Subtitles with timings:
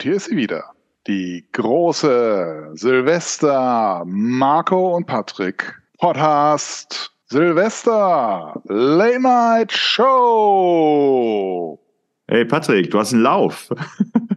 [0.00, 0.64] Und hier ist sie wieder.
[1.06, 10.08] Die große Silvester Marco und Patrick Podcast Silvester Late Night Show.
[12.28, 13.68] Hey Patrick, du hast einen Lauf.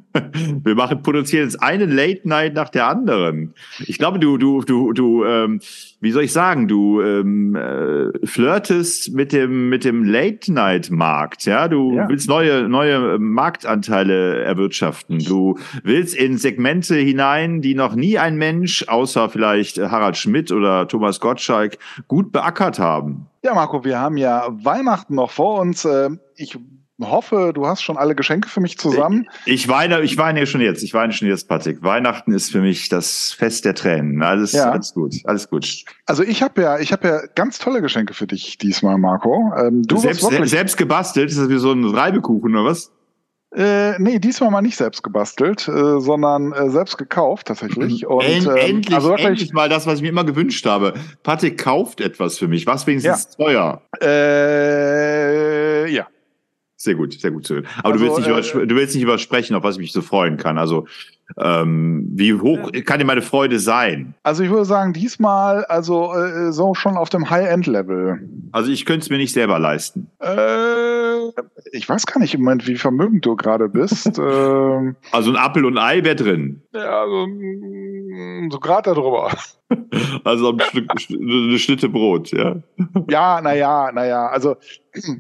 [0.64, 3.54] Wir machen, produzieren jetzt eine Late Night nach der anderen.
[3.86, 5.60] Ich glaube, du, du, du, du, ähm,
[6.00, 11.46] wie soll ich sagen, du ähm, äh, flirtest mit dem, mit dem Late Night Markt.
[11.46, 12.10] Ja, du ja.
[12.10, 15.20] willst neue, neue Marktanteile erwirtschaften.
[15.20, 20.88] Du willst in Segmente hinein, die noch nie ein Mensch, außer vielleicht Harald Schmidt oder
[20.88, 23.28] Thomas Gottschalk, gut beackert haben.
[23.44, 25.84] Ja, Marco, wir haben ja Weihnachten noch vor uns.
[25.84, 26.58] Ähm, ich
[27.10, 29.28] hoffe, du hast schon alle Geschenke für mich zusammen.
[29.46, 30.84] Ich, ich weine, ich weine schon jetzt.
[30.84, 31.84] Ich weine schon jetzt, Patrick.
[31.84, 34.22] Weihnachten ist für mich das Fest der Tränen.
[34.22, 34.72] Alles, ja.
[34.72, 35.84] alles gut, alles gut.
[36.06, 39.52] Also ich habe ja, ich habe ja ganz tolle Geschenke für dich diesmal, Marco.
[39.58, 41.30] Ähm, du selbst, wirklich selbst gebastelt?
[41.30, 42.92] Ist das wie so ein Reibekuchen oder was?
[43.56, 48.08] Äh, nee, diesmal mal nicht selbst gebastelt, äh, sondern äh, selbst gekauft tatsächlich.
[48.08, 50.94] Und, End, ähm, endlich, also wirklich, endlich mal das, was ich mir immer gewünscht habe.
[51.22, 52.66] Patrick kauft etwas für mich.
[52.66, 53.46] Was wenigstens ja.
[53.46, 53.82] teuer?
[54.02, 56.08] Äh, ja.
[56.84, 57.68] Sehr gut, sehr gut zu hören.
[57.78, 60.02] Aber also, du, willst nicht äh, du willst nicht übersprechen, auf was ich mich so
[60.02, 60.58] freuen kann.
[60.58, 60.86] Also
[61.38, 64.14] ähm, wie hoch kann dir meine Freude sein?
[64.24, 68.30] Also ich würde sagen, diesmal also äh, so schon auf dem High-End-Level.
[68.52, 70.08] Also ich könnte es mir nicht selber leisten.
[70.20, 71.30] Äh,
[71.72, 74.18] ich weiß gar nicht im Moment, wie vermögend du gerade bist.
[74.20, 76.62] ähm, also ein Apfel und ein Ei wäre drin.
[76.74, 77.28] Ja, so,
[78.50, 79.32] so gerade darüber.
[80.24, 82.58] Also ein Stück, eine Schnitte Brot, ja.
[83.10, 84.28] Ja, naja, naja.
[84.28, 84.58] Also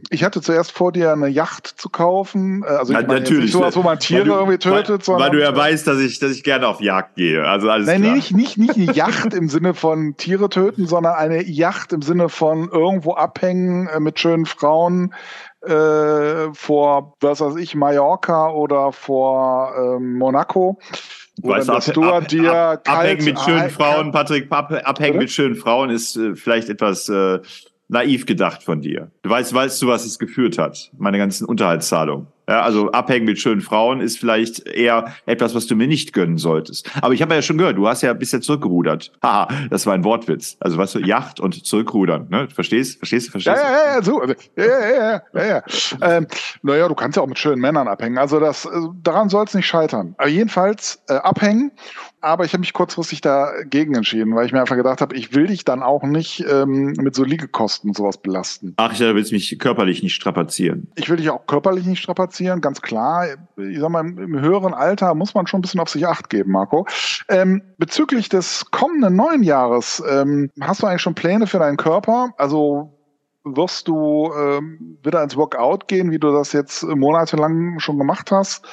[0.09, 2.63] ich hatte zuerst vor, dir eine Yacht zu kaufen.
[2.63, 3.45] Äh, also ich meine, natürlich.
[3.45, 5.07] Nicht sowas, wo man Tiere du, irgendwie tötet.
[5.07, 7.45] Weil, weil du ja weißt, dass ich, dass ich gerne auf Jagd gehe.
[7.45, 8.15] Also alles Nein, klar.
[8.15, 12.29] nicht, nicht, nicht eine Yacht im Sinne von Tiere töten, sondern eine Yacht im Sinne
[12.29, 15.13] von irgendwo abhängen äh, mit schönen Frauen
[15.61, 20.79] äh, vor, was weiß ich, Mallorca oder vor ähm, Monaco.
[21.41, 25.55] Weißt du, ab, du ab, dir ab, abhängen mit schönen Frauen, Patrick, abhängen mit schönen
[25.55, 27.39] Frauen ist äh, vielleicht etwas äh,
[27.87, 29.11] naiv gedacht von dir.
[29.23, 32.27] Du weißt, weißt du, was es geführt hat, meine ganzen Unterhaltszahlungen.
[32.47, 36.37] Ja, also abhängen mit schönen Frauen ist vielleicht eher etwas, was du mir nicht gönnen
[36.37, 36.89] solltest.
[37.01, 39.11] Aber ich habe ja schon gehört, du hast ja bisher zurückgerudert.
[39.23, 40.57] Haha, das war ein Wortwitz.
[40.59, 42.27] Also weißt du, Yacht und zurückrudern.
[42.29, 42.47] Ne?
[42.49, 42.97] Verstehst?
[42.97, 43.31] Verstehst du?
[43.31, 44.19] Verstehst Ja, ja, ja, so.
[44.19, 45.63] Also, ja, ja, ja, ja, ja.
[46.01, 46.27] Ähm,
[46.63, 48.17] naja, du kannst ja auch mit schönen Männern abhängen.
[48.17, 50.15] Also das, also daran soll es nicht scheitern.
[50.17, 51.71] Aber jedenfalls äh, abhängen
[52.23, 55.47] aber ich habe mich kurzfristig dagegen entschieden, weil ich mir einfach gedacht habe, ich will
[55.47, 58.73] dich dann auch nicht ähm, mit so Liegekosten und sowas belasten.
[58.77, 60.87] Ach, ich dachte, du willst mich körperlich nicht strapazieren.
[60.95, 63.27] Ich will dich auch körperlich nicht strapazieren, ganz klar.
[63.57, 66.29] Ich sag mal, im, im höheren Alter muss man schon ein bisschen auf sich Acht
[66.29, 66.87] geben, Marco.
[67.29, 72.33] Ähm, bezüglich des kommenden neuen Jahres, ähm, hast du eigentlich schon Pläne für deinen Körper?
[72.37, 72.93] Also
[73.43, 78.65] wirst du ähm, wieder ins Workout gehen, wie du das jetzt monatelang schon gemacht hast?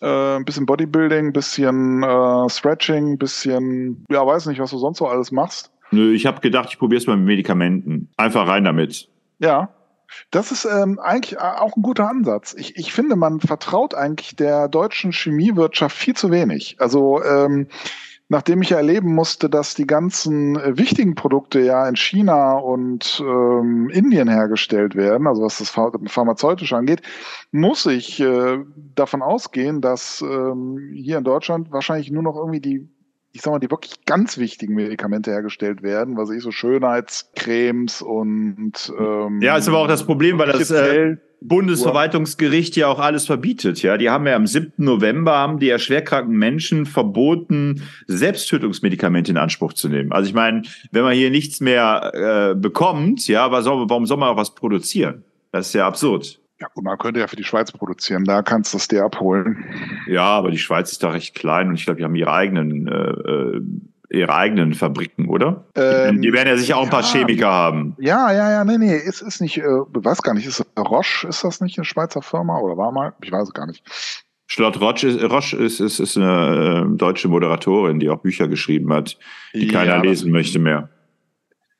[0.00, 4.78] Äh, ein bisschen Bodybuilding, ein bisschen äh, Stretching, ein bisschen, ja, weiß nicht, was du
[4.78, 5.70] sonst so alles machst.
[5.90, 8.08] Nö, ich habe gedacht, ich probiere es mal mit Medikamenten.
[8.16, 9.08] Einfach rein damit.
[9.38, 9.70] Ja.
[10.30, 12.54] Das ist ähm, eigentlich äh, auch ein guter Ansatz.
[12.56, 16.76] Ich, ich finde, man vertraut eigentlich der deutschen Chemiewirtschaft viel zu wenig.
[16.78, 17.66] Also ähm,
[18.28, 23.88] nachdem ich erleben musste, dass die ganzen äh, wichtigen Produkte ja in China und ähm,
[23.90, 27.02] Indien hergestellt werden, also was das pharmazeutische angeht,
[27.50, 28.58] muss ich äh,
[28.94, 32.88] davon ausgehen, dass ähm, hier in Deutschland wahrscheinlich nur noch irgendwie die
[33.30, 38.92] ich sag mal, die wirklich ganz wichtigen Medikamente hergestellt werden, was ich so Schönheitscremes und
[38.98, 43.82] ähm, ja, ist aber auch das Problem, weil das äh, Bundesverwaltungsgericht ja auch alles verbietet.
[43.82, 44.72] Ja, die haben ja am 7.
[44.76, 50.12] November haben die ja schwerkranken Menschen verboten, Selbsttötungsmedikamente in Anspruch zu nehmen.
[50.12, 54.36] Also ich meine, wenn man hier nichts mehr äh, bekommt, ja, warum soll man auch
[54.36, 55.24] was produzieren?
[55.52, 56.40] Das ist ja absurd.
[56.60, 59.64] Ja, gut, man könnte ja für die Schweiz produzieren, da kannst du es dir abholen.
[60.08, 62.88] Ja, aber die Schweiz ist da recht klein und ich glaube, die haben ihre eigenen,
[62.88, 63.60] äh, äh
[64.10, 65.64] ihre eigenen Fabriken, oder?
[65.74, 67.94] Ähm, die werden ja sicher auch ein paar Chemiker haben.
[67.98, 71.44] Ja, ja, ja, nee, nee, es ist nicht, äh, weiß gar nicht, ist Roche, ist
[71.44, 73.12] das nicht eine Schweizer Firma oder war mal?
[73.22, 73.84] Ich weiß es gar nicht.
[74.46, 78.92] Charlotte Roche ist, Roche ist, ist, ist eine äh, deutsche Moderatorin, die auch Bücher geschrieben
[78.94, 79.18] hat,
[79.52, 80.88] die ja, keiner lesen möchte mehr.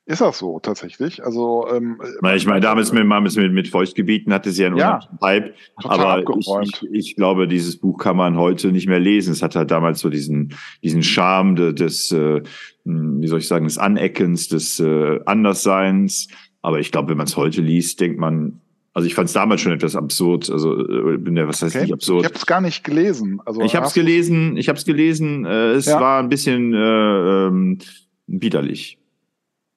[0.09, 1.23] Ist das so tatsächlich?
[1.23, 2.01] Also ähm,
[2.35, 6.47] ich meine, damals mit, mit, mit Feuchtgebieten hatte sie ja nur ja, Hype, aber ich,
[6.63, 9.33] ich, ich, glaube, dieses Buch kann man heute nicht mehr lesen.
[9.33, 12.41] Es hat halt damals so diesen diesen Charme des, äh,
[12.85, 16.27] hm, wie soll ich sagen, des Aneckens, des äh, Andersseins.
[16.63, 18.61] Aber ich glaube, wenn man es heute liest, denkt man,
[18.93, 20.49] also ich fand es damals schon etwas absurd.
[20.49, 21.83] Also äh, was heißt okay.
[21.83, 22.21] nicht absurd?
[22.21, 23.41] Ich habe es gar nicht gelesen.
[23.45, 24.57] Also ich habe es gelesen.
[24.57, 25.45] Ich habe es gelesen.
[25.45, 26.01] Äh, es ja.
[26.01, 27.77] war ein bisschen äh, ähm,
[28.25, 28.98] widerlich.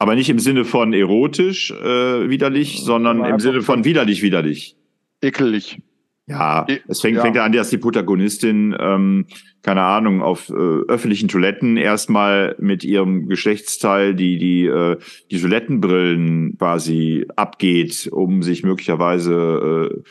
[0.03, 4.75] Aber nicht im Sinne von erotisch äh, widerlich, sondern im Sinne von widerlich widerlich.
[5.21, 5.79] Ekelig.
[6.27, 7.23] Ja, e es fängt, ja.
[7.23, 9.27] fängt an, dass die Protagonistin, ähm,
[9.63, 14.97] keine Ahnung, auf äh, öffentlichen Toiletten erstmal mit ihrem Geschlechtsteil die, die, äh,
[15.31, 20.03] die Toilettenbrillen quasi abgeht, um sich möglicherweise äh,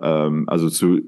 [0.00, 1.00] also zu,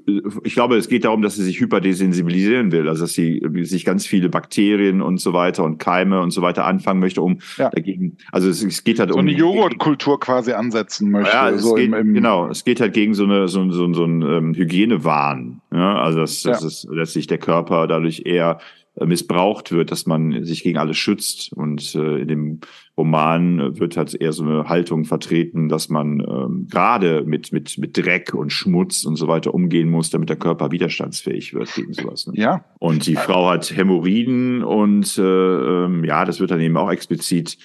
[0.43, 4.05] ich glaube, es geht darum, dass sie sich hyperdesensibilisieren will, also dass sie sich ganz
[4.05, 7.69] viele Bakterien und so weiter und Keime und so weiter anfangen möchte, um ja.
[7.69, 9.21] dagegen, also es, es, geht halt so um.
[9.21, 11.31] eine Joghurtkultur quasi ansetzen möchte.
[11.31, 13.93] Ja, es so geht, im, im genau, es geht halt gegen so eine, so, so,
[13.93, 15.61] so ein ähm, Hygienewahn.
[15.71, 16.67] Ja, also das, das ja.
[16.67, 18.59] ist letztlich der Körper dadurch eher
[18.99, 21.53] missbraucht wird, dass man sich gegen alles schützt.
[21.53, 22.59] Und äh, in dem
[22.97, 27.97] Roman wird halt eher so eine Haltung vertreten, dass man ähm, gerade mit, mit, mit
[27.97, 32.27] Dreck und Schmutz und so weiter umgehen muss, damit der Körper widerstandsfähig wird gegen sowas.
[32.27, 32.33] Ne?
[32.35, 32.65] Ja.
[32.79, 37.57] Und die Frau hat Hämorrhoiden und äh, ähm, ja, das wird dann eben auch explizit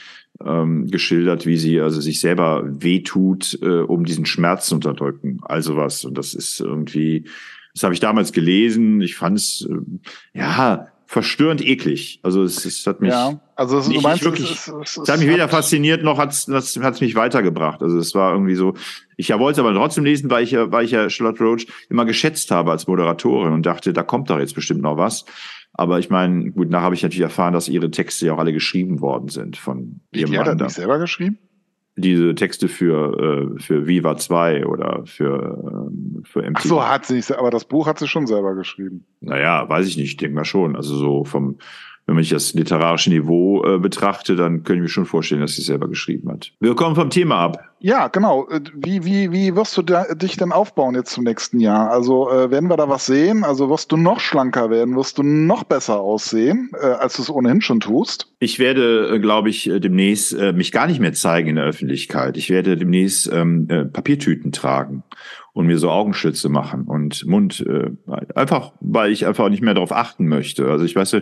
[0.44, 5.40] ähm, geschildert, wie sie also sich selber wehtut, äh, um diesen Schmerz zu unterdrücken.
[5.42, 6.04] Also was.
[6.04, 7.24] Und das ist irgendwie,
[7.74, 9.00] das habe ich damals gelesen.
[9.00, 12.20] Ich fand es, äh, ja, verstörend eklig.
[12.22, 15.20] Also es, es hat mich ja, also es, nicht, meinst, wirklich, es, es, es, hat
[15.20, 17.82] mich weder fasziniert noch hat es hat's mich weitergebracht.
[17.82, 18.74] Also es war irgendwie so.
[19.16, 22.04] Ich ja wollte aber trotzdem lesen, weil ich ja, weil ich ja Charlotte Roach immer
[22.04, 25.24] geschätzt habe als Moderatorin und dachte, da kommt doch jetzt bestimmt noch was.
[25.72, 28.52] Aber ich meine, gut, nachher habe ich natürlich erfahren, dass ihre Texte ja auch alle
[28.52, 31.38] geschrieben worden sind von ihrem Die hat er nicht selber geschrieben?
[31.96, 36.58] Diese Texte für, äh, für Viva 2 oder für, ähm, für MTV.
[36.58, 39.06] Ach so, hat sie nicht, aber das Buch hat sie schon selber geschrieben.
[39.20, 40.76] Naja, weiß ich nicht, ich denke mal schon.
[40.76, 41.56] Also so vom,
[42.06, 45.62] wenn ich das literarische Niveau äh, betrachte, dann könnte ich mir schon vorstellen, dass sie
[45.62, 46.52] es selber geschrieben hat.
[46.60, 47.65] Wir kommen vom Thema ab.
[47.78, 48.48] Ja, genau.
[48.48, 51.90] Äh, wie, wie, wie wirst du da, dich denn aufbauen jetzt zum nächsten Jahr?
[51.90, 53.44] Also äh, werden wir da was sehen?
[53.44, 54.96] Also wirst du noch schlanker werden?
[54.96, 58.32] Wirst du noch besser aussehen, äh, als du es ohnehin schon tust?
[58.38, 61.66] Ich werde, äh, glaube ich, äh, demnächst äh, mich gar nicht mehr zeigen in der
[61.66, 62.36] Öffentlichkeit.
[62.38, 65.02] Ich werde demnächst ähm, äh, Papiertüten tragen
[65.52, 67.90] und mir so Augenschütze machen und Mund äh,
[68.34, 70.66] einfach, weil ich einfach nicht mehr darauf achten möchte.
[70.68, 71.16] Also ich weiß,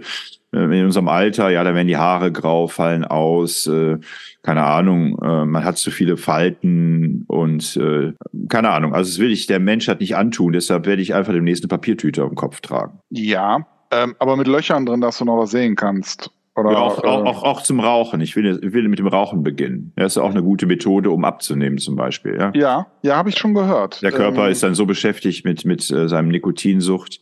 [0.52, 3.98] in unserem Alter, ja, da werden die Haare grau, fallen aus, äh,
[4.44, 8.12] keine Ahnung, äh, man hat zu viele Falten und äh,
[8.48, 8.94] keine Ahnung.
[8.94, 12.22] Also das will ich der Menschheit nicht antun, deshalb werde ich einfach demnächst eine Papiertüte
[12.22, 13.00] auf dem Kopf tragen.
[13.08, 16.30] Ja, ähm, aber mit Löchern drin, dass du noch was sehen kannst.
[16.56, 18.20] Oder, ja, auch, äh, auch, auch, zum Rauchen.
[18.20, 19.92] Ich will, ich will mit dem Rauchen beginnen.
[19.96, 22.36] Das ist auch eine gute Methode, um abzunehmen zum Beispiel.
[22.38, 24.02] Ja, ja, ja habe ich schon gehört.
[24.02, 27.18] Der Körper ähm, ist dann so beschäftigt mit, mit äh, seinem Nikotinsucht,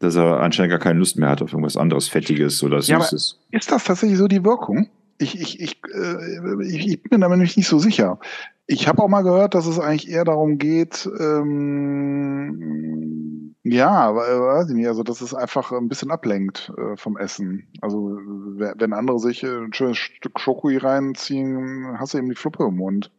[0.00, 3.38] dass er anscheinend gar keine Lust mehr hat auf irgendwas anderes Fettiges oder Süßes.
[3.50, 4.90] Ja, ist das tatsächlich so die Wirkung?
[5.18, 8.18] Ich, ich, ich, äh, ich, ich bin da nämlich nicht so sicher.
[8.66, 12.76] Ich habe auch mal gehört, dass es eigentlich eher darum geht, ähm,
[13.68, 17.66] ja, weiß ich nicht, also dass es einfach ein bisschen ablenkt äh, vom Essen.
[17.80, 22.76] Also wenn andere sich ein schönes Stück Schokoi reinziehen, hast du eben die Fluppe im
[22.76, 23.10] Mund.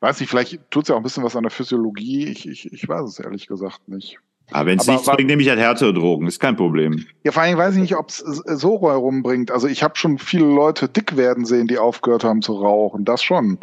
[0.00, 2.26] Weiß nicht, vielleicht tut es ja auch ein bisschen was an der Physiologie.
[2.26, 4.18] Ich, ich, ich weiß es ehrlich gesagt nicht.
[4.52, 7.06] Aber wenn es nichts bringt, nehme ich halt härtere Drogen, ist kein Problem.
[7.24, 9.50] Ja, vor allem weiß ich nicht, ob es so rumbringt.
[9.50, 13.04] Also ich habe schon viele Leute dick werden sehen, die aufgehört haben zu rauchen.
[13.04, 13.58] Das schon.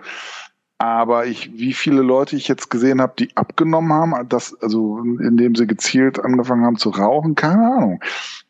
[0.78, 5.56] Aber ich, wie viele Leute ich jetzt gesehen habe, die abgenommen haben, das, also indem
[5.56, 8.00] sie gezielt angefangen haben zu rauchen, keine Ahnung.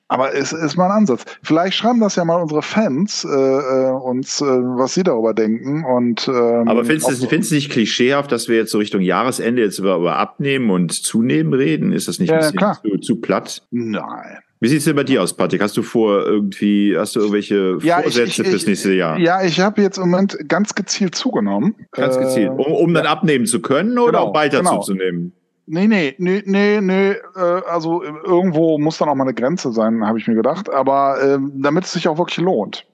[0.09, 1.23] Aber es ist mal ein Ansatz.
[1.43, 5.85] Vielleicht schreiben das ja mal unsere Fans äh, äh uns, äh, was sie darüber denken.
[5.85, 9.77] Und, ähm, Aber findest du es nicht klischeehaft, dass wir jetzt so Richtung Jahresende jetzt
[9.77, 11.91] über, über Abnehmen und Zunehmen reden?
[11.91, 13.61] Ist das nicht ja, ein bisschen zu, zu platt?
[13.69, 14.39] Nein.
[14.61, 15.61] Wie sieht's denn bei dir aus, Patrick?
[15.61, 19.17] Hast du vor irgendwie, hast du irgendwelche ja, Vorsätze fürs nächste Jahr?
[19.17, 21.75] Ja, ich habe jetzt im Moment ganz gezielt zugenommen.
[21.91, 22.49] Ganz gezielt.
[22.49, 24.81] Um, um dann abnehmen zu können oder genau, auch weiter genau.
[24.81, 25.33] zuzunehmen?
[25.71, 30.03] Nee, nee, nee, nee, nee, äh, also irgendwo muss dann auch mal eine Grenze sein,
[30.03, 32.87] habe ich mir gedacht, aber äh, damit es sich auch wirklich lohnt.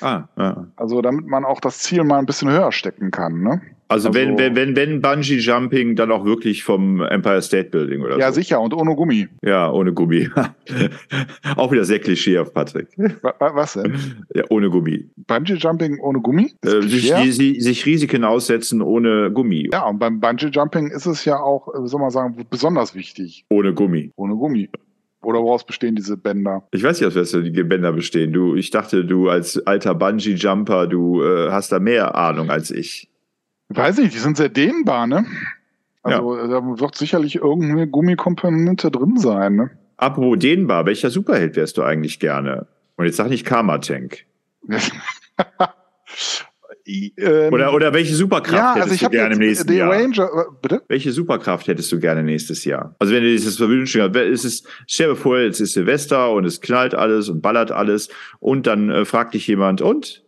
[0.00, 0.64] Ah, ah.
[0.76, 3.60] Also damit man auch das Ziel mal ein bisschen höher stecken kann, ne?
[3.88, 8.00] Also, also wenn, wenn, wenn, wenn Bungee Jumping, dann auch wirklich vom Empire State Building
[8.00, 8.20] oder ja, so.
[8.20, 9.28] Ja, sicher, und ohne Gummi.
[9.42, 10.30] Ja, ohne Gummi.
[11.56, 12.88] auch wieder sehr Klischee auf Patrick.
[13.38, 14.24] Was denn?
[14.34, 15.10] Ja, ohne Gummi.
[15.26, 16.52] Bungee Jumping ohne Gummi?
[16.64, 19.68] Äh, sich, die, sich Risiken aussetzen ohne Gummi.
[19.72, 23.44] Ja, und beim Bungee Jumping ist es ja auch, äh, soll man sagen, besonders wichtig.
[23.50, 24.10] Ohne Gummi.
[24.16, 24.70] Ohne Gummi.
[25.22, 26.66] Oder woraus bestehen diese Bänder?
[26.72, 28.32] Ich weiß nicht, aus was die Bänder bestehen.
[28.32, 33.08] Du, ich dachte, du als alter Bungee-Jumper, du äh, hast da mehr Ahnung als ich.
[33.76, 35.24] Weiß nicht, die sind sehr dehnbar, ne?
[36.02, 36.48] Also ja.
[36.48, 39.70] da wird sicherlich irgendeine Gummikomponente drin sein, ne?
[39.96, 42.66] Apropos dehnbar, welcher Superheld wärst du eigentlich gerne?
[42.96, 44.24] Und jetzt sag nicht Karma Tank.
[46.86, 49.90] ähm, oder, oder welche Superkraft ja, also hättest du gerne im nächsten Jahr?
[49.92, 50.82] Ranger, äh, bitte?
[50.88, 52.96] Welche Superkraft hättest du gerne nächstes Jahr?
[52.98, 56.60] Also wenn du dieses verwünschen ist es, stell dir vor, jetzt ist Silvester und es
[56.60, 58.08] knallt alles und ballert alles
[58.40, 60.24] und dann äh, fragt dich jemand, und?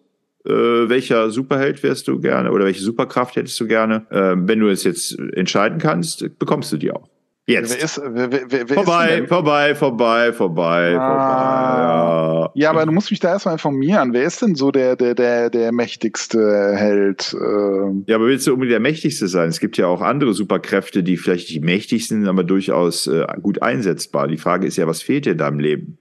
[0.46, 4.06] Äh, welcher Superheld wärst du gerne oder welche Superkraft hättest du gerne?
[4.10, 7.08] Äh, wenn du es jetzt entscheiden kannst, bekommst du die auch.
[7.46, 7.76] Jetzt.
[7.76, 12.30] Wer ist, wer, wer, vorbei, vorbei, vorbei, vorbei, ah.
[12.30, 12.50] vorbei.
[12.54, 12.62] Ja.
[12.62, 14.14] ja, aber du musst mich da erstmal informieren.
[14.14, 17.36] Wer ist denn so der, der, der, der mächtigste Held?
[17.38, 18.04] Ähm?
[18.06, 19.50] Ja, aber willst du unbedingt der mächtigste sein?
[19.50, 23.60] Es gibt ja auch andere Superkräfte, die vielleicht nicht mächtig sind, aber durchaus äh, gut
[23.60, 24.26] einsetzbar.
[24.26, 25.98] Die Frage ist ja, was fehlt dir in deinem Leben?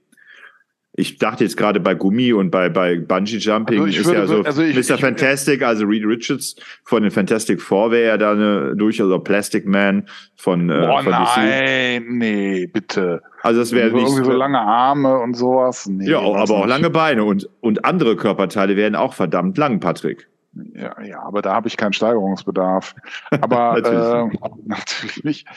[0.96, 4.26] Ich dachte jetzt gerade bei Gummi und bei, bei Bungee Jumping also ist würde, ja
[4.26, 4.94] so also ich, Mr.
[4.94, 9.18] Ich, Fantastic, also Reed Richards von den Fantastic Four wäre ja da eine durchaus also
[9.18, 12.10] Plastic Man von, äh, Boah, von nein, DC.
[12.10, 13.22] nee, bitte.
[13.42, 15.86] Also das wäre nicht irgendwie so lange Arme und sowas.
[15.86, 20.28] Nee, ja, aber auch lange Beine und und andere Körperteile wären auch verdammt lang, Patrick.
[20.74, 22.94] Ja, ja, aber da habe ich keinen Steigerungsbedarf.
[23.30, 25.48] Aber natürlich, äh, natürlich nicht.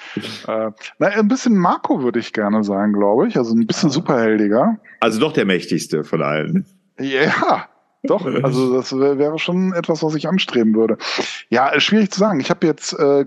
[0.48, 3.38] Äh, na, ein bisschen Marco würde ich gerne sein, glaube ich.
[3.38, 4.78] Also ein bisschen superheldiger.
[5.00, 6.66] Also doch der mächtigste von allen.
[7.00, 7.68] Ja,
[8.04, 8.26] doch.
[8.44, 10.98] Also das wäre schon etwas, was ich anstreben würde.
[11.50, 12.40] Ja, schwierig zu sagen.
[12.40, 13.26] Ich habe jetzt äh,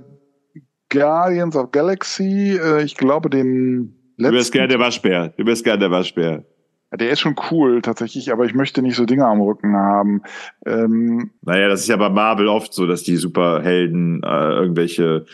[0.88, 4.32] Guardians of Galaxy, äh, ich glaube den letzten.
[4.32, 5.28] Du bist gerne der Waschbär.
[5.36, 6.44] Du bist gerne der Waschbär.
[6.92, 10.22] Der ist schon cool tatsächlich, aber ich möchte nicht so Dinge am Rücken haben.
[10.66, 15.26] Ähm, naja, das ist ja bei Marvel oft so, dass die Superhelden äh, irgendwelche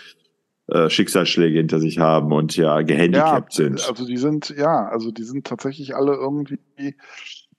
[0.69, 3.89] äh, Schicksalsschläge hinter sich haben und ja gehandicapt ja, sind.
[3.89, 6.59] Also die sind, ja, also die sind tatsächlich alle irgendwie,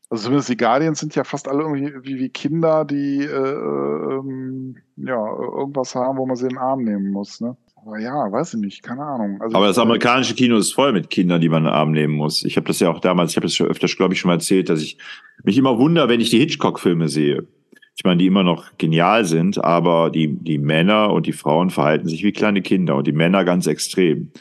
[0.10, 4.77] also zumindest die Guardians sind ja fast alle irgendwie wie, wie Kinder, die äh, ähm,
[4.98, 7.58] ja irgendwas haben, wo man sie in den Arm nehmen muss, ne?
[7.82, 9.40] Aber ja, weiß ich nicht, keine Ahnung.
[9.42, 12.16] Also aber das amerikanische Kino ist voll mit Kindern, die man in den Arm nehmen
[12.16, 12.44] muss.
[12.44, 14.36] Ich habe das ja auch damals, ich habe das schon öfters, glaube ich, schon mal
[14.36, 14.98] erzählt, dass ich
[15.44, 17.48] mich immer wundere, wenn ich die Hitchcock-Filme sehe.
[17.96, 22.08] Ich meine, die immer noch genial sind, aber die, die Männer und die Frauen verhalten
[22.08, 24.32] sich wie kleine Kinder und die Männer ganz extrem.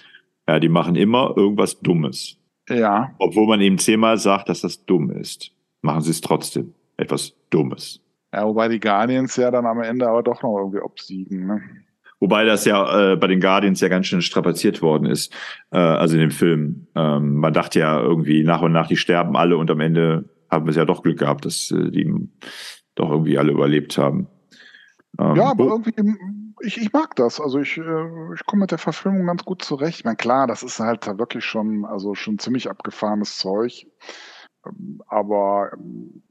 [0.48, 2.36] Ja, die machen immer irgendwas Dummes.
[2.68, 3.14] Ja.
[3.18, 5.52] Obwohl man eben zehnmal sagt, dass das dumm ist,
[5.82, 6.74] machen sie es trotzdem.
[6.96, 8.00] Etwas Dummes.
[8.32, 11.62] Ja, wobei die Guardians ja dann am Ende aber doch noch irgendwie obsiegen, ne?
[12.18, 15.32] Wobei das ja äh, bei den Guardians ja ganz schön strapaziert worden ist,
[15.70, 16.86] äh, also in dem Film.
[16.94, 20.64] Ähm, man dachte ja irgendwie nach und nach, die sterben alle und am Ende haben
[20.64, 22.10] wir es ja doch Glück gehabt, dass äh, die
[22.94, 24.28] doch irgendwie alle überlebt haben.
[25.18, 25.92] Ähm, ja, aber irgendwie,
[26.62, 27.40] ich, ich mag das.
[27.40, 29.98] Also ich, äh, ich komme mit der Verfilmung ganz gut zurecht.
[29.98, 33.86] Ich meine, klar, das ist halt da wirklich schon, also schon ziemlich abgefahrenes Zeug.
[34.66, 35.72] Ähm, aber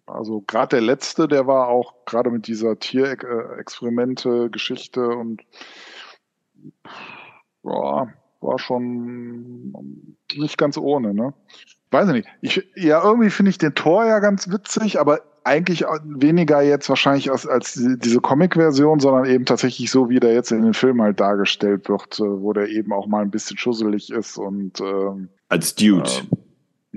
[0.06, 5.42] also gerade der letzte, der war auch gerade mit dieser Tierexperimente-Geschichte und
[7.64, 8.08] ja,
[8.42, 11.34] war schon nicht ganz ohne, ne?
[11.92, 12.28] Weiß ich nicht.
[12.42, 17.32] Ich, ja, irgendwie finde ich den Tor ja ganz witzig, aber eigentlich weniger jetzt wahrscheinlich
[17.32, 21.20] als, als diese Comic-Version, sondern eben tatsächlich so, wie der jetzt in den Filmen halt
[21.20, 25.76] dargestellt wird, äh, wo der eben auch mal ein bisschen schusselig ist und ähm, als
[25.76, 26.10] Dude.
[26.10, 26.45] Äh,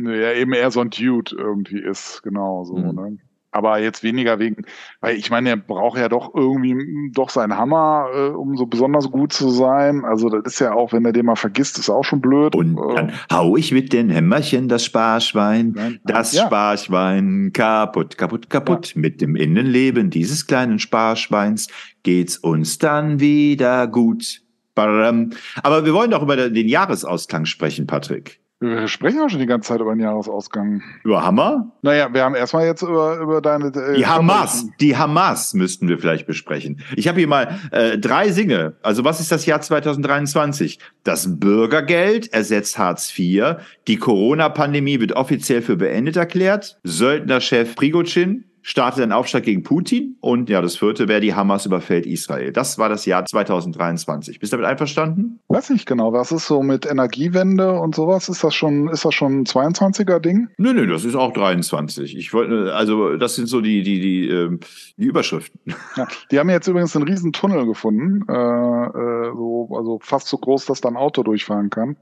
[0.07, 2.95] ja, eben eher so ein Dude irgendwie ist, genau so, mhm.
[2.95, 3.19] ne?
[3.50, 4.64] aber jetzt weniger wegen,
[5.00, 9.11] weil ich meine, er braucht ja doch irgendwie doch seinen Hammer, äh, um so besonders
[9.11, 10.05] gut zu sein.
[10.05, 12.55] Also das ist ja auch, wenn er den mal vergisst, ist auch schon blöd.
[12.55, 16.00] Und äh, dann hau ich mit den Hämmerchen das Sparschwein, Nein.
[16.05, 16.47] das ja.
[16.47, 18.95] Sparschwein kaputt, kaputt, kaputt.
[18.95, 19.00] Ja.
[19.00, 21.69] Mit dem Innenleben dieses kleinen Sparschweins
[22.02, 24.43] geht's uns dann wieder gut.
[24.75, 28.40] Aber wir wollen doch über den Jahresausklang sprechen, Patrick.
[28.61, 30.83] Wir sprechen auch schon die ganze Zeit über den Jahresausgang.
[31.05, 31.71] Über Hammer?
[31.83, 33.69] Naja, wir haben erstmal jetzt über, über deine.
[33.69, 36.81] Äh, die Hamas, die Hamas müssten wir vielleicht besprechen.
[36.97, 38.75] Ich habe hier mal äh, drei Singe.
[38.83, 40.81] Also was ist das Jahr 2023?
[41.05, 43.59] Das Bürgergeld ersetzt Hartz IV.
[43.87, 46.81] Die Corona-Pandemie wird offiziell für beendet erklärt.
[46.83, 52.04] Söldnerchef Prigozhin startet ein Aufstand gegen Putin und ja, das vierte wäre die Hamas überfällt
[52.04, 52.52] Israel.
[52.52, 54.38] Das war das Jahr 2023.
[54.38, 55.40] Bist du damit einverstanden?
[55.48, 56.12] Weiß nicht genau.
[56.12, 58.28] Was ist so mit Energiewende und sowas?
[58.28, 60.48] Ist das schon, ist das schon ein 22er Ding?
[60.58, 62.14] Nö, nö, das ist auch 23.
[62.14, 64.58] Ich wollte, also das sind so die, die, die, äh,
[64.98, 65.60] die Überschriften.
[65.96, 70.37] Ja, die haben jetzt übrigens einen riesen Tunnel gefunden, äh, äh, so, also fast so
[70.37, 71.96] groß, dass da ein Auto durchfahren kann.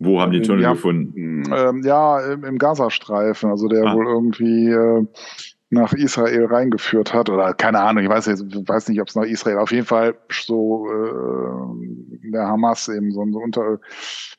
[0.00, 1.42] Wo haben die Tunnel ja, gefunden?
[1.52, 3.50] Ähm, ja, im, im Gazastreifen.
[3.50, 3.94] Also der ah.
[3.94, 5.06] wohl irgendwie äh,
[5.70, 9.24] nach Israel reingeführt hat oder keine Ahnung, ich weiß jetzt, weiß nicht, ob es nach
[9.24, 13.78] Israel, auf jeden Fall so äh, der Hamas eben so, so unter,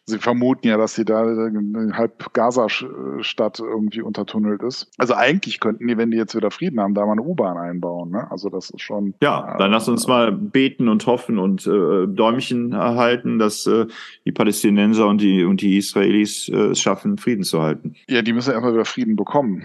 [0.06, 4.90] sie vermuten ja, dass sie da äh, halb Gaza-Stadt irgendwie untertunnelt ist.
[4.98, 8.12] Also eigentlich könnten die, wenn die jetzt wieder Frieden haben, da mal eine U-Bahn einbauen.
[8.12, 8.30] Ne?
[8.32, 9.14] Also das ist schon.
[9.22, 13.86] Ja, dann lass uns mal beten und hoffen und äh, Däumchen erhalten, dass äh,
[14.26, 17.96] die Palästinenser und die und die Israelis äh, es schaffen, Frieden zu halten.
[18.08, 19.64] Ja, die müssen erstmal wieder Frieden bekommen.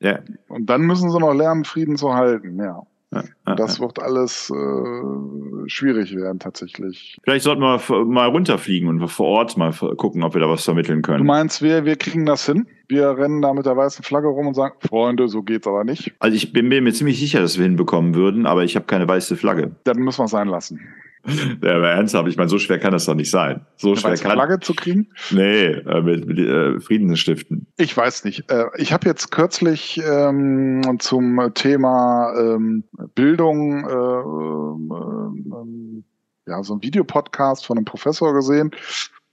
[0.00, 0.20] Ja.
[0.48, 2.82] Und dann müssen sie noch lernen, Frieden zu halten, ja.
[3.12, 3.24] Ja,
[3.56, 7.18] das wird alles äh, schwierig werden tatsächlich.
[7.24, 11.02] Vielleicht sollten wir mal runterfliegen und vor Ort mal gucken, ob wir da was vermitteln
[11.02, 11.18] können.
[11.18, 12.68] Du meinst, wir, wir kriegen das hin?
[12.86, 16.12] Wir rennen da mit der weißen Flagge rum und sagen, Freunde, so geht's aber nicht.
[16.20, 19.36] Also ich bin mir ziemlich sicher, dass wir hinbekommen würden, aber ich habe keine weiße
[19.36, 19.74] Flagge.
[19.82, 20.80] Dann müssen wir es sein lassen.
[21.62, 23.66] Ja, aber ernsthaft, ich meine, so schwer kann das doch nicht sein.
[23.76, 24.32] So schwer kann.
[24.32, 25.08] Flagge zu kriegen?
[25.30, 27.66] Nee, äh, mit, mit äh, Frieden stiften.
[27.76, 28.50] Ich weiß nicht.
[28.50, 32.84] Äh, ich habe jetzt kürzlich ähm, zum Thema ähm,
[33.14, 36.04] Bildung äh, ähm, ähm,
[36.46, 38.70] ja, so ein Videopodcast von einem Professor gesehen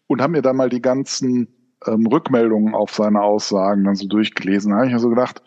[0.08, 1.48] und habe mir dann mal die ganzen
[1.86, 4.72] ähm, Rückmeldungen auf seine Aussagen dann so durchgelesen.
[4.72, 5.41] Da habe ich mir so gedacht,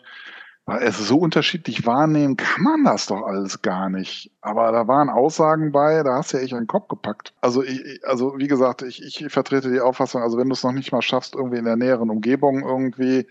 [0.79, 4.31] es so unterschiedlich wahrnehmen kann man das doch alles gar nicht.
[4.41, 7.33] Aber da waren Aussagen bei, da hast du ja echt einen Kopf gepackt.
[7.41, 10.71] Also, ich, also wie gesagt, ich, ich vertrete die Auffassung, also wenn du es noch
[10.71, 13.27] nicht mal schaffst, irgendwie in der näheren Umgebung irgendwie,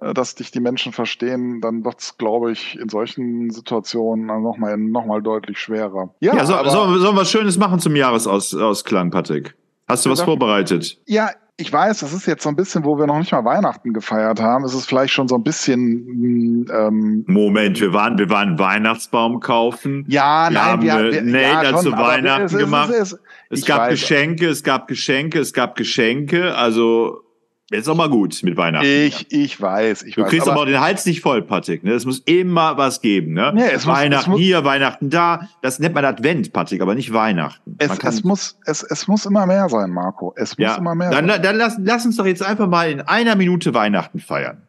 [0.00, 4.76] äh, dass dich die Menschen verstehen, dann wird es, glaube ich, in solchen Situationen nochmal
[4.76, 6.14] noch mal deutlich schwerer.
[6.20, 9.54] Ja, ja so, sollen wir was Schönes machen zum Jahresausklang, Patrick?
[9.88, 11.00] Hast du was vorbereitet?
[11.06, 11.30] Ja,
[11.60, 14.40] ich weiß, das ist jetzt so ein bisschen, wo wir noch nicht mal Weihnachten gefeiert
[14.40, 14.64] haben.
[14.64, 16.66] Es ist vielleicht schon so ein bisschen.
[16.72, 20.04] Ähm, Moment, wir waren, wir waren Weihnachtsbaum kaufen.
[20.06, 22.90] Ja, wir nein, haben wir, eine wir, Nader ja, schon, zu Weihnachten es, es, gemacht.
[22.90, 23.18] Es,
[23.50, 24.00] es, gab weiß.
[24.00, 26.54] Geschenke, es gab Geschenke, es gab Geschenke.
[26.54, 27.24] Also
[27.70, 28.86] jetzt auch mal gut mit Weihnachten.
[28.86, 30.30] Ich, ich weiß, ich Du weiß.
[30.30, 31.84] kriegst aber, auch den Hals nicht voll, Patrick.
[31.84, 31.92] Ne?
[31.92, 33.32] Es muss immer was geben.
[33.34, 33.52] Ne?
[33.54, 35.48] Nee, es muss- Weihnachten es muss- hier, Weihnachten da.
[35.62, 37.76] Das nennt man Advent, Patrick, aber nicht Weihnachten.
[37.78, 40.32] es, es, muss, es, es muss immer mehr sein, Marco.
[40.36, 41.42] Es muss ja, immer mehr dann, sein.
[41.42, 44.62] dann lass, lass uns doch jetzt einfach mal in einer Minute Weihnachten feiern.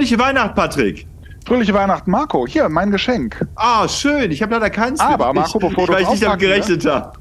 [0.00, 1.06] Fröhliche Weihnacht, Patrick.
[1.44, 2.46] Fröhliche Weihnachten, Marco.
[2.46, 3.46] Hier, mein Geschenk.
[3.54, 4.30] Ah, schön.
[4.30, 4.98] Ich habe leider keins.
[4.98, 7.12] Aber, Marco, bevor du weil ich nicht damit auspacken, gerechnet habe.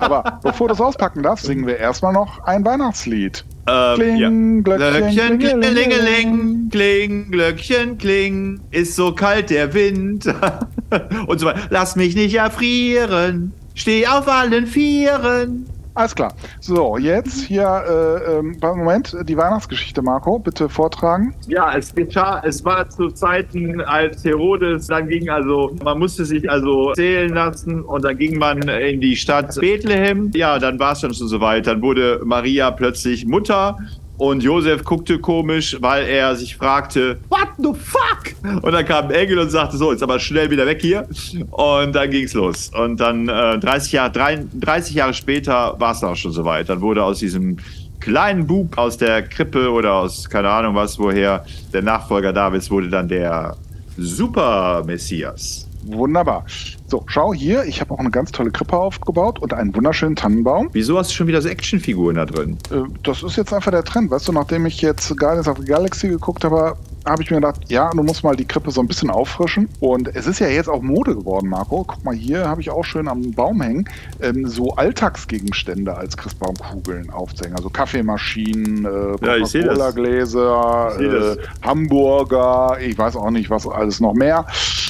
[0.00, 3.44] Aber bevor du es auspacken darfst, singen wir erstmal noch ein Weihnachtslied.
[3.68, 4.28] Ähm, Kling, ja.
[4.28, 6.70] Glöckchen, Glöckchen, klingelingeling.
[6.70, 10.26] klingeling, kling, Glöckchen, kling, ist so kalt der Wind.
[11.28, 11.60] Und so weiter.
[11.70, 15.66] Lass mich nicht erfrieren, steh auf allen Vieren.
[15.94, 16.34] Alles klar.
[16.60, 21.34] So, jetzt hier, äh, ähm, Moment, die Weihnachtsgeschichte, Marco, bitte vortragen.
[21.46, 26.50] Ja, es geschah, es war zu Zeiten, als Herodes dann ging, also man musste sich
[26.50, 30.30] also zählen lassen Und dann ging man in die Stadt Bethlehem.
[30.34, 31.66] Ja, dann war es dann schon soweit.
[31.66, 33.78] Dann wurde Maria plötzlich Mutter.
[34.16, 38.62] Und Josef guckte komisch, weil er sich fragte, what the fuck?
[38.62, 41.08] Und dann kam Engel und sagte, so, jetzt aber schnell wieder weg hier.
[41.50, 42.70] Und dann ging's los.
[42.74, 46.68] Und dann äh, 30, Jahre, 30 Jahre später war es auch schon soweit.
[46.68, 47.56] Dann wurde aus diesem
[47.98, 52.88] kleinen Bub aus der Krippe oder aus keine Ahnung was, woher der Nachfolger Davids wurde
[52.88, 53.56] dann der
[53.96, 55.63] Super-Messias.
[55.86, 56.44] Wunderbar.
[56.86, 60.70] So, schau hier, ich habe auch eine ganz tolle Krippe aufgebaut und einen wunderschönen Tannenbaum.
[60.72, 62.58] Wieso hast du schon wieder so Actionfiguren da drin?
[62.70, 64.10] Äh, das ist jetzt einfach der Trend.
[64.10, 67.60] Weißt du, nachdem ich jetzt Guardians of the Galaxy geguckt habe, habe ich mir gedacht,
[67.68, 69.68] ja, du musst mal die Krippe so ein bisschen auffrischen.
[69.80, 71.84] Und es ist ja jetzt auch Mode geworden, Marco.
[71.86, 73.88] Guck mal, hier habe ich auch schön am Baum hängen,
[74.22, 77.56] ähm, so Alltagsgegenstände als Christbaumkugeln aufzuhängen.
[77.56, 81.36] Also Kaffeemaschinen, äh, Ja, das.
[81.36, 84.46] äh, Hamburger, ich weiß auch nicht, was alles noch mehr.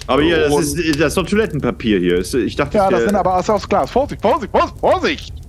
[0.06, 2.18] Aber hier, das Und- ist, das ist doch Toilettenpapier hier.
[2.20, 3.90] Ich dachte, Ja, das sind aber aus, aus Glas.
[3.90, 5.43] Vorsicht, Vorsicht, Vorsicht, Vorsicht!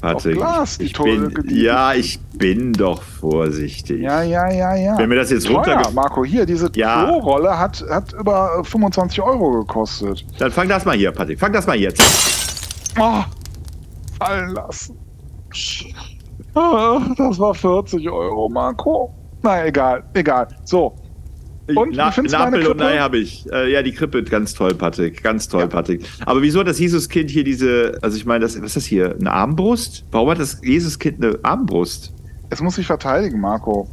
[0.00, 4.00] Patrick, Glas, ich bin, Ja, ich bin doch vorsichtig.
[4.00, 4.98] Ja, ja, ja, ja.
[4.98, 5.90] Wenn mir das jetzt runterge...
[5.92, 7.04] Marco, hier, diese Ja.
[7.04, 10.24] Klorolle hat, hat über äh, 25 Euro gekostet.
[10.38, 11.38] Dann fang das mal hier, Patrick.
[11.38, 12.00] Fang das mal jetzt.
[12.98, 13.22] Oh,
[14.18, 14.96] fallen lassen.
[16.54, 19.14] Ah, Das war 40 Euro, Marco.
[19.42, 20.48] Na, egal, egal.
[20.64, 20.94] So,
[21.68, 22.82] Und meine Napel und?
[22.82, 23.46] Ei habe ich.
[23.52, 25.22] Äh, ja, die Krippe, ganz toll, Patrick.
[25.22, 26.02] Ganz toll, Patrick.
[26.26, 29.14] Aber wieso hat das Jesuskind hier diese, also ich meine, das, was ist das hier?
[29.18, 30.04] Eine Armbrust?
[30.10, 32.12] Warum hat das Jesuskind eine Armbrust?
[32.50, 33.88] Es muss sich verteidigen, Marco.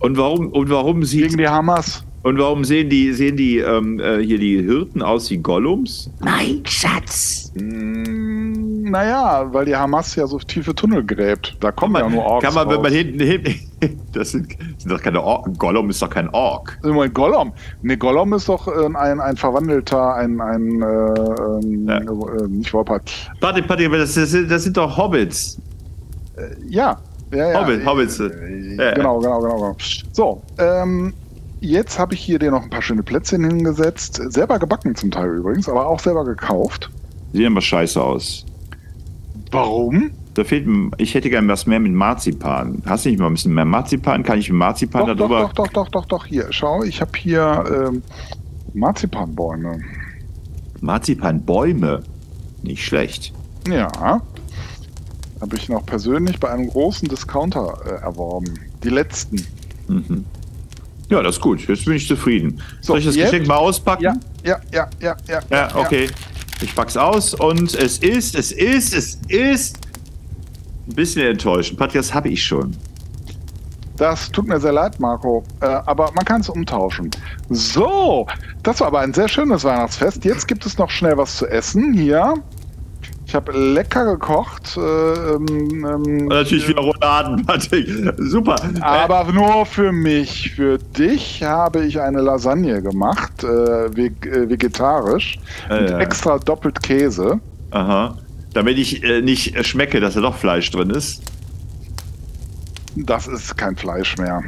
[0.00, 2.04] Und warum, und warum sieht, Gegen die Hamas.
[2.22, 6.10] Und warum sehen die, sehen die ähm, äh, hier die Hirten aus wie Gollums?
[6.20, 7.50] Nein, Schatz.
[7.54, 11.56] Mm, naja, weil die Hamas ja so tiefe Tunnel gräbt.
[11.60, 12.82] Da kommen ja nur Orks kann man, wenn raus.
[12.84, 15.58] man hinten, hinten das sind, sind doch keine Ork.
[15.58, 16.78] Gollum ist doch kein Ork.
[16.82, 17.52] Moment, Gollum.
[17.82, 21.98] Ne, Gollum ist doch äh, ein, ein verwandelter, ein, ein äh, ähm, Ja.
[21.98, 23.10] äh, nicht Warpart.
[23.40, 25.58] Patrick, Patrick, das, das, sind, das sind doch Hobbits.
[26.68, 26.98] Ja.
[27.32, 27.60] ja, ja.
[27.62, 28.20] Hobbit, Hobbits.
[28.20, 28.30] Äh,
[28.76, 28.92] Ja.
[28.94, 29.76] Genau, genau, genau, genau.
[30.12, 31.12] So, ähm,
[31.60, 34.20] jetzt habe ich hier dir noch ein paar schöne Plätzchen hingesetzt.
[34.32, 36.90] Selber gebacken zum Teil übrigens, aber auch selber gekauft.
[37.32, 38.44] Sieht aber scheiße aus.
[39.50, 40.10] Warum?
[40.34, 40.66] Da fehlt,
[40.98, 42.82] ich hätte gern was mehr mit Marzipan.
[42.86, 44.22] Hast du nicht mal ein bisschen mehr Marzipan?
[44.22, 45.40] Kann ich mit Marzipan Doch, doch, darüber?
[45.40, 46.26] doch, doch, doch, doch, doch.
[46.26, 48.02] Hier, schau, ich habe hier ähm,
[48.74, 49.80] Marzipanbäume.
[50.80, 52.02] Marzipanbäume.
[52.62, 53.32] Nicht schlecht.
[53.68, 54.20] Ja.
[55.40, 58.54] Habe ich noch persönlich bei einem großen Discounter äh, erworben.
[58.84, 59.44] Die letzten.
[59.88, 60.24] Mhm.
[61.10, 61.66] Ja, das ist gut.
[61.66, 62.62] Jetzt bin ich zufrieden.
[62.80, 63.30] So, Soll ich das jetzt?
[63.32, 64.04] Geschenk mal auspacken?
[64.04, 65.40] Ja, ja, ja, ja, ja.
[65.50, 66.08] Ja, okay.
[66.62, 69.78] Ich pack's aus und es ist, es ist, es ist
[70.88, 71.78] ein bisschen enttäuschend.
[71.78, 72.76] Patrick, das habe ich schon.
[73.96, 77.10] Das tut mir sehr leid, Marco, äh, aber man kann es umtauschen.
[77.50, 78.26] So,
[78.62, 80.24] das war aber ein sehr schönes Weihnachtsfest.
[80.24, 82.34] Jetzt gibt es noch schnell was zu essen hier.
[83.30, 84.76] Ich habe lecker gekocht.
[84.76, 85.46] Äh, ähm,
[85.86, 87.86] ähm, natürlich wieder Rouladen, Patrick.
[88.18, 88.56] Super.
[88.80, 90.50] aber nur für mich.
[90.56, 95.38] Für dich habe ich eine Lasagne gemacht, äh, äh, vegetarisch,
[95.68, 95.98] Äh, mit ja.
[96.00, 97.38] extra doppelt Käse.
[97.70, 98.16] Aha.
[98.52, 101.22] Damit ich äh, nicht schmecke, dass da doch Fleisch drin ist.
[102.96, 104.42] Das ist kein Fleisch mehr.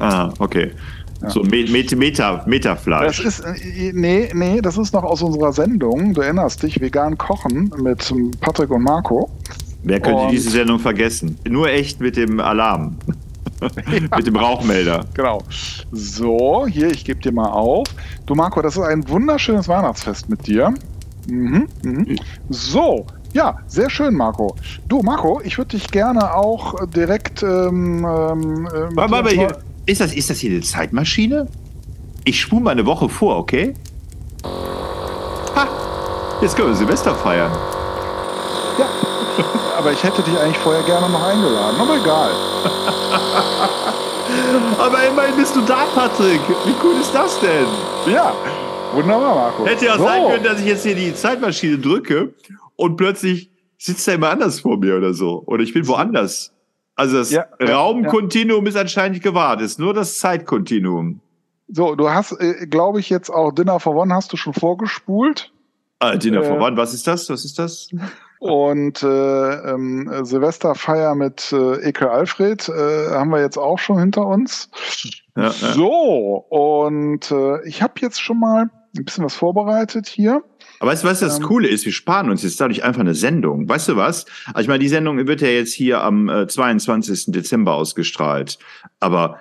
[0.00, 0.72] Ah, okay.
[1.28, 3.20] So Me Met Meta, Das Metafleisch.
[3.24, 6.14] ist, äh, nee, nee, das ist noch aus unserer Sendung.
[6.14, 9.30] Du erinnerst dich, vegan kochen mit Patrick und Marco.
[9.84, 11.38] Wer könnte und- diese Sendung vergessen?
[11.48, 12.96] Nur echt mit dem Alarm.
[14.16, 15.04] mit dem Rauchmelder.
[15.14, 15.40] Genau.
[15.92, 17.86] So, hier, ich gebe dir mal auf.
[18.26, 20.74] Du, Marco, das ist ein wunderschönes Weihnachtsfest mit dir.
[21.28, 22.16] Mhm, mhm.
[22.50, 24.56] So, ja, sehr schön, Marco.
[24.88, 27.42] Du, Marco, ich würde dich gerne auch direkt.
[27.44, 31.48] Ähm, ähm, äh, Warte mal, dir hier, ist, das, ist das hier eine Zeitmaschine?
[32.24, 33.74] Ich spule mal eine Woche vor, okay?
[34.44, 35.68] Ha!
[36.40, 37.52] Jetzt können wir Silvester feiern.
[38.78, 38.88] Ja,
[39.78, 42.30] aber ich hätte dich eigentlich vorher gerne noch eingeladen, aber egal.
[44.78, 46.40] Aber immerhin bist du da, Patrick.
[46.64, 47.66] Wie cool ist das denn?
[48.06, 48.34] Ja,
[48.92, 49.66] wunderbar, Marco.
[49.66, 50.04] Hätte ja auch so.
[50.04, 52.34] sein können, dass ich jetzt hier die Zeitmaschine drücke
[52.76, 55.42] und plötzlich sitzt er immer anders vor mir oder so.
[55.46, 56.51] Oder ich bin woanders.
[56.94, 59.60] Also das Ja, ja, Raumkontinuum ist anscheinend gewahrt.
[59.60, 61.20] Ist nur das Zeitkontinuum.
[61.68, 65.52] So, du hast, äh, glaube ich, jetzt auch Dinner for One hast du schon vorgespult.
[66.00, 67.30] Ah, Dinner Äh, for One, was ist das?
[67.30, 67.88] Was ist das?
[68.40, 74.26] Und äh, ähm, Silvesterfeier mit äh, Ekel Alfred äh, haben wir jetzt auch schon hinter
[74.26, 74.68] uns.
[75.36, 75.50] Ja, ja.
[75.50, 80.42] So, und äh, ich habe jetzt schon mal ein bisschen was vorbereitet hier.
[80.82, 81.44] Aber weißt du, was das Ähm.
[81.44, 81.84] Coole ist?
[81.84, 83.68] Wir sparen uns jetzt dadurch einfach eine Sendung.
[83.68, 84.26] Weißt du was?
[84.48, 87.26] Also ich meine, die Sendung wird ja jetzt hier am äh, 22.
[87.28, 88.58] Dezember ausgestrahlt.
[88.98, 89.38] Aber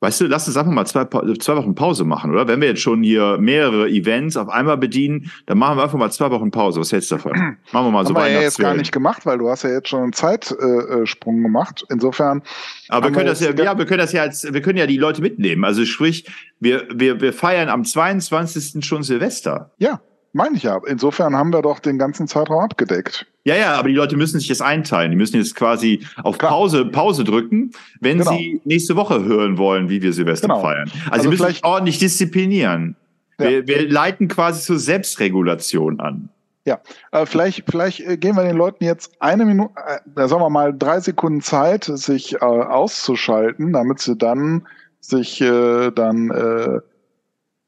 [0.00, 2.46] weißt du, lass uns einfach mal zwei, Pa- zwei Wochen Pause machen, oder?
[2.46, 6.10] Wenn wir jetzt schon hier mehrere Events auf einmal bedienen, dann machen wir einfach mal
[6.10, 6.78] zwei Wochen Pause.
[6.80, 7.32] Was hältst du davon?
[7.72, 9.70] Machen wir mal so haben wir ja jetzt gar nicht gemacht, weil du hast ja
[9.70, 11.86] jetzt schon einen Zeitsprung äh, Sprung gemacht.
[11.88, 12.42] Insofern,
[12.90, 14.86] Aber wir können wir das ja, ja, wir können das ja als, wir können ja
[14.86, 15.64] die Leute mitnehmen.
[15.64, 16.26] Also sprich,
[16.60, 18.84] wir, wir, wir feiern am 22.
[18.84, 19.70] schon Silvester.
[19.78, 20.02] ja,
[20.32, 20.80] meine ich ja.
[20.86, 23.26] Insofern haben wir doch den ganzen Zeitraum abgedeckt.
[23.44, 25.10] Ja, ja, aber die Leute müssen sich das einteilen.
[25.10, 26.52] Die müssen jetzt quasi auf Klar.
[26.52, 28.30] Pause, Pause drücken, wenn Genau.
[28.32, 30.60] sie nächste Woche hören wollen, wie wir Silvester Genau.
[30.60, 30.90] feiern.
[31.04, 32.96] Also, Also sie müssen sich ordentlich disziplinieren.
[33.38, 33.48] Ja.
[33.48, 36.28] Wir, wir leiten quasi zur Selbstregulation an.
[36.64, 36.78] Ja,
[37.10, 39.72] äh, vielleicht, vielleicht äh, geben wir den Leuten jetzt eine Minute,
[40.14, 44.66] äh, sagen wir mal drei Sekunden Zeit, sich äh, auszuschalten, damit sie dann
[45.00, 46.78] sich äh, dann äh,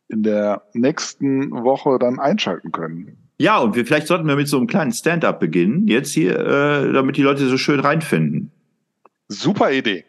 [0.09, 3.17] in der nächsten Woche dann einschalten können.
[3.39, 6.93] Ja, und wir, vielleicht sollten wir mit so einem kleinen Stand-up beginnen, jetzt hier, äh,
[6.93, 8.53] damit die Leute so schön reinfinden.
[9.29, 10.05] Super Idee.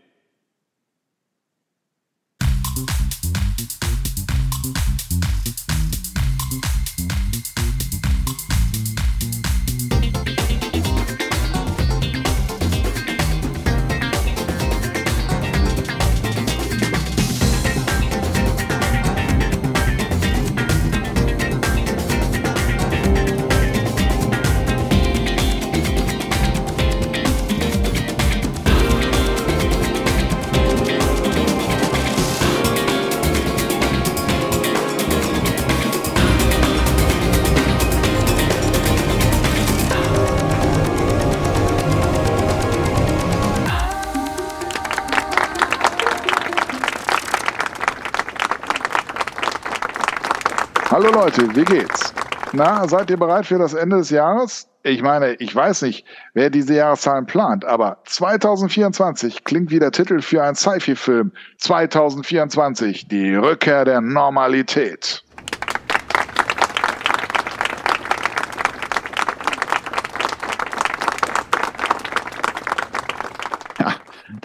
[51.38, 52.14] Leute, wie geht's?
[52.54, 54.70] Na, seid ihr bereit für das Ende des Jahres?
[54.84, 60.22] Ich meine, ich weiß nicht, wer diese Jahreszahlen plant, aber 2024 klingt wie der Titel
[60.22, 61.34] für einen Sci-Fi-Film.
[61.58, 65.25] 2024, die Rückkehr der Normalität.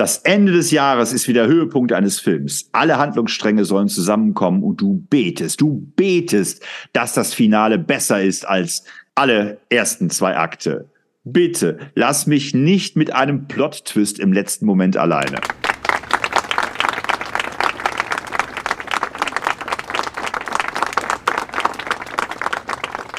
[0.01, 2.71] Das Ende des Jahres ist wieder Höhepunkt eines Films.
[2.73, 8.85] Alle Handlungsstränge sollen zusammenkommen und du betest, du betest, dass das Finale besser ist als
[9.15, 10.89] alle ersten zwei Akte.
[11.25, 15.39] Bitte, lass mich nicht mit einem Plot-Twist im letzten Moment alleine.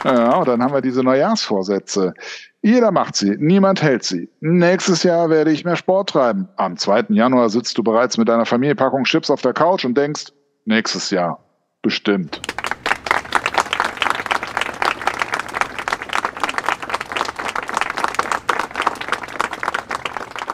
[0.03, 2.15] Ja, dann haben wir diese Neujahrsvorsätze.
[2.63, 4.29] Jeder macht sie, niemand hält sie.
[4.39, 6.47] Nächstes Jahr werde ich mehr Sport treiben.
[6.57, 7.05] Am 2.
[7.09, 10.25] Januar sitzt du bereits mit deiner Familienpackung Chips auf der Couch und denkst,
[10.65, 11.43] nächstes Jahr,
[11.81, 12.39] bestimmt.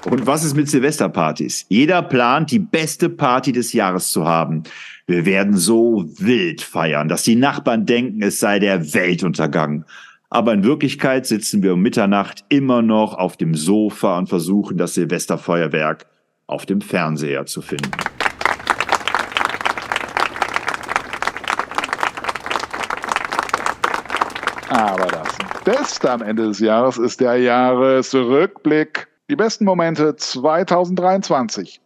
[0.05, 1.65] Und was ist mit Silvesterpartys?
[1.67, 4.63] Jeder plant, die beste Party des Jahres zu haben.
[5.07, 9.83] Wir werden so wild feiern, dass die Nachbarn denken, es sei der Weltuntergang.
[10.29, 14.93] Aber in Wirklichkeit sitzen wir um Mitternacht immer noch auf dem Sofa und versuchen, das
[14.93, 16.05] Silvesterfeuerwerk
[16.47, 17.91] auf dem Fernseher zu finden.
[24.69, 29.07] Aber das Beste am Ende des Jahres ist der Jahresrückblick.
[29.29, 31.79] Die besten Momente 2023.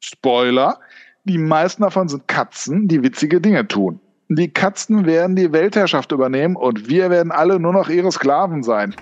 [0.00, 0.78] Spoiler,
[1.24, 4.00] die meisten davon sind Katzen, die witzige Dinge tun.
[4.28, 8.96] Die Katzen werden die Weltherrschaft übernehmen und wir werden alle nur noch ihre Sklaven sein.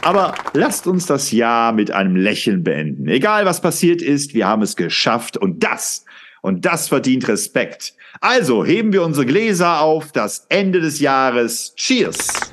[0.00, 3.06] Aber lasst uns das Jahr mit einem Lächeln beenden.
[3.08, 6.06] Egal was passiert ist, wir haben es geschafft und das,
[6.40, 7.92] und das verdient Respekt.
[8.22, 11.74] Also heben wir unsere Gläser auf das Ende des Jahres.
[11.76, 12.52] Cheers!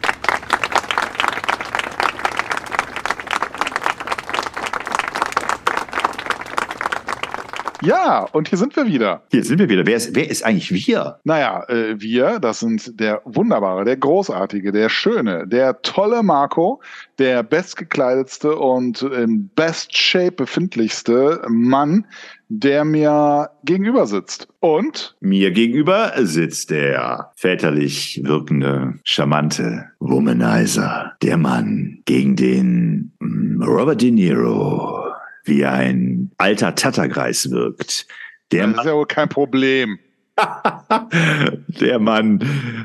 [7.81, 9.21] Ja, und hier sind wir wieder.
[9.31, 9.85] Hier sind wir wieder.
[9.85, 11.19] Wer ist, wer ist eigentlich wir?
[11.23, 16.81] Naja, äh, wir, das sind der wunderbare, der großartige, der schöne, der tolle Marco,
[17.19, 22.05] der bestgekleidetste und im Best Shape befindlichste Mann,
[22.49, 24.47] der mir gegenüber sitzt.
[24.59, 25.15] Und?
[25.19, 31.13] Mir gegenüber sitzt der väterlich wirkende, charmante Womanizer.
[31.21, 35.06] Der Mann, gegen den mm, Robert De Niro
[35.47, 38.07] wie ein alter Tattergreis wirkt.
[38.51, 39.99] Der das ist ja wohl kein Problem.
[41.81, 42.39] der Mann,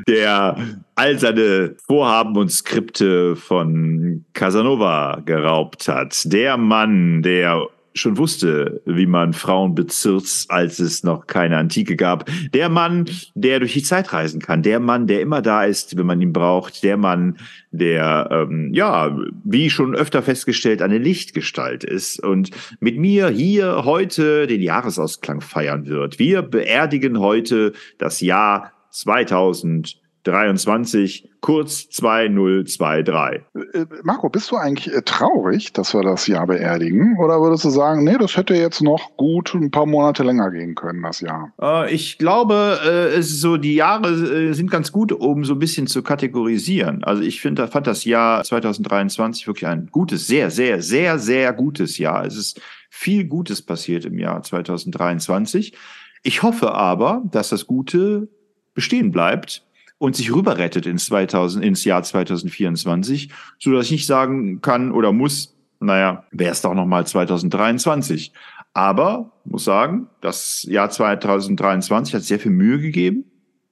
[0.09, 0.57] der
[0.95, 6.33] all seine Vorhaben und Skripte von Casanova geraubt hat.
[6.33, 12.29] Der Mann, der schon wusste, wie man Frauen bezirzt, als es noch keine Antike gab.
[12.53, 14.63] Der Mann, der durch die Zeit reisen kann.
[14.63, 16.83] Der Mann, der immer da ist, wenn man ihn braucht.
[16.83, 17.39] Der Mann,
[17.71, 22.51] der, ähm, ja, wie schon öfter festgestellt, eine Lichtgestalt ist und
[22.81, 26.19] mit mir hier heute den Jahresausklang feiern wird.
[26.19, 33.43] Wir beerdigen heute das Jahr 2000 23, kurz 2023.
[33.73, 37.17] Äh, Marco, bist du eigentlich äh, traurig, dass wir das Jahr beerdigen?
[37.19, 40.75] Oder würdest du sagen, nee, das hätte jetzt noch gut ein paar Monate länger gehen
[40.75, 41.53] können, das Jahr?
[41.61, 42.79] Äh, ich glaube,
[43.17, 47.03] es ist so, die Jahre sind ganz gut, um so ein bisschen zu kategorisieren.
[47.05, 51.99] Also ich finde, fand das Jahr 2023 wirklich ein gutes, sehr, sehr, sehr, sehr gutes
[51.99, 52.25] Jahr.
[52.25, 55.75] Es ist viel Gutes passiert im Jahr 2023.
[56.23, 58.29] Ich hoffe aber, dass das Gute
[58.75, 59.65] bestehen bleibt
[60.03, 65.13] und sich rüberrettet ins, 2000, ins Jahr 2024, so dass ich nicht sagen kann oder
[65.13, 68.33] muss, naja, wäre es doch nochmal 2023.
[68.75, 73.27] Aber muss sagen, das Jahr 2023 hat sehr viel Mühe gegeben,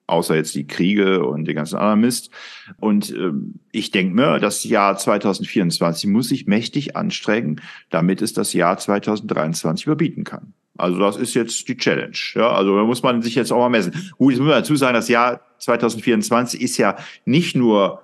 [0.07, 2.31] außer jetzt die Kriege und den ganzen anderen Mist.
[2.79, 3.33] Und äh,
[3.73, 9.85] ich denke mir, das Jahr 2024 muss sich mächtig anstrengen, damit es das Jahr 2023
[9.85, 10.55] überbieten kann.
[10.79, 12.17] Also das ist jetzt die Challenge.
[12.35, 14.13] Ja, also da muss man sich jetzt auch mal messen.
[14.17, 18.03] Gut, jetzt muss man dazu sagen, das Jahr 2024 ist ja nicht nur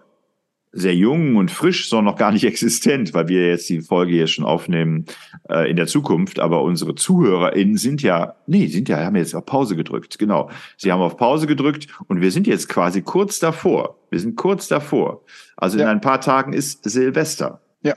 [0.77, 4.27] sehr jung und frisch, sondern noch gar nicht existent, weil wir jetzt die Folge hier
[4.27, 5.07] schon aufnehmen
[5.49, 6.39] äh, in der Zukunft.
[6.39, 10.19] Aber unsere ZuhörerInnen sind ja, nee, sind ja, haben jetzt auf Pause gedrückt.
[10.19, 10.51] Genau.
[10.77, 13.99] Sie haben auf Pause gedrückt und wir sind jetzt quasi kurz davor.
[14.11, 15.23] Wir sind kurz davor.
[15.57, 15.85] Also ja.
[15.85, 17.61] in ein paar Tagen ist Silvester.
[17.83, 17.95] Ja,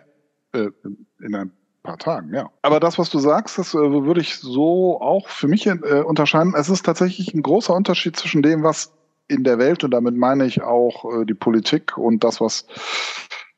[0.53, 0.69] äh,
[1.21, 1.51] in ein
[1.83, 2.49] paar Tagen, ja.
[2.61, 5.73] Aber das, was du sagst, das äh, würde ich so auch für mich äh,
[6.05, 6.53] unterscheiden.
[6.55, 8.93] Es ist tatsächlich ein großer Unterschied zwischen dem, was
[9.29, 12.65] in der Welt und damit meine ich auch äh, die Politik und das, was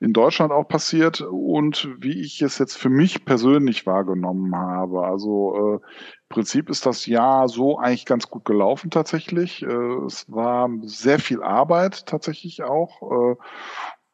[0.01, 5.05] in Deutschland auch passiert und wie ich es jetzt für mich persönlich wahrgenommen habe.
[5.05, 9.61] Also äh, im Prinzip ist das Jahr so eigentlich ganz gut gelaufen tatsächlich.
[9.61, 13.01] Äh, es war sehr viel Arbeit tatsächlich auch.
[13.11, 13.35] Äh,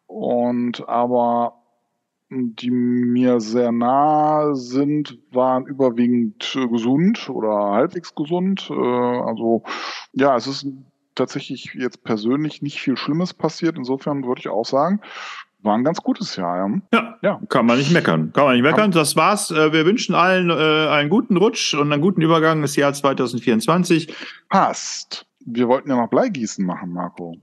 [0.07, 1.63] und aber
[2.29, 8.69] die mir sehr nah sind, waren überwiegend gesund oder halbwegs gesund.
[8.69, 9.63] Äh, also
[10.11, 10.67] ja, es ist
[11.17, 13.77] tatsächlich jetzt persönlich nicht viel Schlimmes passiert.
[13.77, 15.01] Insofern würde ich auch sagen,
[15.61, 16.69] war ein ganz gutes Jahr.
[16.93, 17.17] Ja.
[17.21, 18.31] ja, kann man nicht meckern.
[18.33, 18.91] Kann man nicht meckern.
[18.91, 19.51] Das war's.
[19.51, 24.13] Äh, wir wünschen allen äh, einen guten Rutsch und einen guten Übergang ins Jahr 2024.
[24.49, 25.25] Passt.
[25.45, 27.35] Wir wollten ja noch Bleigießen machen, Marco.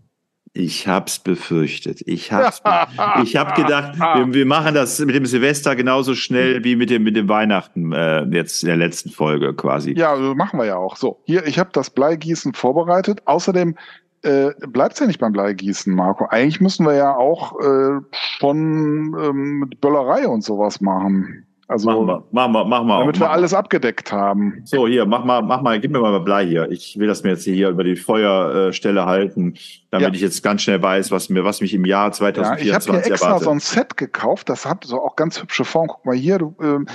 [0.57, 2.01] Ich hab's befürchtet.
[2.07, 2.62] Ich hab's.
[3.25, 7.03] ich hab gedacht, wir, wir, machen das mit dem Silvester genauso schnell wie mit dem
[7.03, 9.95] mit dem Weihnachten äh, jetzt in der letzten Folge quasi.
[9.99, 10.95] Ja, machen wir ja auch.
[10.95, 13.23] So, hier, ich habe das Bleigießen vorbereitet.
[13.25, 13.75] Außerdem
[14.23, 16.27] äh, bleibt ja nicht beim Bleigießen, Marco.
[16.27, 21.43] Eigentlich müssen wir ja auch äh, schon ähm, Böllerei und sowas machen.
[21.66, 24.61] Also machen wir, machen wir, machen wir damit auch, wir alles abgedeckt haben.
[24.64, 26.70] So, hier, mach mal, mach mal, gib mir mal Blei hier.
[26.70, 29.55] Ich will das mir jetzt hier über die Feuerstelle halten,
[29.90, 30.14] damit ja.
[30.14, 32.92] ich jetzt ganz schnell weiß, was mir, was mich im Jahr 2024 ja, ich habe
[32.92, 33.44] mir extra erwartet.
[33.44, 34.48] so ein Set gekauft.
[34.50, 35.87] Das hat so auch ganz hübsche Form.
[35.88, 36.87] Guck mal hier, du, ähm,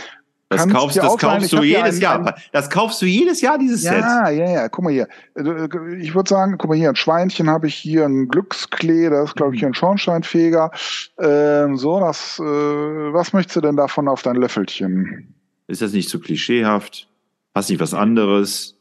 [0.50, 2.36] das kaufst, das kaufst du jedes einen, Jahr.
[2.52, 4.02] Das kaufst du jedes Jahr, dieses ja, Set.
[4.02, 4.70] Ja, ja, ja.
[4.70, 5.08] Guck mal hier.
[5.36, 9.30] Äh, ich würde sagen, guck mal hier, ein Schweinchen habe ich hier, ein Glücksklee, das
[9.30, 10.72] ist, glaube ich, ein Schornsteinfeger.
[11.20, 15.36] Ähm, so, das, äh, was möchtest du denn davon auf dein Löffelchen?
[15.68, 17.08] Ist das nicht so klischeehaft?
[17.54, 18.76] Hast du nicht was anderes?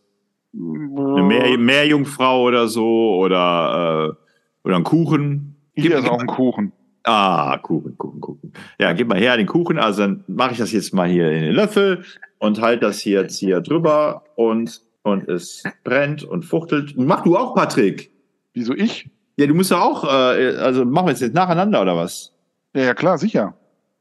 [0.55, 3.17] Eine Meer Meerjungfrau oder so?
[3.17, 5.57] Oder, äh, oder ein Kuchen?
[5.75, 6.73] Hier ist auch ein Kuchen.
[7.09, 8.53] Ah, Kuchen, Kuchen, Kuchen.
[8.79, 9.79] Ja, gib mal her den Kuchen.
[9.79, 12.05] Also dann mache ich das jetzt mal hier in den Löffel
[12.37, 16.99] und halte das hier jetzt hier drüber und, und es brennt und fuchtelt.
[16.99, 18.13] Mach du auch, Patrick.
[18.53, 19.09] Wieso ich?
[19.39, 22.35] Ja, du musst ja auch, äh, also machen wir jetzt nacheinander oder was?
[22.75, 23.55] Ja, ja, klar, sicher.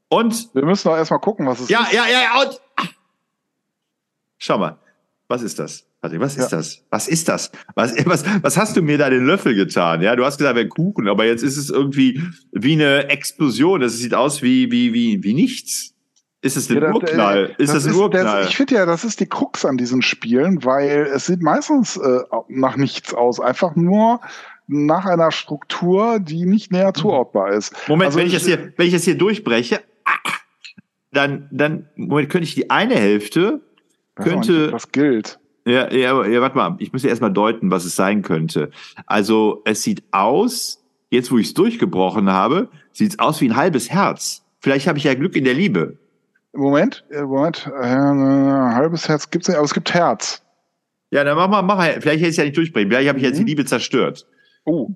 [0.09, 0.53] Und?
[0.53, 1.93] Wir müssen doch erstmal gucken, was es ja, ist.
[1.93, 2.61] Ja, ja, ja, und.
[4.37, 4.77] Schau mal.
[5.29, 5.86] Was ist das?
[6.01, 6.57] Patrick, was ist ja.
[6.57, 6.83] das?
[6.89, 7.51] Was ist das?
[7.75, 10.01] Was, was, was hast du mir da den Löffel getan?
[10.01, 13.81] Ja, du hast gesagt, wäre Kuchen, aber jetzt ist es irgendwie wie eine Explosion.
[13.81, 15.93] Das sieht aus wie, wie, wie, wie nichts.
[16.41, 17.55] Ist es ein ja, Urknall?
[17.57, 18.41] Ist das, das ein Urknall?
[18.41, 21.97] Das, ich finde ja, das ist die Krux an diesen Spielen, weil es sieht meistens
[21.97, 23.39] äh, nach nichts aus.
[23.39, 24.21] Einfach nur
[24.67, 27.73] nach einer Struktur, die nicht näher zuordbar ist.
[27.87, 29.81] Moment, also wenn ich, das hier, wenn ich das hier durchbreche,
[31.11, 33.61] dann, dann, Moment, könnte ich die eine Hälfte
[34.15, 34.71] könnte.
[34.71, 35.39] Was gilt.
[35.67, 38.71] Ja, ja, ja, warte mal, ich muss ja erstmal deuten, was es sein könnte.
[39.05, 43.55] Also, es sieht aus, jetzt wo ich es durchgebrochen habe, sieht es aus wie ein
[43.57, 44.45] halbes Herz.
[44.61, 45.97] Vielleicht habe ich ja Glück in der Liebe.
[46.53, 50.41] Moment, äh, Moment, äh, halbes Herz gibt's nicht, aber es gibt Herz.
[51.11, 51.99] Ja, dann mach mal, mach mal.
[51.99, 52.89] Vielleicht hätte ich es ja nicht durchbringen.
[52.89, 53.47] Vielleicht habe ich jetzt die mhm.
[53.47, 54.25] Liebe zerstört.
[54.63, 54.91] Oh.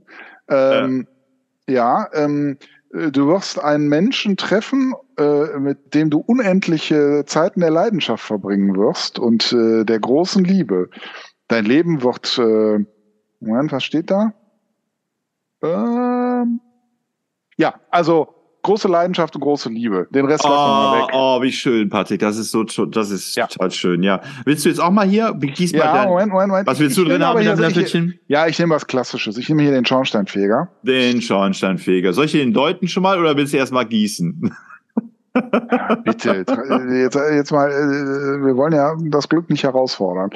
[0.49, 1.05] Ähm,
[1.67, 1.73] äh.
[1.73, 2.57] Ja, ähm,
[2.93, 8.75] äh, du wirst einen Menschen treffen, äh, mit dem du unendliche Zeiten der Leidenschaft verbringen
[8.75, 10.89] wirst und äh, der großen Liebe.
[11.47, 12.83] Dein Leben wird, äh,
[13.39, 14.33] Moment, was steht da?
[15.63, 16.59] Ähm,
[17.57, 20.07] ja, also große Leidenschaft und große Liebe.
[20.11, 21.09] Den Rest oh, lassen wir mal weg.
[21.13, 22.19] Oh, wie schön, Patrick.
[22.19, 23.47] Das ist so, das ist ja.
[23.47, 24.03] total schön.
[24.03, 24.21] Ja.
[24.45, 25.33] Willst du jetzt auch mal hier?
[25.33, 26.67] Gieß ja, mal Moment, Moment, Moment.
[26.67, 28.19] Was willst ich, du drin haben in deinem Löffelchen?
[28.27, 29.37] Ja, ich nehme was Klassisches.
[29.37, 30.69] Ich nehme hier den Schornsteinfeger.
[30.83, 32.13] Den Schornsteinfeger.
[32.13, 34.55] Soll ich den deuten schon mal oder willst du erst mal gießen?
[35.33, 36.45] Ja, bitte,
[36.93, 40.31] jetzt, jetzt mal, äh, wir wollen ja das Glück nicht herausfordern.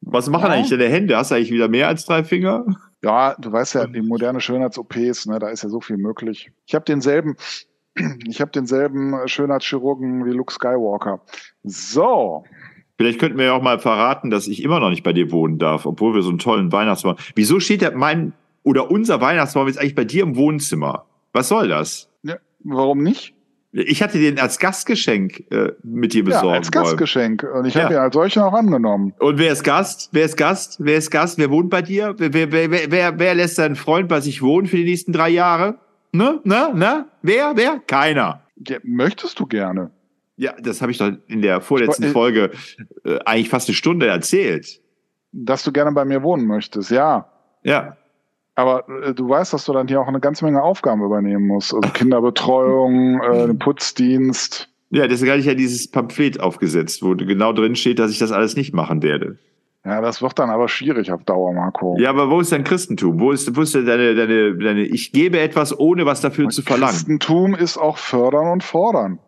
[0.00, 0.50] Was machen ja.
[0.50, 1.16] eigentlich deine Hände?
[1.16, 2.66] Hast du eigentlich wieder mehr als drei Finger?
[3.02, 6.50] Ja, du weißt ja, die moderne Schönheits-OPs, ne, da ist ja so viel möglich.
[6.66, 7.36] Ich habe denselben,
[8.26, 11.20] ich habe denselben Schönheitschirurgen wie Luke Skywalker.
[11.62, 12.44] So.
[12.96, 15.58] Vielleicht könnten wir ja auch mal verraten, dass ich immer noch nicht bei dir wohnen
[15.58, 17.16] darf, obwohl wir so einen tollen Weihnachtsbaum.
[17.34, 21.06] Wieso steht der mein oder unser Weihnachtsbaum jetzt eigentlich bei dir im Wohnzimmer?
[21.32, 22.08] Was soll das?
[22.22, 23.34] Ja, warum nicht?
[23.76, 26.46] Ich hatte den als Gastgeschenk äh, mit dir besorgt.
[26.46, 27.42] Ja, als Gastgeschenk.
[27.42, 27.82] Und ich ja.
[27.82, 29.14] habe ihn als solchen auch angenommen.
[29.18, 30.10] Und wer ist Gast?
[30.12, 30.76] Wer ist Gast?
[30.78, 31.38] Wer ist Gast?
[31.38, 32.14] Wer wohnt bei dir?
[32.16, 35.28] Wer, wer, wer, wer, wer lässt seinen Freund bei sich wohnen für die nächsten drei
[35.28, 35.80] Jahre?
[36.12, 36.40] Ne?
[36.44, 36.70] Ne?
[36.72, 37.06] Ne?
[37.22, 37.52] Wer?
[37.56, 37.80] Wer?
[37.88, 38.42] Keiner.
[38.56, 39.90] Ja, möchtest du gerne?
[40.36, 42.52] Ja, das habe ich doch in der vorletzten Folge
[43.04, 44.80] äh, eigentlich fast eine Stunde erzählt.
[45.32, 47.28] Dass du gerne bei mir wohnen möchtest, ja.
[47.64, 47.96] Ja.
[48.54, 51.74] Aber äh, du weißt, dass du dann hier auch eine ganze Menge Aufgaben übernehmen musst.
[51.74, 54.68] Also Kinderbetreuung, äh, Putzdienst.
[54.90, 58.30] Ja, deswegen hatte ich ja dieses Pamphlet aufgesetzt, wo genau drin steht, dass ich das
[58.30, 59.38] alles nicht machen werde.
[59.84, 61.96] Ja, das wird dann aber schwierig auf Dauer, Marco.
[61.98, 63.20] Ja, aber wo ist dein Christentum?
[63.20, 66.62] Wo ist, wo ist deine, deine, deine, ich gebe etwas, ohne was dafür und zu
[66.62, 66.94] verlangen?
[66.94, 69.18] Christentum ist auch fördern und fordern.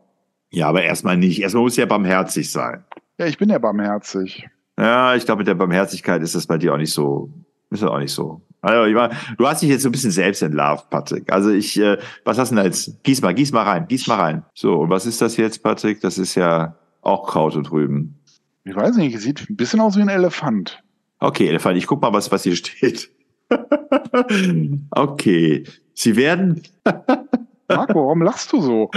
[0.51, 1.43] Ja, aber erstmal nicht.
[1.43, 2.85] Erstmal muss ja barmherzig sein.
[3.19, 4.49] Ja, ich bin ja barmherzig.
[4.79, 7.31] Ja, ich glaube, mit der Barmherzigkeit ist das bei dir auch nicht so,
[7.71, 8.41] ist das auch nicht so.
[8.63, 11.33] Also, ich meine, du hast dich jetzt so ein bisschen selbst entlarvt, Patrick.
[11.33, 13.03] Also ich, äh, was hast du denn da jetzt?
[13.05, 14.43] Gieß mal, gieß mal rein, gieß mal rein.
[14.55, 16.01] So, und was ist das jetzt, Patrick?
[16.01, 18.19] Das ist ja auch Kraut und Rüben.
[18.65, 20.83] Ich weiß nicht, sieht ein bisschen aus wie ein Elefant.
[21.21, 23.11] Okay, Elefant, ich guck mal, was, was hier steht.
[24.91, 25.65] okay.
[25.95, 26.63] Sie werden.
[27.69, 28.91] Marco, warum lachst du so?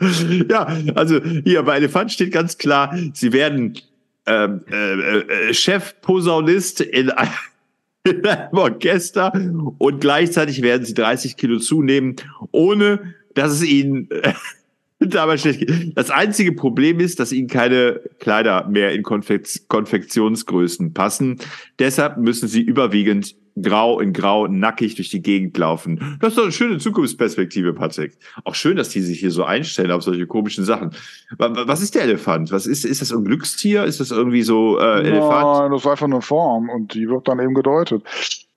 [0.00, 3.78] ja, also hier bei Elefant steht ganz klar, sie werden
[4.26, 5.18] ähm, äh,
[5.48, 7.28] äh, Chef-Posaunist in, ein,
[8.04, 9.32] in einem Orchester
[9.78, 12.16] und gleichzeitig werden sie 30 Kilo zunehmen,
[12.50, 14.32] ohne dass es ihnen äh,
[15.00, 15.96] dabei schlecht geht.
[15.96, 21.38] Das einzige Problem ist, dass ihnen keine Kleider mehr in Konfekt Konfektionsgrößen passen.
[21.78, 26.18] Deshalb müssen sie überwiegend grau in grau nackig durch die Gegend laufen.
[26.20, 28.16] Das ist doch eine schöne Zukunftsperspektive, Patrick.
[28.44, 30.90] Auch schön, dass die sich hier so einstellen auf solche komischen Sachen.
[31.38, 32.52] Was ist der Elefant?
[32.52, 33.84] Was ist, ist das ein Glückstier?
[33.84, 35.60] Ist das irgendwie so äh, Elefant?
[35.60, 38.02] Nein, das ist einfach eine Form und die wird dann eben gedeutet.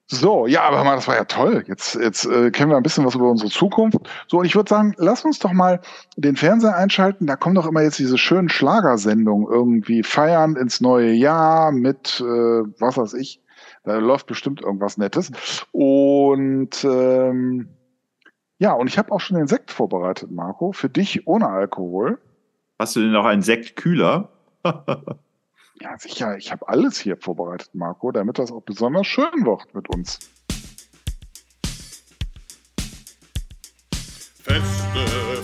[0.08, 1.64] So, ja, aber mal, das war ja toll.
[1.68, 3.98] Jetzt, jetzt äh, kennen wir ein bisschen was über unsere Zukunft.
[4.28, 5.82] So, und ich würde sagen, lass uns doch mal
[6.16, 7.26] den Fernseher einschalten.
[7.26, 12.24] Da kommen doch immer jetzt diese schönen Schlagersendungen irgendwie feiern ins neue Jahr mit, äh,
[12.24, 13.42] was weiß ich,
[13.86, 15.32] da läuft bestimmt irgendwas Nettes.
[15.72, 17.70] Und ähm,
[18.58, 22.20] ja, und ich habe auch schon den Sekt vorbereitet, Marco, für dich ohne Alkohol.
[22.80, 24.30] Hast du denn noch einen Sektkühler?
[24.66, 26.38] ja, sicher.
[26.38, 30.20] Ich habe alles hier vorbereitet, Marco, damit das auch besonders schön wird mit uns.
[34.42, 35.00] Feste,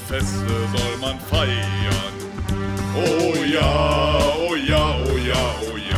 [0.08, 2.14] Feste soll man feiern.
[2.96, 5.91] Oh ja, oh ja, oh ja, oh ja.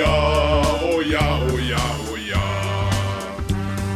[0.00, 2.46] Ja, oh ja, oh ja, oh ja.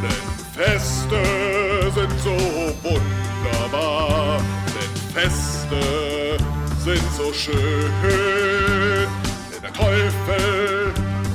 [0.02, 0.24] Denn
[0.54, 1.20] Feste
[1.94, 2.36] sind so
[2.82, 4.40] wunderbar.
[4.74, 6.38] Denn Feste
[6.78, 7.90] sind so schön.
[9.50, 10.92] Denn der Teufel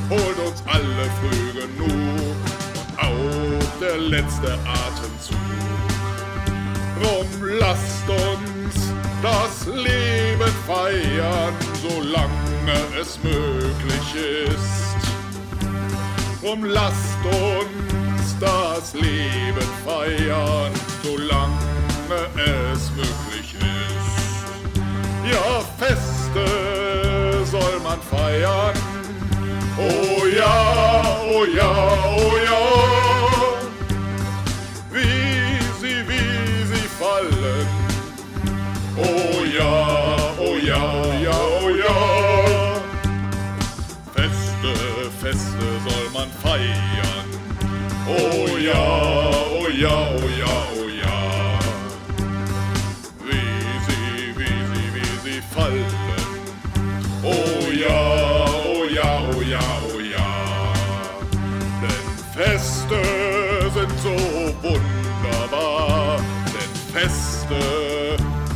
[0.10, 2.36] holt uns alle früh genug
[2.80, 4.54] und auch der letzte
[4.84, 5.38] Atemzug.
[7.02, 8.76] Drum lasst uns
[9.22, 11.54] das Leben feiern,
[12.70, 14.16] solange es möglich
[14.48, 16.42] ist.
[16.42, 20.72] Drum lasst uns das Leben feiern,
[21.04, 21.58] solange
[22.74, 25.32] es möglich ist.
[25.32, 28.76] Ja, Feste soll man feiern.
[29.78, 31.72] Oh ja, oh ja,
[32.18, 32.89] oh ja.
[48.12, 51.60] Oh ja, oh ja, oh ja, oh ja.
[53.24, 53.50] Wie
[53.86, 55.86] sie, wie sie, wie sie fallen.
[57.22, 58.00] Oh ja,
[58.66, 59.60] oh ja, oh ja,
[59.94, 60.30] oh ja.
[61.84, 63.00] Denn Feste
[63.76, 64.16] sind so
[64.64, 66.20] wunderbar.
[66.48, 67.62] Denn Feste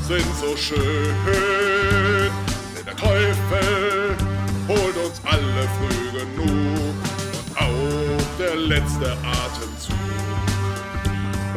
[0.07, 1.13] sind so schön.
[2.75, 4.15] Denn der Teufel
[4.67, 7.02] holt uns alle früh genug
[8.39, 9.95] der letzte Atemzug.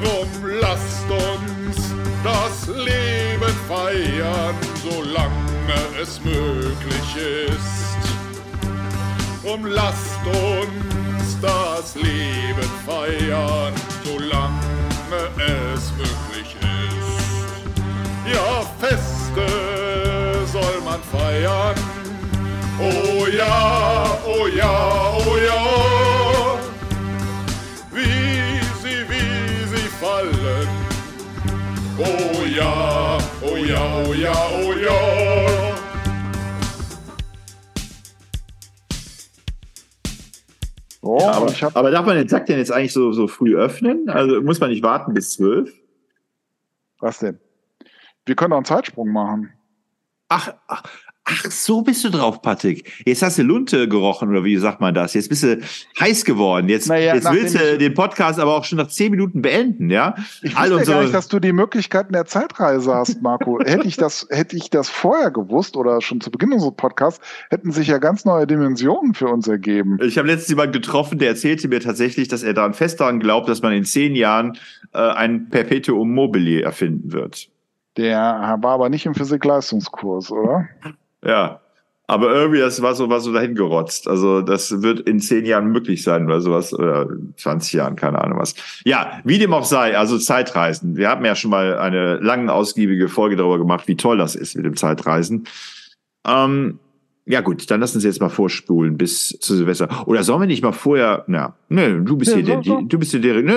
[0.03, 0.29] Drum
[0.61, 1.77] lasst uns
[2.22, 7.16] das Leben feiern, solange es möglich
[7.49, 8.16] ist.
[9.43, 13.72] Drum lasst uns das Leben feiern,
[14.05, 14.61] solange
[15.74, 18.35] es möglich ist.
[18.35, 21.77] Ja, Feste soll man feiern.
[22.79, 25.96] Oh ja, oh ja, oh ja.
[31.99, 35.17] Oh ja, oh ja, oh ja, oh ja.
[41.01, 43.29] Oh, Ja, aber, ich hab, aber darf man den Sack denn jetzt eigentlich so, so
[43.29, 44.11] früh öffnen?
[44.11, 45.73] Also muss man nicht warten bis zwölf?
[46.99, 47.39] was denn?
[48.27, 49.53] Wir können auch einen Zeitsprung machen.
[50.29, 50.83] Ach, ach,
[51.29, 52.91] ach, so bist du drauf, Patrick.
[53.05, 55.12] Jetzt hast du Lunte gerochen, oder wie sagt man das?
[55.14, 55.59] Jetzt bist du
[56.01, 56.68] heiß geworden.
[56.68, 60.14] Jetzt, Naja, jetzt willst du den Podcast aber auch schon nach zehn Minuten beenden, ja?
[60.43, 63.59] Ich All wusste unsere- gar nicht, dass du die Möglichkeiten der Zeitreise hast, Marco.
[63.64, 67.20] hätte ich das, hätte ich das vorher gewusst oder schon zu Beginn unseres Podcasts,
[67.51, 69.99] hätten sich ja ganz neue Dimensionen für uns ergeben.
[70.03, 73.49] Ich habe letztens jemanden getroffen, der erzählte mir tatsächlich, dass er daran fest daran glaubt,
[73.49, 74.57] dass man in zehn Jahren
[74.95, 77.49] äh, ein Perpetuum mobile erfinden wird.
[77.97, 80.68] Der war aber nicht im Physik-Leistungskurs, oder?
[81.27, 81.61] Ja.
[82.09, 84.07] Aber irgendwie, das war so, war so dahin gerotzt.
[84.07, 88.39] Also, das wird in zehn Jahren möglich sein oder sowas, oder 20 Jahren, keine Ahnung
[88.39, 88.55] was.
[88.85, 90.97] Ja, wie dem auch sei, also Zeitreisen.
[90.97, 94.55] Wir haben ja schon mal eine lange, ausgiebige Folge darüber gemacht, wie toll das ist
[94.55, 95.49] mit dem Zeitreisen.
[96.24, 96.79] Ähm,
[97.29, 99.89] ja gut, dann lassen Sie jetzt mal vorspulen bis zu Silvester.
[100.07, 102.81] Oder sollen wir nicht mal vorher, na, ne, du bist Ja, hier so, der, so.
[102.83, 103.53] du bist hier der, ne,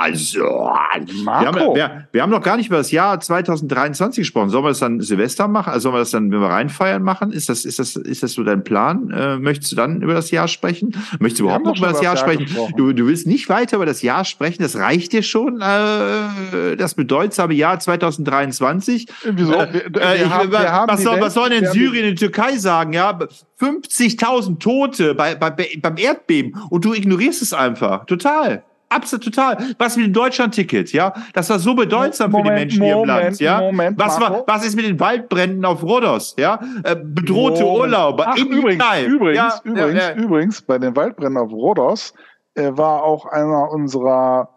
[0.00, 4.50] also, wir haben, wir, wir haben noch gar nicht über das Jahr 2023 gesprochen.
[4.50, 5.70] Sollen wir das dann Silvester machen?
[5.72, 7.30] Also sollen wir das dann, wenn wir reinfeiern machen?
[7.32, 9.10] Ist das, ist das, ist das so dein Plan?
[9.10, 10.92] Äh, möchtest du dann über das Jahr sprechen?
[11.20, 12.46] Möchtest du überhaupt noch über das Jahr sprechen?
[12.46, 12.74] gesprochen.
[12.76, 14.62] Du, du willst nicht weiter über das Jahr sprechen?
[14.62, 19.06] Das reicht dir schon, äh, das bedeutsame Jahr 2023?
[19.24, 19.52] Wieso?
[19.54, 22.71] Äh, Wir- wir äh, ich, haben- was, soll, was sollen die- Syrien in Türkei sagen?
[22.92, 23.18] Ja,
[23.60, 28.06] 50.000 Tote bei, bei, beim Erdbeben und du ignorierst es einfach.
[28.06, 28.64] Total.
[28.92, 29.56] Absolut total.
[29.78, 31.14] Was mit dem Deutschland-Ticket, ja?
[31.32, 33.60] Das war so bedeutsam für die Moment, Menschen hier im Moment, Land, ja?
[33.60, 36.60] Moment, was, war, was ist mit den Waldbränden auf Rhodos, ja?
[36.84, 37.80] Äh, bedrohte Moment.
[37.80, 39.04] Urlauber Ach, übrigens, Türkei.
[39.04, 40.14] übrigens, ja, übrigens, ja.
[40.14, 42.12] übrigens, bei den Waldbränden auf Rhodos
[42.54, 44.50] äh, war auch einer unserer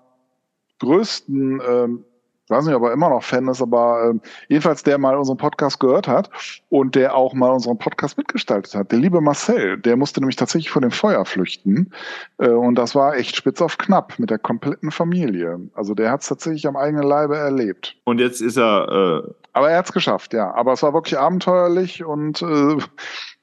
[0.79, 2.05] größten, ähm,
[2.49, 5.79] weiß nicht, ob er immer noch Fan ist, aber ähm, jedenfalls der mal unseren Podcast
[5.79, 6.29] gehört hat
[6.69, 8.91] und der auch mal unseren Podcast mitgestaltet hat.
[8.91, 11.91] Der liebe Marcel, der musste nämlich tatsächlich vor dem Feuer flüchten
[12.37, 15.59] äh, und das war echt spitz auf knapp mit der kompletten Familie.
[15.73, 17.95] Also der hat es tatsächlich am eigenen Leibe erlebt.
[18.03, 20.53] Und jetzt ist er, äh, Aber er hat es geschafft, ja.
[20.53, 22.77] Aber es war wirklich abenteuerlich und äh,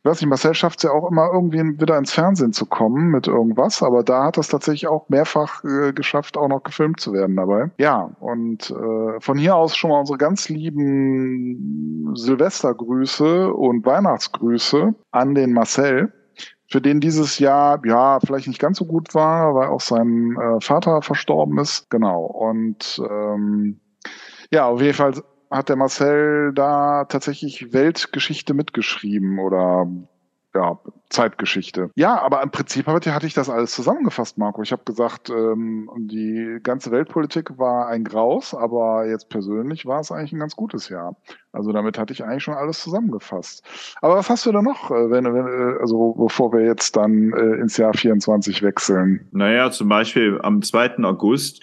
[0.02, 3.28] weiß nicht, Marcel schafft es ja auch immer irgendwie wieder ins Fernsehen zu kommen mit
[3.28, 7.36] irgendwas, aber da hat es tatsächlich auch mehrfach äh, geschafft, auch noch gefilmt zu werden
[7.36, 7.70] dabei.
[7.78, 15.34] Ja, und äh, von hier aus schon mal unsere ganz lieben Silvestergrüße und Weihnachtsgrüße an
[15.34, 16.12] den Marcel
[16.66, 20.60] für den dieses Jahr ja vielleicht nicht ganz so gut war, weil auch sein äh,
[20.60, 21.88] Vater verstorben ist.
[21.88, 22.24] Genau.
[22.24, 23.80] Und ähm,
[24.50, 25.14] ja, auf jeden Fall
[25.52, 29.86] hat der Marcel da tatsächlich Weltgeschichte mitgeschrieben oder
[30.54, 30.78] ja,
[31.08, 31.90] Zeitgeschichte.
[31.94, 34.62] Ja, aber im Prinzip hatte ich das alles zusammengefasst, Marco.
[34.62, 40.12] Ich habe gesagt, ähm, die ganze Weltpolitik war ein Graus, aber jetzt persönlich war es
[40.12, 41.16] eigentlich ein ganz gutes Jahr.
[41.52, 43.64] Also damit hatte ich eigentlich schon alles zusammengefasst.
[44.00, 47.32] Aber was hast du da noch, äh, wenn, wenn, äh, also bevor wir jetzt dann
[47.32, 49.28] äh, ins Jahr 24 wechseln?
[49.32, 50.98] Naja, zum Beispiel am 2.
[51.04, 51.62] August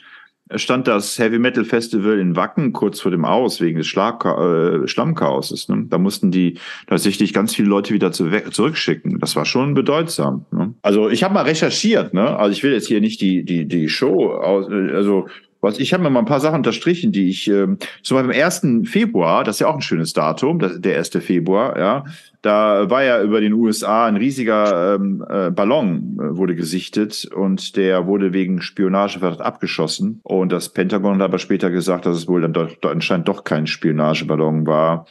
[0.56, 4.88] stand das Heavy Metal Festival in Wacken kurz vor dem Aus wegen des Schlag äh,
[4.88, 5.70] Schlammchaoses.
[5.70, 5.86] Ne?
[5.90, 9.20] Da mussten die tatsächlich ganz viele Leute wieder zu zurückschicken.
[9.20, 10.46] Das war schon bedeutsam.
[10.52, 10.74] Ne?
[10.82, 12.14] Also ich habe mal recherchiert.
[12.14, 12.38] Ne?
[12.38, 15.28] Also ich will jetzt hier nicht die die die Show aus, äh, also
[15.62, 18.46] was ich habe mir mal ein paar Sachen unterstrichen, die ich ähm, zum Beispiel am
[18.46, 18.90] 1.
[18.90, 21.10] Februar, das ist ja auch ein schönes Datum, das, der 1.
[21.22, 22.06] Februar, ja,
[22.42, 27.76] da war ja über den USA ein riesiger ähm, äh, Ballon äh, wurde gesichtet und
[27.76, 32.42] der wurde wegen Spionageverdacht abgeschossen und das Pentagon hat aber später gesagt, dass es wohl
[32.42, 35.06] dann doch anscheinend doch kein Spionageballon war.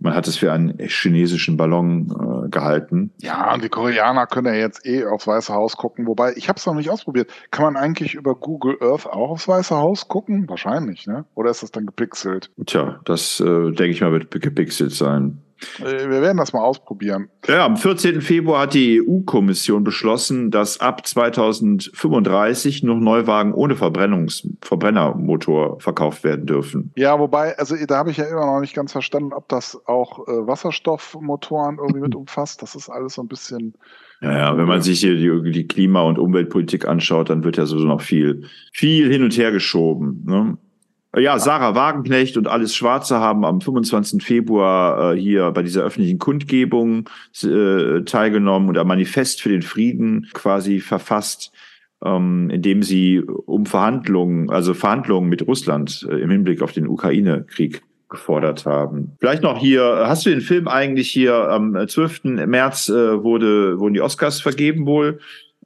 [0.00, 3.12] Man hat es für einen chinesischen Ballon äh, gehalten.
[3.20, 6.06] Ja, und die Koreaner können ja jetzt eh aufs Weiße Haus gucken.
[6.06, 7.30] Wobei, ich habe es noch nicht ausprobiert.
[7.50, 10.48] Kann man eigentlich über Google Earth auch aufs Weiße Haus gucken?
[10.48, 11.26] Wahrscheinlich, ne?
[11.34, 12.50] Oder ist das dann gepixelt?
[12.64, 15.42] Tja, das äh, denke ich mal wird gepixelt sein.
[15.80, 17.28] Äh, Wir werden das mal ausprobieren.
[17.46, 18.20] Ja, am 14.
[18.20, 26.46] Februar hat die EU-Kommission beschlossen, dass ab 2035 noch Neuwagen ohne Verbrennungs Verbrennermotor verkauft werden
[26.46, 26.92] dürfen.
[26.96, 30.26] Ja, wobei, also da habe ich ja immer noch nicht ganz verstanden, ob das auch
[30.28, 32.62] äh, Wasserstoffmotoren irgendwie mit umfasst.
[32.62, 33.74] Das ist alles so ein bisschen.
[34.22, 37.64] Ja, ja, wenn man sich hier die, die Klima- und Umweltpolitik anschaut, dann wird ja
[37.64, 40.22] sowieso noch viel, viel hin und her geschoben.
[40.26, 40.58] Ne?
[41.16, 44.22] Ja, Sarah Wagenknecht und Alice Schwarze haben am 25.
[44.22, 47.08] Februar äh, hier bei dieser öffentlichen Kundgebung
[47.42, 51.50] äh, teilgenommen und ein Manifest für den Frieden quasi verfasst,
[52.04, 57.82] ähm, indem sie um Verhandlungen, also Verhandlungen mit Russland äh, im Hinblick auf den Ukraine-Krieg
[58.08, 59.16] gefordert haben.
[59.18, 62.24] Vielleicht noch hier, hast du den Film eigentlich hier am 12.
[62.46, 65.18] März äh, wurde, wurden die Oscars vergeben wohl?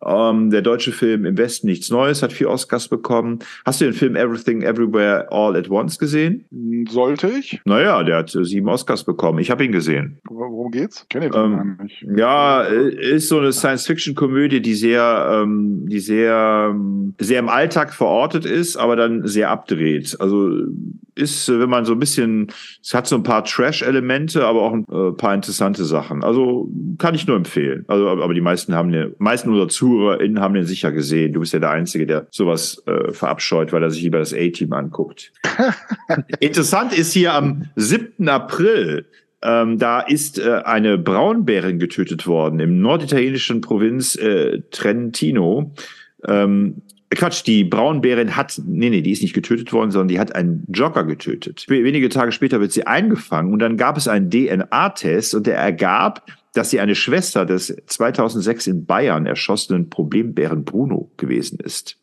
[0.07, 3.39] Ähm, der deutsche Film Im Westen nichts Neues hat vier Oscars bekommen.
[3.65, 6.45] Hast du den Film Everything Everywhere All at Once gesehen?
[6.91, 7.61] Sollte ich?
[7.65, 9.39] Naja, der hat äh, sieben Oscars bekommen.
[9.39, 10.19] Ich habe ihn gesehen.
[10.29, 11.07] Worum geht's?
[11.09, 12.05] Kenne ich den Ähm, nicht.
[12.17, 17.95] Ja, äh, ist so eine Science-Fiction-Komödie, die sehr, ähm, die sehr, ähm, sehr im Alltag
[17.95, 20.17] verortet ist, aber dann sehr abdreht.
[20.21, 20.51] Also
[21.15, 22.49] ist, äh, wenn man so ein bisschen,
[22.83, 26.23] es hat so ein paar Trash-Elemente, aber auch ein paar interessante Sachen.
[26.25, 27.85] Also kann ich nur empfehlen.
[27.89, 31.33] Also, aber die meisten haben den, meisten unserer ZuhörerInnen haben den sicher gesehen.
[31.33, 34.73] Du bist ja der Einzige, der sowas äh, verabscheut, weil er sich lieber das A-Team
[34.73, 35.33] anguckt.
[36.41, 38.29] Interessant ist hier am 7.
[38.29, 39.07] April
[39.47, 45.75] ähm, da ist äh, eine Braunbärin getötet worden im norditalienischen Provinz äh, Trentino.
[46.27, 46.81] Ähm,
[47.11, 50.65] Quatsch, die Braunbärin hat, nee, nee, die ist nicht getötet worden, sondern die hat einen
[50.73, 51.67] Jogger getötet.
[51.69, 56.25] Wenige Tage später wird sie eingefangen und dann gab es einen DNA-Test und der ergab,
[56.55, 61.99] dass sie eine Schwester des 2006 in Bayern erschossenen Problembären Bruno gewesen ist.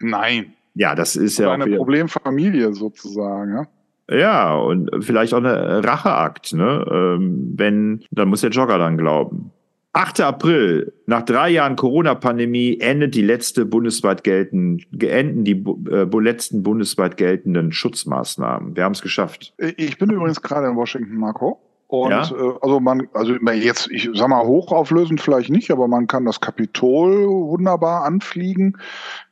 [0.00, 0.54] Nein.
[0.74, 3.54] Ja, das ist ja eine Problemfamilie sozusagen.
[3.54, 3.66] Ja?
[4.10, 6.84] Ja, und vielleicht auch eine Racheakt, ne?
[6.90, 9.52] Ähm, wenn, dann muss der Jogger dann glauben.
[9.92, 10.20] 8.
[10.20, 17.16] April, nach drei Jahren Corona-Pandemie endet die letzte bundesweit gelten, enden die äh, letzten bundesweit
[17.16, 18.76] geltenden Schutzmaßnahmen.
[18.76, 19.52] Wir haben es geschafft.
[19.58, 21.60] Ich bin übrigens gerade in Washington, Marco.
[21.90, 22.22] Und ja?
[22.22, 26.40] äh, also man, also jetzt, ich sag mal, hochauflösend vielleicht nicht, aber man kann das
[26.40, 28.78] Kapitol wunderbar anfliegen.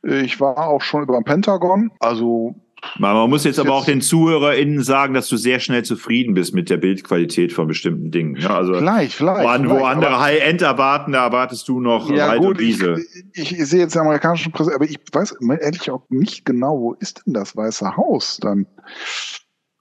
[0.03, 1.89] Ich war auch schon über dem Pentagon.
[1.99, 2.55] Also
[2.97, 6.69] man muss jetzt aber auch den ZuhörerInnen sagen, dass du sehr schnell zufrieden bist mit
[6.69, 8.35] der Bildqualität von bestimmten Dingen.
[8.35, 9.65] Ja, also vielleicht, vielleicht.
[9.65, 12.97] Wo, wo andere High-End erwarten, da erwartest du noch ja, Wald gut, und Wiese.
[13.33, 16.79] Ich, ich, ich, sehe jetzt den amerikanischen Präsidenten, aber ich weiß ehrlich auch nicht genau,
[16.79, 18.65] wo ist denn das Weiße Haus dann?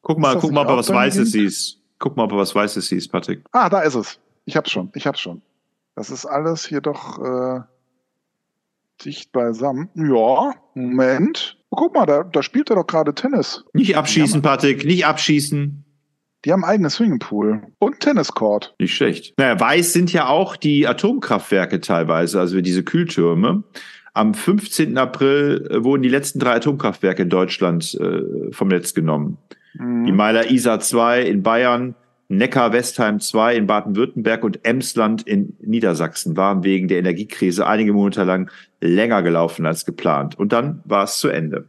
[0.02, 1.77] Guck mal, guck mal, ob was Weißes siehst.
[1.98, 3.42] Guck mal, ob du was Weißes siehst, Patrick.
[3.52, 4.18] Ah, da ist es.
[4.44, 5.42] Ich hab's schon, ich hab's schon.
[5.94, 7.60] Das ist alles hier doch äh,
[9.04, 9.88] dicht beisammen.
[9.94, 11.58] Ja, Moment.
[11.70, 13.64] Guck mal, da, da spielt er doch gerade Tennis.
[13.72, 15.84] Nicht abschießen, Patrick, nicht abschießen.
[16.44, 18.74] Die haben ein eigenes Swimmingpool und Tenniscourt.
[18.78, 19.34] Nicht schlecht.
[19.38, 23.64] Naja, weiß sind ja auch die Atomkraftwerke teilweise, also diese Kühltürme.
[24.14, 24.96] Am 15.
[24.98, 29.38] April äh, wurden die letzten drei Atomkraftwerke in Deutschland äh, vom Netz genommen.
[29.78, 30.06] Mhm.
[30.06, 31.94] Die Meiler ISA 2 in Bayern,
[32.28, 38.50] Neckar-Westheim 2 in Baden-Württemberg und Emsland in Niedersachsen waren wegen der Energiekrise einige Monate lang
[38.80, 40.38] länger gelaufen als geplant.
[40.38, 41.68] Und dann war es zu Ende.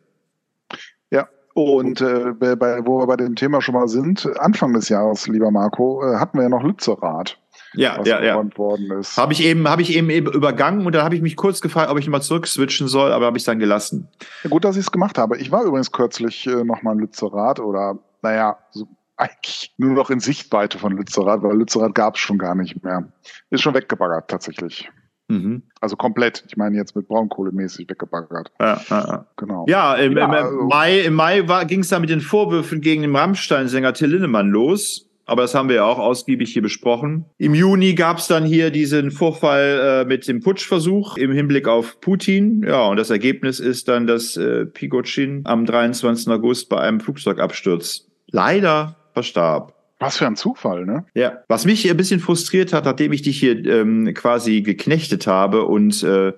[1.12, 5.28] Ja, und äh, bei, wo wir bei dem Thema schon mal sind, Anfang des Jahres,
[5.28, 7.40] lieber Marco, äh, hatten wir ja noch Lützerath.
[7.74, 8.58] Ja, ja, ja.
[8.58, 9.18] Worden ist.
[9.18, 11.92] Habe ich eben, habe ich eben, eben übergangen und dann habe ich mich kurz gefragt,
[11.92, 14.08] ob ich nochmal zurückswitchen soll, aber habe ich dann gelassen.
[14.44, 15.38] Ja, gut, dass ich es gemacht habe.
[15.38, 20.20] Ich war übrigens kürzlich äh, nochmal in Lützerath oder, naja, so eigentlich nur noch in
[20.20, 23.12] Sichtweite von Lützerath, weil Lützerath gab es schon gar nicht mehr.
[23.50, 24.90] Ist schon weggebaggert tatsächlich.
[25.28, 25.64] Mhm.
[25.82, 26.44] Also komplett.
[26.48, 28.52] Ich meine jetzt mit Braunkohle mäßig weggebaggert.
[28.60, 29.26] Ja, ja, ja.
[29.36, 29.66] genau.
[29.68, 33.04] Ja, im, ja, im, also, Mai, im Mai ging es da mit den Vorwürfen gegen
[33.04, 35.09] den Rammstein-Sänger Till Lindemann los.
[35.30, 37.26] Aber das haben wir ja auch ausgiebig hier besprochen.
[37.38, 42.02] Im Juni gab es dann hier diesen Vorfall äh, mit dem Putschversuch im Hinblick auf
[42.02, 42.66] Putin.
[42.68, 46.28] Ja, und das Ergebnis ist dann, dass äh, Pigotschin am 23.
[46.30, 49.76] August bei einem Flugzeugabsturz leider verstarb.
[50.00, 51.06] Was für ein Zufall, ne?
[51.14, 51.44] Ja.
[51.48, 56.02] Was mich ein bisschen frustriert hat, nachdem ich dich hier ähm, quasi geknechtet habe und,
[56.02, 56.34] äh,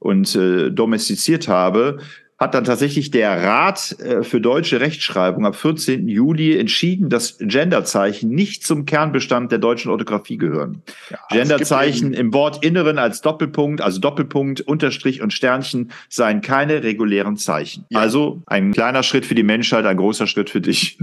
[0.00, 1.98] und äh, domestiziert habe,
[2.44, 6.06] hat dann tatsächlich der Rat äh, für deutsche Rechtschreibung am 14.
[6.08, 10.82] Juli entschieden, dass Genderzeichen nicht zum Kernbestand der deutschen Orthographie gehören.
[11.10, 17.86] Ja, Genderzeichen im Wortinneren als Doppelpunkt, also Doppelpunkt, Unterstrich und Sternchen seien keine regulären Zeichen.
[17.88, 18.00] Ja.
[18.00, 20.98] Also ein kleiner Schritt für die Menschheit, ein großer Schritt für dich.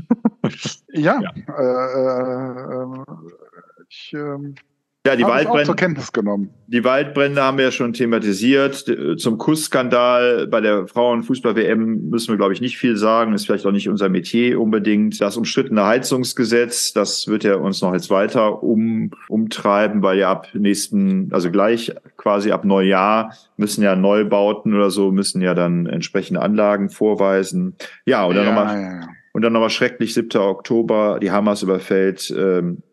[0.93, 1.31] ja, ja.
[1.57, 3.03] Äh, äh,
[3.89, 4.55] ich ähm,
[5.03, 5.65] ja, die Waldbrände.
[5.65, 6.51] zur Kenntnis genommen.
[6.67, 8.85] Die Waldbrände haben wir ja schon thematisiert.
[9.17, 13.33] Zum Kussskandal bei der Frauenfußball-WM müssen wir, glaube ich, nicht viel sagen.
[13.33, 15.19] Ist vielleicht auch nicht unser Metier unbedingt.
[15.19, 20.49] Das umstrittene Heizungsgesetz, das wird ja uns noch jetzt weiter um, umtreiben, weil ja ab
[20.53, 26.43] nächsten, also gleich quasi ab Neujahr müssen ja Neubauten oder so, müssen ja dann entsprechende
[26.43, 27.75] Anlagen vorweisen.
[28.05, 29.07] Ja, und dann ja, nochmal, ja, ja.
[29.33, 30.39] und dann nochmal schrecklich 7.
[30.39, 32.83] Oktober, die Hamas überfällt, ähm,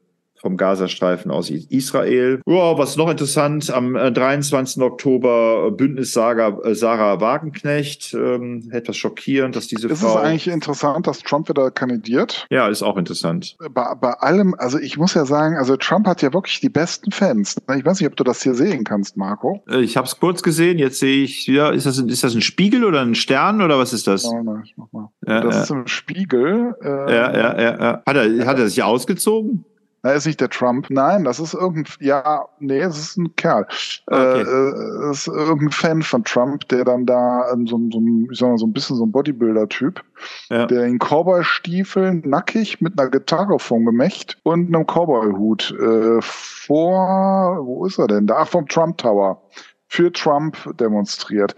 [0.40, 2.40] vom Gazastreifen aus Israel.
[2.46, 4.80] Ja, was noch interessant, am 23.
[4.80, 8.14] Äh, Oktober äh, Bündnis Sarah, äh, Sarah Wagenknecht.
[8.14, 10.08] Ähm, etwas schockierend, dass diese ist Frau...
[10.08, 12.46] Ist es eigentlich interessant, dass Trump wieder kandidiert?
[12.50, 13.56] Ja, ist auch interessant.
[13.72, 17.10] Bei, bei allem, also ich muss ja sagen, also Trump hat ja wirklich die besten
[17.10, 17.56] Fans.
[17.76, 19.62] Ich weiß nicht, ob du das hier sehen kannst, Marco.
[19.80, 22.42] Ich habe es kurz gesehen, jetzt sehe ich, ja, ist das, ein, ist das ein
[22.42, 24.24] Spiegel oder ein Stern oder was ist das?
[24.24, 25.08] Oh, nein, ich mach mal.
[25.26, 25.62] Ja, das ja.
[25.62, 26.74] ist ein Spiegel.
[26.82, 28.02] Äh, ja, ja, ja, ja.
[28.06, 29.64] Hat er, hat er sich ausgezogen?
[30.02, 30.90] Na, ist nicht der Trump.
[30.90, 33.66] Nein, das ist irgendein, ja, nee, es ist ein Kerl.
[34.06, 34.42] Okay.
[34.42, 38.58] Äh, äh ist irgendein Fan von Trump, der dann da so, so, ich sag mal,
[38.58, 40.02] so ein bisschen so ein Bodybuilder-Typ,
[40.50, 40.66] ja.
[40.66, 47.84] der in Cowboy-Stiefeln, nackig, mit einer Gitarre vom Gemächt und einem Cowboy-Hut äh, vor, wo
[47.84, 48.26] ist er denn?
[48.26, 49.42] Da vom Trump Tower
[49.88, 51.56] für Trump demonstriert.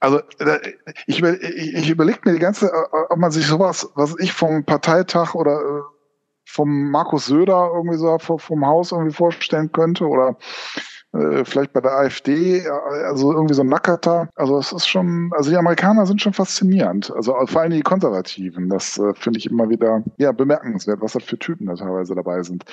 [0.00, 0.20] Also
[1.06, 2.70] ich, ich, ich überlege mir die ganze,
[3.08, 5.93] ob man sich sowas, was ich vom Parteitag oder äh,
[6.54, 10.36] vom Markus Söder irgendwie so vom Haus irgendwie vorstellen könnte oder
[11.12, 12.64] äh, vielleicht bei der AfD,
[13.06, 14.28] also irgendwie so ein Nackerter.
[14.36, 17.12] Also es ist schon, also die Amerikaner sind schon faszinierend.
[17.14, 18.68] Also vor allem die Konservativen.
[18.68, 22.42] Das äh, finde ich immer wieder ja bemerkenswert, was da für Typen da teilweise dabei
[22.42, 22.64] sind.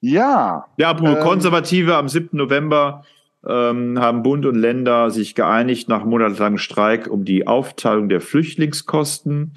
[0.00, 0.66] Ja.
[0.78, 2.30] Ja, apropos ähm, Konservative am 7.
[2.32, 3.04] November
[3.46, 9.52] ähm, haben Bund und Länder sich geeinigt nach monatelangem Streik um die Aufteilung der Flüchtlingskosten.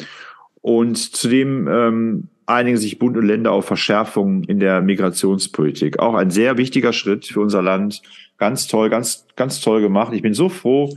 [0.61, 5.99] Und zudem ähm, einigen sich Bund und Länder auf Verschärfungen in der Migrationspolitik.
[5.99, 8.01] Auch ein sehr wichtiger Schritt für unser Land.
[8.37, 10.13] Ganz toll, ganz, ganz toll gemacht.
[10.13, 10.95] Ich bin so froh,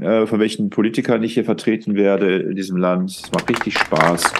[0.00, 3.10] äh, von welchen Politikern ich hier vertreten werde in diesem Land.
[3.10, 4.32] Es macht richtig Spaß.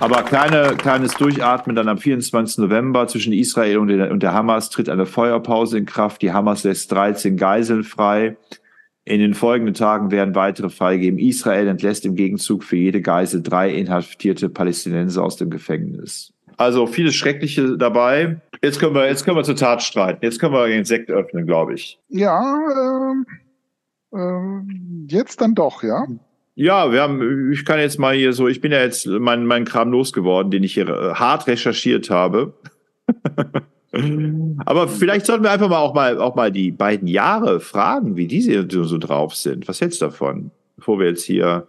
[0.00, 2.58] Aber kleine, kleines Durchatmen dann am 24.
[2.58, 6.20] November zwischen Israel und der, und der Hamas tritt eine Feuerpause in Kraft.
[6.20, 8.36] Die Hamas lässt 13 Geiseln frei.
[9.06, 11.18] In den folgenden Tagen werden weitere freigeben.
[11.18, 16.32] Israel entlässt im Gegenzug für jede Geisel drei inhaftierte Palästinenser aus dem Gefängnis.
[16.56, 18.40] Also vieles Schreckliche dabei.
[18.62, 20.20] Jetzt können wir, jetzt können wir zur Tat streiten.
[20.22, 21.98] Jetzt können wir den Sekt öffnen, glaube ich.
[22.08, 22.58] Ja,
[23.12, 23.26] ähm,
[24.14, 26.06] ähm, jetzt dann doch, ja.
[26.54, 29.64] Ja, wir haben, ich kann jetzt mal hier so, ich bin ja jetzt mein, mein
[29.64, 32.54] Kram losgeworden, den ich hier äh, hart recherchiert habe.
[34.66, 38.26] Aber vielleicht sollten wir einfach mal auch mal auch mal die beiden Jahre fragen, wie
[38.26, 39.68] diese so drauf sind.
[39.68, 40.50] Was hältst du davon?
[40.76, 41.66] Bevor wir jetzt hier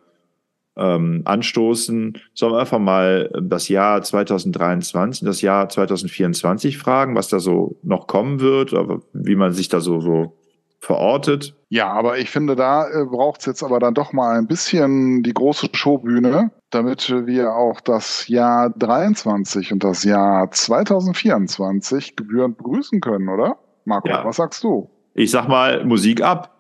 [0.78, 7.40] ähm, anstoßen, sollen wir einfach mal das Jahr 2023, das Jahr 2024 fragen, was da
[7.40, 10.34] so noch kommen wird, aber wie man sich da so, so
[10.80, 11.56] verortet.
[11.70, 15.24] Ja, aber ich finde, da äh, braucht es jetzt aber dann doch mal ein bisschen
[15.24, 23.00] die große Showbühne, damit wir auch das Jahr 23 und das Jahr 2024 gebührend begrüßen
[23.02, 23.58] können, oder?
[23.86, 24.26] Marco, Ja.
[24.26, 24.90] was sagst du?
[25.14, 26.55] Ich sag mal, Musik ab.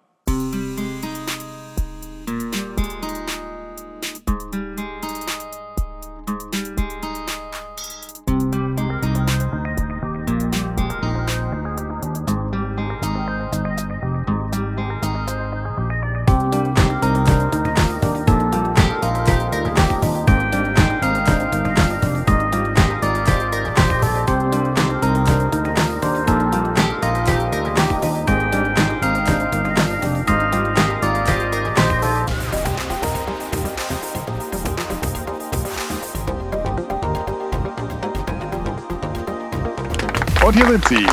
[40.55, 41.05] Und hier sind sie.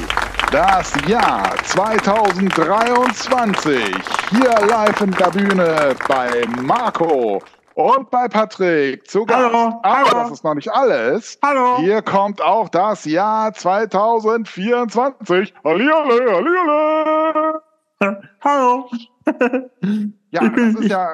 [0.53, 3.77] Das Jahr 2023.
[4.31, 7.43] Hier live in der Bühne bei Marco
[7.75, 9.41] und bei Patrick zu Gast.
[9.41, 10.21] Hallo, Aber hallo.
[10.21, 11.41] das ist noch nicht alles.
[11.45, 11.79] Hallo.
[11.79, 15.53] Hier kommt auch das Jahr 2024.
[15.65, 17.63] Hallihalle, hallihalle.
[18.45, 18.89] Hallo.
[20.31, 21.09] Ja, das ist ja,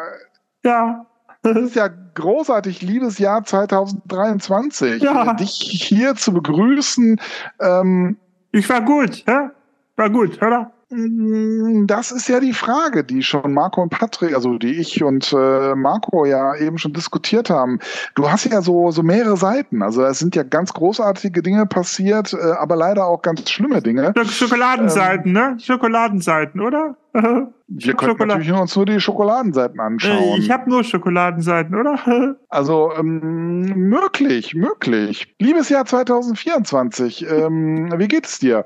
[0.65, 1.07] Ja.
[1.55, 5.03] Das ist ja großartig, liebes Jahr 2023.
[5.03, 5.35] Ja.
[5.35, 5.53] Dich
[5.89, 7.21] hier zu begrüßen,
[7.61, 8.17] ähm,
[8.53, 9.51] Ich war gut, hä?
[9.97, 10.73] War gut, oder?
[10.91, 15.33] Mm, Das ist ja die Frage, die schon Marco und Patrick, also die ich und
[15.33, 17.79] äh, Marco ja eben schon diskutiert haben.
[18.15, 19.83] Du hast ja so, so mehrere Seiten.
[19.83, 24.15] Also es sind ja ganz großartige Dinge passiert, äh, aber leider auch ganz schlimme Dinge.
[24.25, 25.57] Schokoladenseiten, ne?
[25.61, 26.97] Schokoladenseiten, oder?
[27.71, 30.39] Wir können Schokolade- natürlich uns nur die Schokoladenseiten anschauen.
[30.39, 32.37] Ich habe nur Schokoladenseiten, oder?
[32.49, 35.35] Also ähm, möglich, möglich.
[35.39, 38.65] Liebes Jahr 2024, ähm, wie geht es dir?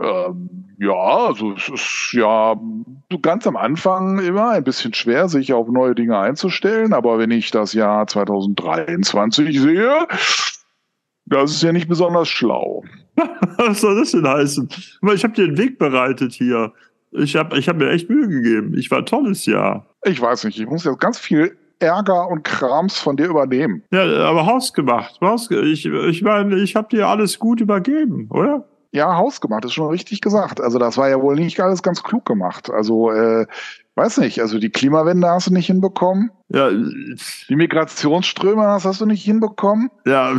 [0.00, 2.54] Ähm, ja, also es ist ja
[3.22, 7.50] ganz am Anfang immer ein bisschen schwer, sich auf neue Dinge einzustellen, aber wenn ich
[7.50, 10.06] das Jahr 2023 sehe,
[11.26, 12.84] das ist ja nicht besonders schlau.
[13.56, 14.68] Was soll das denn heißen?
[15.12, 16.72] Ich habe dir einen Weg bereitet hier.
[17.12, 18.76] Ich habe ich hab mir echt Mühe gegeben.
[18.76, 19.86] Ich war ein tolles Jahr.
[20.04, 23.82] Ich weiß nicht, ich muss jetzt ganz viel Ärger und Krams von dir übernehmen.
[23.92, 25.20] Ja, aber hausgemacht.
[25.20, 28.64] Hausge ich ich meine, ich habe dir alles gut übergeben, oder?
[28.90, 30.60] Ja, hausgemacht, ist schon richtig gesagt.
[30.60, 32.70] Also das war ja wohl nicht alles ganz klug gemacht.
[32.70, 33.46] Also, äh,
[33.98, 36.30] weiß nicht, also die Klimawende hast du nicht hinbekommen.
[36.50, 39.90] Ja, Die Migrationsströme das hast du nicht hinbekommen.
[40.06, 40.32] ja,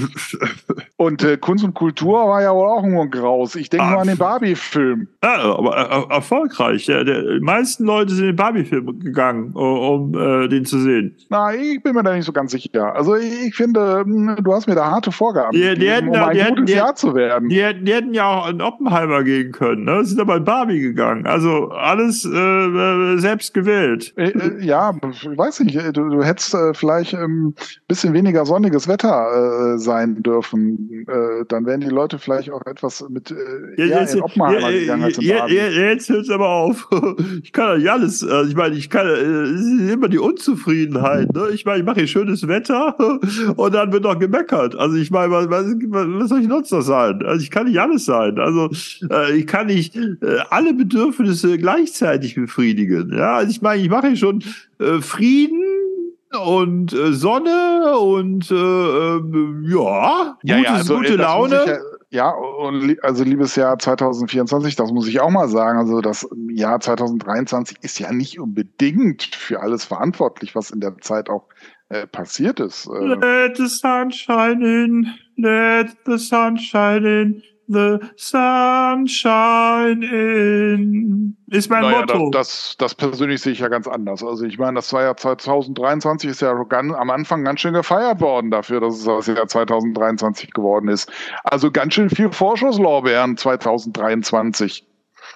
[0.98, 3.56] Und äh, Kunst und Kultur war ja wohl auch nur ein Graus.
[3.56, 5.08] Ich denke Ah, nur an den Barbie-Film.
[5.24, 6.88] ja aber er, erfolgreich.
[6.88, 11.16] Der, der, die meisten Leute sind in den Barbie-Film gegangen, um äh, den zu sehen.
[11.30, 12.96] Na, ich bin mir da nicht so ganz sicher.
[12.96, 16.08] Also ich, ich finde, mh, du hast mir da harte Vorgaben Die- die gegeben, hätten
[16.10, 17.50] um ein die hätten- gutes die- Jahr zu werden.
[17.50, 20.04] Die, hätten- die hätten ja auch in Oppenheimer gehen können, ne?
[20.06, 21.28] Sind aber in Barbie gegangen.
[21.28, 23.20] Also alles äh, äh,
[23.50, 24.14] selbst gewählt.
[24.16, 27.56] Äh, äh, ja, ich weiß nicht, äh, du, du hättest äh, vielleicht ein ähm,
[27.88, 31.06] bisschen weniger sonniges Wetter äh, sein dürfen.
[31.08, 33.36] Äh, dann wären die Leute vielleicht auch etwas mit äh,
[33.88, 36.88] eher in Oppenheimer gegangen als in ja, ja, jetzt hört's aber auf.
[37.44, 38.22] Ich kann ja nicht alles.
[38.24, 39.08] äh, Ich meine, ich kann
[39.90, 41.34] immer die Unzufriedenheit.
[41.34, 41.50] Ne?
[41.54, 42.96] Ich meine, ich mache hier schönes Wetter
[43.56, 44.76] und dann wird noch gemeckert.
[44.76, 47.22] Also ich meine, was, was, soll ich sonst noch sein?
[47.26, 48.38] Also ich kann nicht alles sein.
[48.40, 48.70] Also
[49.34, 49.98] ich kann nicht
[50.50, 53.14] alle Bedürfnisse gleichzeitig befriedigen.
[53.16, 54.44] Ja, also ich meine, ich mache hier schon
[54.80, 55.64] äh, Frieden
[56.46, 59.22] und äh, Sonne und äh, äh,
[59.68, 61.82] ja, Ja, gutes, ja, also, gute äh, Laune.
[62.12, 65.80] ja- und also liebes Jahr 2024, das muss ich auch mal sagen.
[65.80, 71.30] Also das Jahr 2023 ist ja nicht unbedingt für alles verantwortlich, was in der Zeit
[71.30, 71.46] auch
[71.90, 72.88] äh, passiert ist.
[72.88, 81.38] Äh, Let the sunshine in, let the sunshine in, the sunshine in.
[81.48, 82.32] Ist mein naja, das, Motto.
[82.32, 84.24] das, das persönlich sehe ich ja ganz anders.
[84.24, 88.22] Also ich meine, das war ja 2023 ist ja ganz, am Anfang ganz schön gefeiert
[88.22, 91.12] worden dafür, dass es das Jahr 2023 geworden ist.
[91.44, 94.89] Also ganz schön viel Vorschusslorbeeren 2023.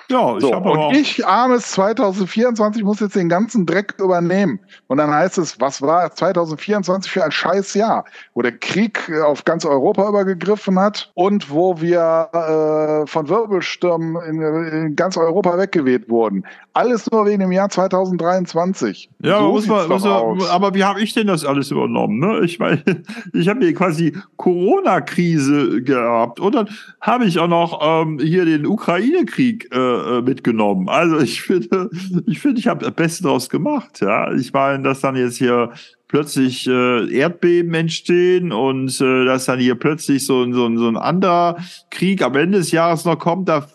[0.09, 4.59] ja, ich So, habe und ich, armes 2024, muss jetzt den ganzen Dreck übernehmen.
[4.87, 9.21] Und dann heißt es, was war 2024 für ein scheiß Jahr, wo der Krieg äh,
[9.21, 15.57] auf ganz Europa übergegriffen hat und wo wir äh, von Wirbelstürmen in, in ganz Europa
[15.57, 16.45] weggeweht wurden.
[16.75, 19.09] Alles nur wegen dem Jahr 2023.
[19.21, 22.17] ja, so muss man, muss man, aber wie habe ich denn das alles übernommen?
[22.19, 22.41] Ne?
[22.43, 22.83] Ich meine,
[23.33, 26.69] ich habe hier quasi Corona-Krise gehabt und dann
[26.99, 30.89] habe ich auch noch ähm, hier den Ukraine-Krieg äh, äh, mitgenommen.
[30.89, 31.91] Also ich finde,
[32.25, 34.01] ich finde, ich habe das Beste draus gemacht.
[34.01, 35.71] Ja, ich meine, dass dann jetzt hier
[36.13, 40.95] plötzlich äh, Erdbeben entstehen und äh, dass dann hier plötzlich so, ein- so, so ein
[40.95, 41.57] anderer
[41.89, 43.65] Krieg am Ende des Jahres noch kommt, da,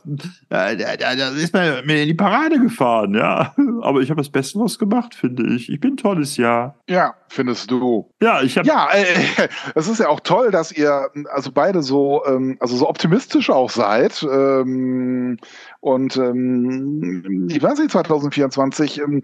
[0.49, 3.57] da, da, da da ist man mir in die Parade gefahren, ja.
[3.82, 5.68] Aber ich habe das Beste draus gemacht, finde ich.
[5.68, 6.76] Ich bin ein tolles Jahr.
[6.89, 8.09] Ja, findest du.
[8.22, 12.22] Ja, ich habe Ja, äh, es ist ja auch toll, dass ihr also beide so
[12.24, 14.22] ähm, also so optimistisch auch seid.
[14.22, 15.39] Ähm,
[15.80, 19.22] und ähm, ich weiß nicht, 2024, ähm,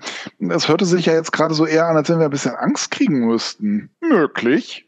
[0.51, 2.93] es hörte sich ja jetzt gerade so eher an, als wenn wir ein bisschen Angst
[2.93, 3.91] kriegen müssten.
[4.01, 4.87] Möglich.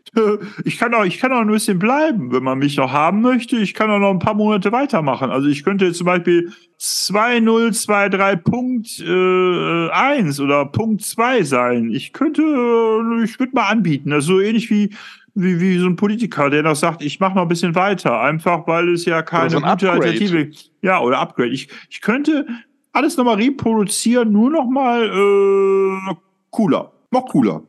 [0.64, 3.56] ich kann auch, ich kann auch ein bisschen bleiben, wenn man mich noch haben möchte.
[3.56, 5.30] Ich kann auch noch ein paar Monate weitermachen.
[5.30, 11.90] Also ich könnte jetzt zum Beispiel 2023 Punkt äh, 1 oder Punkt 2 sein.
[11.90, 14.10] Ich könnte, äh, ich würde mal anbieten.
[14.10, 14.94] Das ist so ähnlich wie
[15.36, 18.66] wie, wie so ein Politiker, der noch sagt, ich mache noch ein bisschen weiter, einfach
[18.66, 19.92] weil es ja keine so gute Upgrade.
[19.92, 21.50] Alternative Ja, oder Upgrade.
[21.50, 22.46] Ich, ich könnte
[22.92, 26.14] alles nochmal reproduzieren, nur nochmal äh,
[26.50, 26.92] cooler.
[27.10, 27.62] Noch cooler.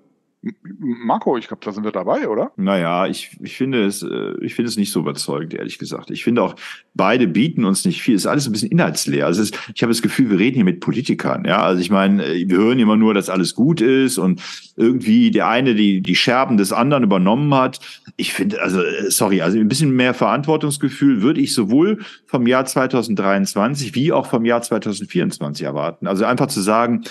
[0.79, 2.51] Marco, ich glaube, da sind wir dabei, oder?
[2.55, 6.11] Naja, ich, ich finde es, äh, ich finde es nicht so überzeugend, ehrlich gesagt.
[6.11, 6.55] Ich finde auch,
[6.93, 8.15] beide bieten uns nicht viel.
[8.15, 9.25] Es ist alles ein bisschen inhaltsleer.
[9.25, 11.45] Also ist, ich habe das Gefühl, wir reden hier mit Politikern.
[11.45, 14.41] Ja, also ich meine, äh, wir hören immer nur, dass alles gut ist und
[14.75, 17.79] irgendwie der eine die, die Scherben des anderen übernommen hat.
[18.15, 22.65] Ich finde, also, äh, sorry, also ein bisschen mehr Verantwortungsgefühl würde ich sowohl vom Jahr
[22.65, 26.07] 2023 wie auch vom Jahr 2024 erwarten.
[26.07, 27.03] Also einfach zu sagen,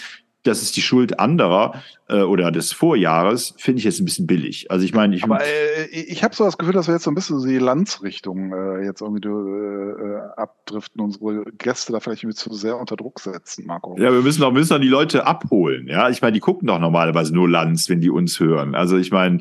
[0.47, 4.71] das ist die Schuld anderer äh, oder des Vorjahres, finde ich jetzt ein bisschen billig.
[4.71, 7.11] Also ich meine, ich Aber äh, ich habe so das Gefühl, dass wir jetzt so
[7.11, 12.37] ein bisschen so die Landsrichtung äh, jetzt irgendwie äh, abdriften, unsere Gäste da vielleicht irgendwie
[12.37, 13.97] zu sehr unter Druck setzen, Marco.
[13.99, 15.89] Ja, wir müssen doch, müssen doch die Leute abholen.
[15.89, 18.75] Ja, ich meine, die gucken doch normalerweise nur Lanz, wenn die uns hören.
[18.75, 19.41] Also ich meine,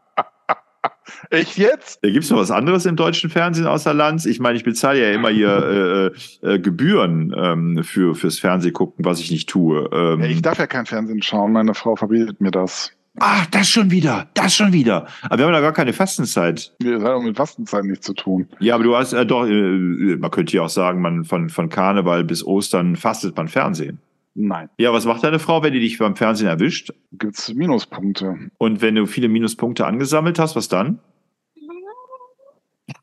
[1.31, 2.01] Echt jetzt?
[2.03, 4.27] gibt es noch was anderes im deutschen Fernsehen außer Lanz?
[4.27, 9.21] Ich meine, ich bezahle ja immer hier äh, äh, Gebühren ähm, für fürs Fernsehgucken, was
[9.21, 9.89] ich nicht tue.
[9.93, 12.93] Ähm, ich darf ja kein Fernsehen schauen, meine Frau verbietet mir das.
[13.21, 15.07] ach, das schon wieder, das schon wieder.
[15.23, 16.73] Aber wir haben da gar keine Fastenzeit.
[16.79, 18.49] Das hat auch mit Fastenzeit nichts zu tun.
[18.61, 21.69] Ja, aber du hast äh, doch, äh, man könnte ja auch sagen, man von von
[21.69, 24.01] Karneval bis Ostern fastet man Fernsehen.
[24.41, 24.69] Nein.
[24.79, 26.93] Ja, was macht deine Frau, wenn die dich beim Fernsehen erwischt?
[27.11, 28.37] Gibt's Minuspunkte.
[28.59, 31.01] Und wenn du viele Minuspunkte angesammelt hast, was dann?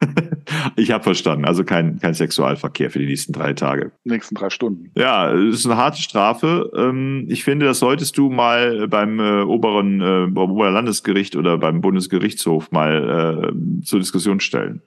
[0.78, 1.44] ich habe verstanden.
[1.44, 3.92] Also kein, kein Sexualverkehr für die nächsten drei Tage.
[4.06, 4.92] Nächsten drei Stunden.
[4.96, 6.72] Ja, es ist eine harte Strafe.
[6.74, 11.82] Ähm, Ich finde, das solltest du mal beim äh, oberen äh, beim Oberlandesgericht oder beim
[11.82, 14.82] Bundesgerichtshof mal äh, zur Diskussion stellen.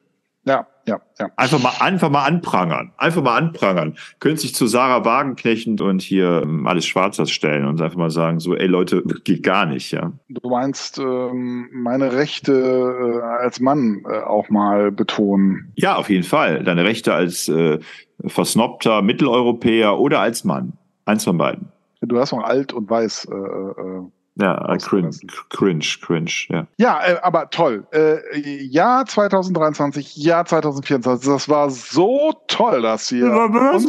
[0.48, 1.28] Ja, ja, ja.
[1.36, 2.92] Einfach mal, einfach mal anprangern.
[2.96, 3.98] Einfach mal anprangern.
[4.18, 8.40] Könnt sich zu Sarah Wagenknecht und hier ähm, alles Schwarzers stellen und einfach mal sagen,
[8.40, 10.12] so, ey Leute, geht gar nicht, ja.
[10.30, 15.70] Du meinst ähm, meine Rechte äh, als Mann äh, auch mal betonen.
[15.76, 16.64] Ja, auf jeden Fall.
[16.64, 17.78] Deine Rechte als äh,
[18.24, 20.78] versnobter Mitteleuropäer oder als Mann.
[21.04, 21.68] Eins von beiden.
[22.00, 23.26] Du hast noch alt und weiß.
[23.30, 24.02] Äh, äh,
[24.40, 25.10] Ja, äh, cringe,
[25.50, 26.66] cringe, cringe, ja.
[26.76, 27.86] Ja, äh, aber toll.
[27.92, 31.28] Äh, Jahr 2023, Jahr 2024.
[31.28, 33.88] Das war so toll, dass ihr unsere was,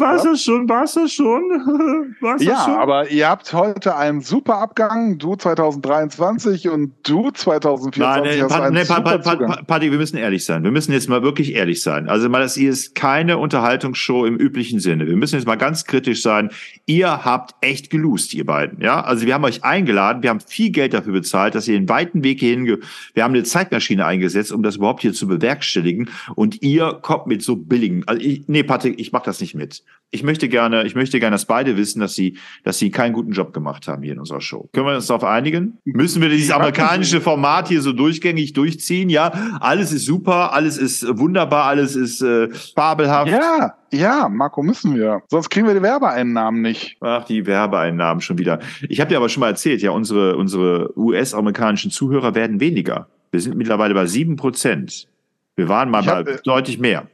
[0.00, 0.26] war's habt.
[0.26, 0.68] das schon?
[0.68, 1.42] War's das schon?
[2.20, 2.74] War's Ja, das schon?
[2.74, 8.50] aber ihr habt heute einen super Abgang, du 2023 und du 2024 Nein, nee, hast
[8.50, 9.50] Pat, einen nee, super Pat, Pat, Zugang.
[9.50, 10.64] Pat, Patti, wir müssen ehrlich sein.
[10.64, 12.08] Wir müssen jetzt mal wirklich ehrlich sein.
[12.08, 15.06] Also mal, das hier ist keine Unterhaltungsshow im üblichen Sinne.
[15.06, 16.50] Wir müssen jetzt mal ganz kritisch sein.
[16.86, 18.80] Ihr habt echt gelust, ihr beiden.
[18.80, 20.22] Ja, also wir haben euch euch eingeladen.
[20.22, 23.44] Wir haben viel Geld dafür bezahlt, dass ihr den weiten Weg hierhin, wir haben eine
[23.44, 26.10] Zeitmaschine eingesetzt, um das überhaupt hier zu bewerkstelligen.
[26.34, 29.82] Und ihr kommt mit so billigen, also ich, nee, Patrick, ich mach das nicht mit.
[30.12, 33.30] Ich möchte gerne, ich möchte gerne, dass beide wissen, dass sie, dass sie keinen guten
[33.30, 34.68] Job gemacht haben hier in unserer Show.
[34.72, 35.78] Können wir uns darauf einigen?
[35.84, 39.08] Müssen wir dieses amerikanische Format hier so durchgängig durchziehen?
[39.08, 43.30] Ja, alles ist super, alles ist wunderbar, alles ist äh, fabelhaft.
[43.30, 45.22] Ja, ja, Marco, müssen wir.
[45.28, 46.96] Sonst kriegen wir die Werbeeinnahmen nicht.
[47.00, 48.60] Ach, die Werbeeinnahmen schon wieder.
[48.88, 53.08] Ich habe dir aber schon mal erzählt, ja, unsere, unsere US-amerikanischen Zuhörer werden weniger.
[53.30, 55.08] Wir sind mittlerweile bei sieben Prozent.
[55.56, 57.06] Wir waren mal hab, bei äh, deutlich mehr.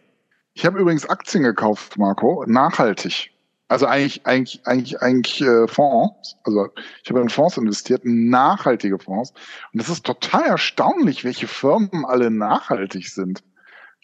[0.54, 3.30] Ich habe übrigens Aktien gekauft, Marco, nachhaltig.
[3.68, 6.36] Also eigentlich, eigentlich, eigentlich, eigentlich äh, Fonds.
[6.44, 6.68] Also
[7.02, 9.32] ich habe in Fonds investiert, nachhaltige Fonds.
[9.72, 13.42] Und es ist total erstaunlich, welche Firmen alle nachhaltig sind.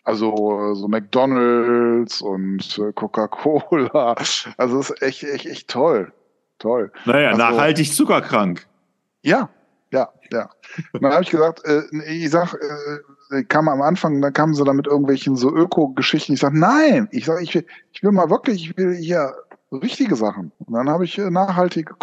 [0.05, 4.14] Also äh, so McDonalds und äh, Coca-Cola.
[4.57, 6.12] Also es ist echt, echt, echt toll.
[6.59, 6.92] Toll.
[7.05, 8.66] Naja, also- nachhaltig zuckerkrank.
[9.22, 9.48] Ja,
[9.92, 10.50] ja, ja.
[10.92, 12.55] Und dann habe ich gesagt, äh, ich sag,
[13.30, 16.32] äh, kam am Anfang, dann kamen sie dann mit irgendwelchen so Öko-Geschichten.
[16.32, 19.34] Ich sag, nein, ich sag, ich will, ich will mal wirklich, ich will hier
[19.70, 20.50] richtige Sachen.
[20.59, 21.94] Und dann habe ich äh, nachhaltige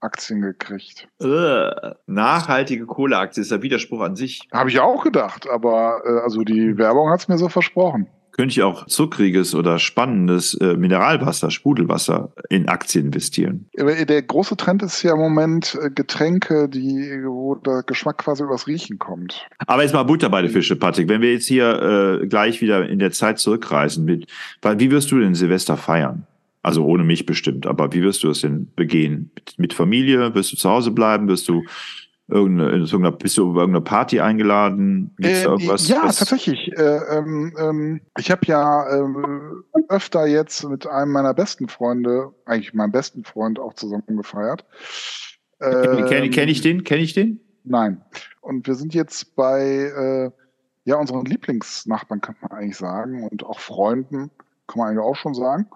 [0.00, 1.08] Cola-Aktien gekriegt.
[1.20, 4.40] Äh, nachhaltige Kohleaktie ist der Widerspruch an sich.
[4.52, 8.08] Habe ich auch gedacht, aber äh, also die Werbung hat's mir so versprochen.
[8.32, 13.68] Könnte ich auch zuckriges oder spannendes äh, Mineralwasser, Sprudelwasser in Aktien investieren.
[13.76, 18.66] Der große Trend ist ja im Moment äh, Getränke, die, wo der Geschmack quasi übers
[18.66, 19.46] Riechen kommt.
[19.66, 21.08] Aber jetzt mal Butter bei den Fische, Patrick.
[21.08, 24.26] Wenn wir jetzt hier äh, gleich wieder in der Zeit zurückreisen, mit,
[24.62, 26.26] wie wirst du denn Silvester feiern?
[26.62, 29.30] Also ohne mich bestimmt, aber wie wirst du es denn begehen?
[29.34, 30.34] Mit, mit Familie?
[30.34, 31.26] Wirst du zu Hause bleiben?
[31.28, 31.62] Wirst du
[32.28, 35.14] irgendeine, in irgendeiner, bist du auf irgendeine Party eingeladen?
[35.18, 35.88] Gibt's da Ähm, irgendwas?
[35.88, 36.70] ja, was- tatsächlich.
[36.76, 42.74] Äh, ähm, ähm, ich habe ja ähm, öfter jetzt mit einem meiner besten Freunde, eigentlich
[42.74, 44.64] meinem besten Freund auch zusammen gefeiert.
[45.60, 46.84] Kenne Ähm, kenn ich den?
[46.84, 47.40] Kenne ich den?
[47.64, 48.02] Nein.
[48.40, 50.30] Und wir sind jetzt bei äh,
[50.84, 54.30] ja unseren Lieblingsnachbarn, kann man eigentlich sagen, und auch Freunden,
[54.66, 55.66] kann man eigentlich auch schon sagen.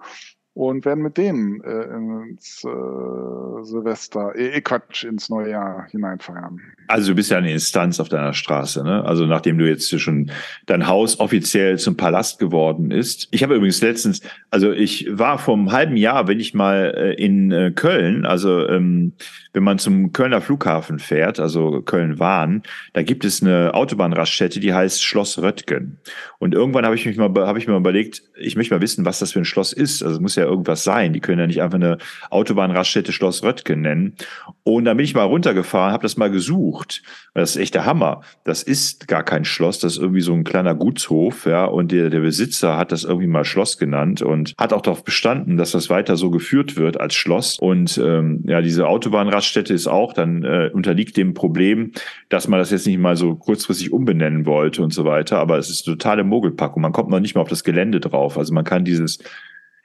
[0.55, 6.61] Und werden mit denen äh, ins äh, Silvester, eh, eh, Quatsch, ins neue Jahr hineinfeiern.
[6.87, 9.03] Also du bist ja eine Instanz auf deiner Straße, ne?
[9.03, 10.31] Also nachdem du jetzt schon
[10.65, 13.27] dein Haus offiziell zum Palast geworden ist.
[13.31, 17.13] Ich habe übrigens letztens, also ich war vor einem halben Jahr, wenn ich mal äh,
[17.21, 19.11] in äh, Köln, also ähm,
[19.55, 25.01] wenn man zum Kölner Flughafen fährt, also Köln-Wahn, da gibt es eine Autobahnraststätte, die heißt
[25.01, 25.97] Schloss Röttgen.
[26.39, 29.05] Und irgendwann habe ich mich mal, habe ich mir mal überlegt, ich möchte mal wissen,
[29.05, 30.03] was das für ein Schloss ist.
[30.03, 31.13] Also es muss ja irgendwas sein.
[31.13, 31.97] Die können ja nicht einfach eine
[32.29, 34.15] Autobahnraststätte Schloss Röttgen nennen.
[34.63, 37.01] Und dann bin ich mal runtergefahren, habe das mal gesucht.
[37.33, 38.21] Das ist echt der Hammer.
[38.43, 41.65] Das ist gar kein Schloss, das ist irgendwie so ein kleiner Gutshof, ja.
[41.65, 45.57] Und der, der Besitzer hat das irgendwie mal Schloss genannt und hat auch darauf bestanden,
[45.57, 47.57] dass das weiter so geführt wird als Schloss.
[47.59, 51.91] Und ähm, ja, diese Autobahnraststätte ist auch dann äh, unterliegt dem Problem,
[52.29, 55.39] dass man das jetzt nicht mal so kurzfristig umbenennen wollte und so weiter.
[55.39, 56.81] Aber es ist totale Mogelpackung.
[56.81, 58.37] Man kommt noch nicht mal auf das Gelände drauf.
[58.37, 59.19] Also man kann dieses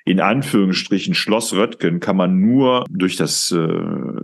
[0.04, 3.68] in Anführungsstrichen Schloss Röttgen kann man nur durch das äh,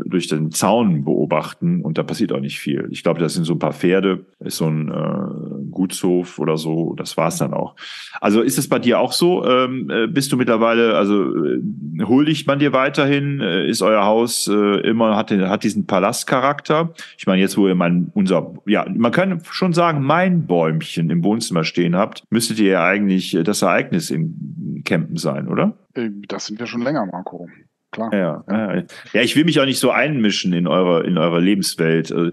[0.04, 2.88] durch den Zaun beobachten und da passiert auch nicht viel.
[2.90, 6.94] Ich glaube, das sind so ein paar Pferde, ist so ein äh, Gutshof oder so.
[6.94, 7.76] Das war's dann auch.
[8.20, 9.44] Also ist es bei dir auch so?
[9.46, 11.60] Ähm, äh, bist du mittlerweile also äh,
[12.04, 13.40] huldigt man dir weiterhin?
[13.40, 16.94] Äh, ist euer Haus äh, immer hat den, hat diesen Palastcharakter?
[17.18, 21.22] Ich meine jetzt, wo ihr mein unser ja man kann schon sagen mein Bäumchen im
[21.22, 25.65] Wohnzimmer stehen habt, müsstet ihr ja eigentlich äh, das Ereignis in Campen sein, oder?
[25.94, 27.48] Äh, Das sind wir schon länger, Marco.
[27.92, 28.12] Klar.
[28.12, 28.82] Ja, ja.
[29.12, 32.12] ja, ich will mich auch nicht so einmischen in eure, in eure Lebenswelt.
[32.12, 32.30] Also,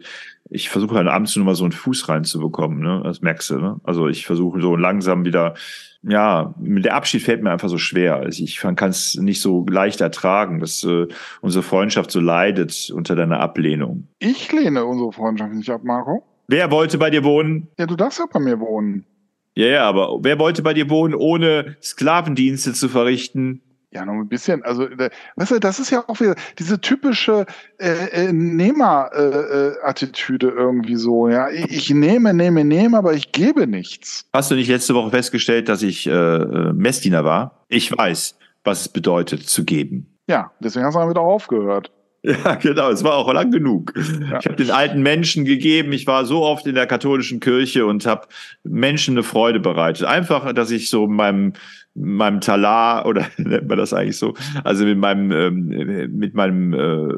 [0.50, 3.02] Ich versuche halt abends nur mal so einen Fuß reinzubekommen, ne?
[3.04, 3.80] Das merkst du, ne?
[3.84, 5.54] Also ich versuche so langsam wieder,
[6.02, 8.18] ja, der Abschied fällt mir einfach so schwer.
[8.18, 11.08] Also ich kann es nicht so leicht ertragen, dass äh,
[11.42, 14.10] unsere Freundschaft so leidet unter deiner Ablehnung.
[14.20, 16.24] Ich lehne unsere Freundschaft nicht ab, Marco.
[16.50, 17.70] Wer wollte bei dir wohnen?
[17.80, 19.06] Ja, du darfst ja bei mir wohnen.
[19.56, 23.62] Ja, ja, aber wer wollte bei dir wohnen, ohne Sklavendienste zu verrichten?
[23.93, 24.64] Ja, noch ein bisschen.
[24.64, 27.45] Also, äh, weißt du, das ist ja auch wieder diese typische
[27.78, 31.30] äh, äh, Nehmer-Attitüde irgendwie so.
[31.30, 34.28] Ja, ich, nehme, nehme, nehme, aber ich gebe nichts.
[34.34, 37.64] Hast du nicht letzte Woche festgestellt, dass ich äh, äh, Messdiener war?
[37.68, 40.18] Ich weiß, was es bedeutet zu geben.
[40.28, 41.91] Ja, deswegen hast du dann wieder aufgehört.
[42.45, 42.89] Ja, genau.
[42.89, 43.93] Es war auch lang genug.
[43.95, 44.39] Ja.
[44.39, 45.91] Ich habe den alten Menschen gegeben.
[45.91, 48.28] Ich war so oft in der katholischen Kirche und habe
[48.63, 50.05] Menschen eine Freude bereitet.
[50.05, 51.53] Einfach, dass ich so meinem
[51.95, 57.13] meinem Talar oder nennt man das eigentlich so, also mit meinem ähm, mit meinem äh,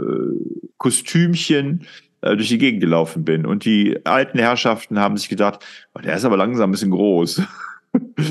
[0.78, 1.86] Kostümchen
[2.22, 3.46] äh, durch die Gegend gelaufen bin.
[3.46, 7.44] Und die alten Herrschaften haben sich gedacht, oh, der ist aber langsam ein bisschen groß.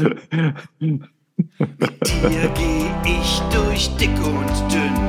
[0.79, 5.04] Dir geh ich durch dick und dünn,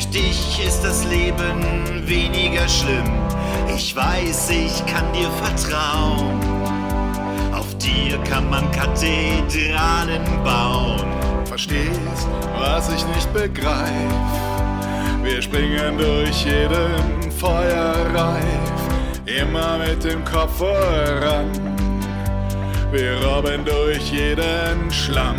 [0.00, 3.12] Durch dich ist das Leben weniger schlimm.
[3.76, 6.40] Ich weiß, ich kann dir vertrauen.
[7.52, 11.04] Auf dir kann man Kathedralen bauen.
[11.44, 12.26] Verstehst,
[12.58, 14.14] was ich nicht begreif?
[15.22, 18.40] Wir springen durch jeden Feuerreif,
[19.26, 21.50] immer mit dem Kopf voran.
[22.90, 25.36] Wir robben durch jeden Schlamm.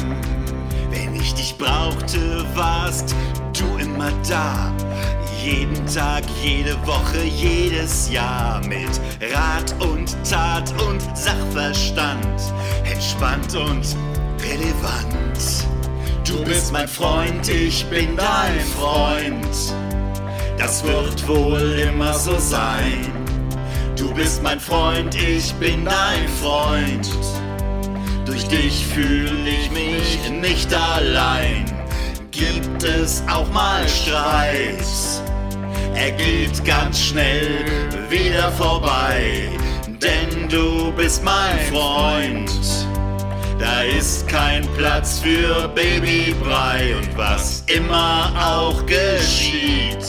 [0.91, 3.15] Wenn ich dich brauchte, warst
[3.57, 4.73] du immer da.
[5.41, 8.99] Jeden Tag, jede Woche, jedes Jahr mit
[9.33, 12.41] Rat und Tat und Sachverstand.
[12.83, 13.95] Entspannt und
[14.43, 15.65] relevant.
[16.27, 19.73] Du bist mein Freund, ich bin dein Freund.
[20.57, 23.11] Das wird wohl immer so sein.
[23.95, 27.09] Du bist mein Freund, ich bin dein Freund.
[28.31, 31.65] Durch dich fühle ich mich nicht allein.
[32.31, 34.77] Gibt es auch mal Streit?
[35.95, 37.65] Er geht ganz schnell
[38.09, 39.49] wieder vorbei,
[39.85, 42.49] denn du bist mein Freund.
[43.59, 50.07] Da ist kein Platz für Babybrei und was immer auch geschieht.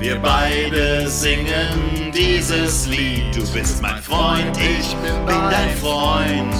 [0.00, 3.36] Wir beide singen dieses Lied.
[3.36, 6.54] Du bist mein Freund, ich bin dein Freund.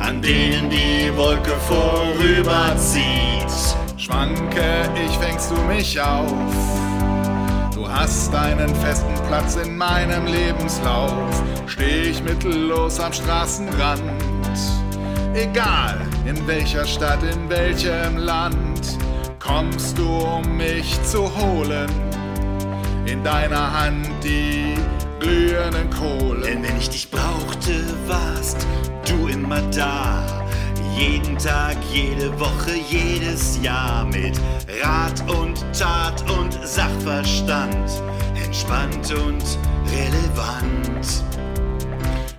[0.00, 3.04] An denen die Wolke vorüberzieht.
[3.98, 6.32] Schwanke ich, fängst du mich auf.
[7.74, 11.42] Du hast einen festen Platz in meinem Lebenslauf.
[11.66, 14.00] Steh ich mittellos am Straßenrand.
[15.34, 18.96] Egal in welcher Stadt, in welchem Land,
[19.38, 22.11] kommst du, um mich zu holen.
[23.04, 24.74] In deiner Hand die
[25.18, 26.42] glühenden Kohlen.
[26.42, 28.66] Denn wenn ich dich brauchte, warst
[29.06, 30.46] du immer da.
[30.96, 34.38] Jeden Tag, jede Woche, jedes Jahr mit
[34.82, 37.90] Rat und Tat und Sachverstand.
[38.44, 39.42] Entspannt und
[39.90, 41.24] relevant.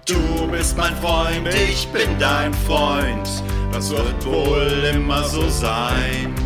[0.06, 3.44] Du bist mein Freund, ich bin dein Freund.
[3.72, 6.43] Das wird wohl immer so sein.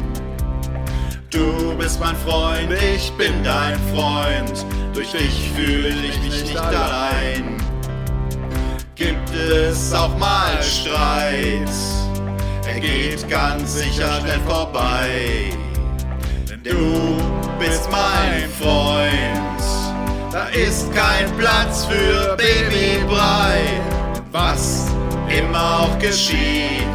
[1.30, 4.66] Du bist mein Freund, ich bin dein Freund.
[4.94, 7.58] Durch dich fühle ich mich nicht allein.
[8.96, 11.70] Gibt es auch mal Streit?
[12.66, 15.52] Er geht ganz sicher schnell vorbei.
[16.50, 17.18] Denn du
[17.60, 19.62] bist mein Freund.
[20.32, 23.82] Da ist kein Platz für Babybrei.
[24.32, 24.86] Was
[25.28, 26.88] immer auch geschieht,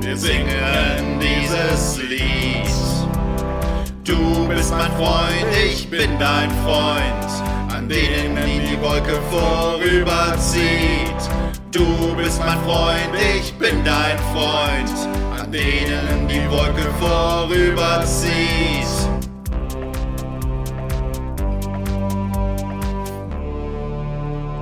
[0.00, 2.39] wir singen dieses Lied.
[4.10, 7.30] Du bist mein Freund, ich bin dein Freund,
[7.72, 8.36] an denen
[8.68, 11.14] die Wolke vorüberzieht.
[11.70, 14.90] Du bist mein Freund, ich bin dein Freund,
[15.38, 18.88] an denen die Wolke vorüberzieht.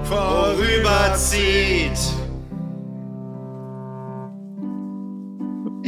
[0.04, 2.17] Vorüberzieht.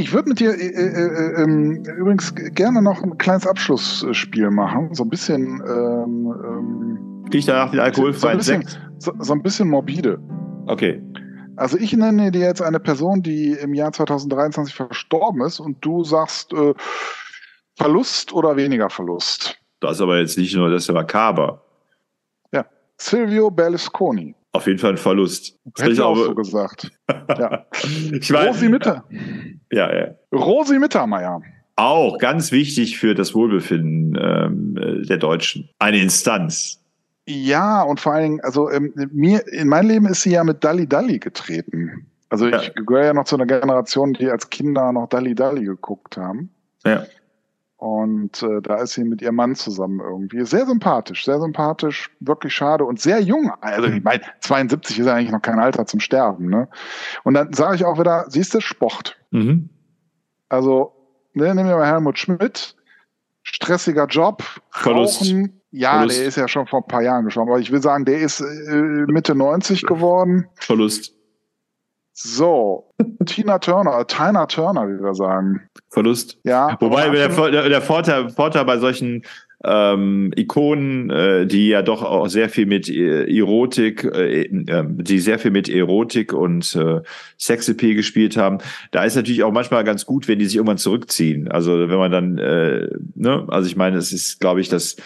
[0.00, 4.94] Ich würde mit dir äh, äh, ähm, übrigens gerne noch ein kleines Abschlussspiel machen.
[4.94, 5.62] So ein bisschen.
[5.66, 8.80] Ähm, ähm, ich danach den so, alkoholfreien bisschen Sekt?
[8.96, 10.18] so, so ein bisschen morbide.
[10.66, 11.02] Okay.
[11.56, 16.02] Also ich nenne dir jetzt eine Person, die im Jahr 2023 verstorben ist und du
[16.02, 16.72] sagst äh,
[17.76, 19.58] Verlust oder weniger Verlust.
[19.80, 21.62] Das ist aber jetzt nicht nur das ist makaber.
[22.52, 22.64] Ja.
[22.96, 24.34] Silvio Berlusconi.
[24.52, 25.58] Auf jeden Fall ein Verlust.
[25.78, 26.90] Hätte ich auch so gesagt.
[27.38, 27.66] Ja.
[28.12, 29.04] ich meine, Rosi Mitter.
[29.70, 30.08] ja, ja.
[30.32, 31.40] Rosi Mittermeier.
[31.76, 35.70] Auch ganz wichtig für das Wohlbefinden ähm, äh, der Deutschen.
[35.78, 36.82] Eine Instanz.
[37.26, 40.64] Ja, und vor allen Dingen, also ähm, mir, in mein Leben ist sie ja mit
[40.64, 42.06] Dalli Dalli getreten.
[42.28, 42.60] Also Ja.
[42.60, 46.50] ich gehöre ja noch zu einer Generation, die als Kinder noch Dalli Dalli geguckt haben.
[46.84, 47.04] Ja.
[47.80, 50.44] Und äh, da ist sie mit ihrem Mann zusammen irgendwie.
[50.44, 53.50] Sehr sympathisch, sehr sympathisch, wirklich schade und sehr jung.
[53.62, 56.50] Also ich meine, 72 ist eigentlich noch kein Alter zum Sterben.
[56.50, 56.68] Ne?
[57.24, 59.16] Und dann sage ich auch wieder, siehst du, Sport.
[59.30, 59.70] Mhm.
[60.50, 60.92] Also,
[61.32, 62.76] ne, nehmen wir mal Helmut Schmidt.
[63.44, 65.22] Stressiger Job, Verlust.
[65.22, 65.62] Rauchen.
[65.70, 66.18] Ja, Verlust.
[66.18, 67.50] der ist ja schon vor ein paar Jahren gestorben.
[67.50, 70.46] Aber ich will sagen, der ist äh, Mitte 90 geworden.
[70.56, 71.14] Verlust.
[72.22, 72.92] So,
[73.24, 75.62] Tina Turner, Tina Turner, wie wir sagen.
[75.88, 76.38] Verlust.
[76.44, 76.76] Ja.
[76.78, 77.28] Wobei der,
[77.68, 79.22] der Vorteil, Vorteil bei solchen
[79.64, 85.18] ähm, Ikonen, äh, die ja doch auch sehr viel mit äh, Erotik, äh, äh, die
[85.18, 87.00] sehr viel mit Erotik und äh,
[87.38, 88.58] Sexappeal gespielt haben,
[88.90, 91.48] da ist natürlich auch manchmal ganz gut, wenn die sich irgendwann zurückziehen.
[91.48, 94.96] Also wenn man dann, äh, ne, also ich meine, es ist, glaube ich, das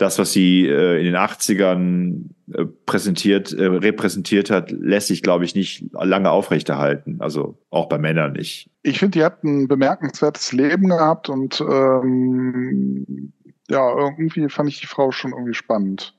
[0.00, 5.44] das, was sie äh, in den 80ern äh, präsentiert, äh, repräsentiert hat, lässt sich, glaube
[5.44, 7.16] ich, nicht lange aufrechterhalten.
[7.20, 8.70] Also auch bei Männern nicht.
[8.82, 13.32] Ich finde, die hat ein bemerkenswertes Leben gehabt und ähm,
[13.68, 16.16] ja, irgendwie fand ich die Frau schon irgendwie spannend.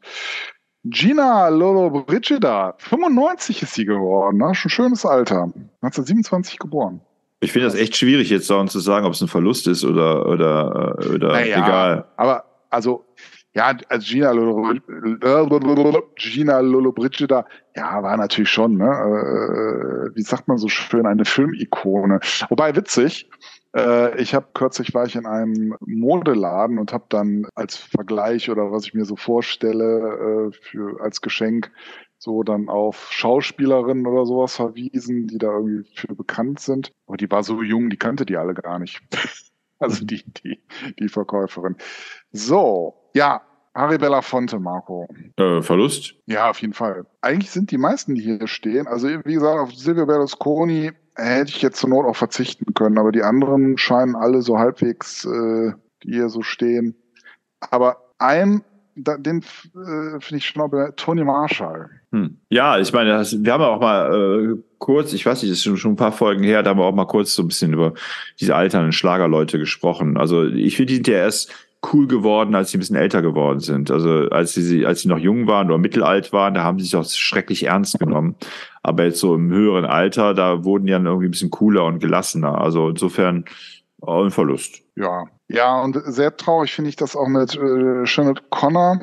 [0.83, 4.53] Gina Lollobrigida, 95 ist sie geworden, ne?
[4.55, 5.51] schon schönes Alter.
[5.81, 7.01] 1927 geboren.
[7.39, 10.99] Ich finde das echt schwierig, jetzt zu sagen, ob es ein Verlust ist oder, oder,
[11.13, 12.05] oder Naja, egal.
[12.15, 13.03] Aber also,
[13.53, 17.45] ja, also Gina Lollobrigida, Gina Lollobrigida,
[17.75, 22.19] ja, war natürlich schon, ne, äh, wie sagt man so schön, eine Filmikone.
[22.49, 23.29] Wobei witzig,
[23.75, 28.71] äh, ich habe kürzlich war ich in einem Modeladen und habe dann als Vergleich oder
[28.71, 31.71] was ich mir so vorstelle äh, für als Geschenk
[32.17, 36.91] so dann auf Schauspielerinnen oder sowas verwiesen, die da irgendwie für bekannt sind.
[37.07, 39.01] Aber die war so jung, die kannte die alle gar nicht.
[39.81, 40.61] Also die, die,
[40.99, 41.75] die Verkäuferin.
[42.31, 43.41] So, ja,
[43.73, 45.07] Harry Belafonte, Marco.
[45.37, 46.15] Äh, Verlust?
[46.25, 47.05] Ja, auf jeden Fall.
[47.21, 51.61] Eigentlich sind die meisten, die hier stehen, also wie gesagt, auf Silvio Berlusconi hätte ich
[51.61, 56.13] jetzt zur Not auch verzichten können, aber die anderen scheinen alle so halbwegs, äh, die
[56.13, 56.95] hier so stehen.
[57.69, 58.63] Aber ein,
[58.95, 61.89] den äh, finde ich schon auch Tony Marshall.
[62.11, 62.39] Hm.
[62.49, 65.59] Ja, ich meine, das, wir haben ja auch mal äh, kurz, ich weiß nicht, das
[65.59, 67.47] ist schon, schon ein paar Folgen her, da haben wir auch mal kurz so ein
[67.47, 67.93] bisschen über
[68.39, 70.17] diese alternden Schlagerleute gesprochen.
[70.17, 71.53] Also ich finde, die erst
[71.91, 73.89] cool geworden, als sie ein bisschen älter geworden sind.
[73.89, 76.95] Also als sie, als sie noch jung waren oder mittelalt waren, da haben sie sich
[76.95, 78.35] auch schrecklich ernst genommen.
[78.83, 81.99] Aber jetzt so im höheren Alter, da wurden die dann irgendwie ein bisschen cooler und
[81.99, 82.59] gelassener.
[82.61, 83.45] Also insofern
[84.01, 84.81] auch ein Verlust.
[84.95, 88.99] Ja, ja, und sehr traurig finde ich das auch mit äh, Sinead Connor,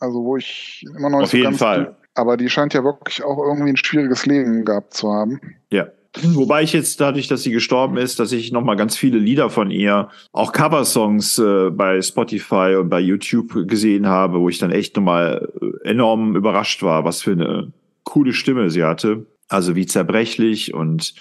[0.00, 1.96] also wo ich immer noch nicht Auf so jeden ganz Fall.
[2.14, 5.40] aber die scheint ja wirklich auch irgendwie ein schwieriges Leben gehabt zu haben.
[5.70, 5.86] Ja.
[6.22, 9.50] Wobei ich jetzt dadurch, dass sie gestorben ist, dass ich noch mal ganz viele Lieder
[9.50, 14.72] von ihr, auch Coversongs äh, bei Spotify und bei YouTube gesehen habe, wo ich dann
[14.72, 17.72] echt noch mal äh, enorm überrascht war, was für eine
[18.04, 19.26] coole Stimme sie hatte.
[19.48, 21.14] Also wie zerbrechlich und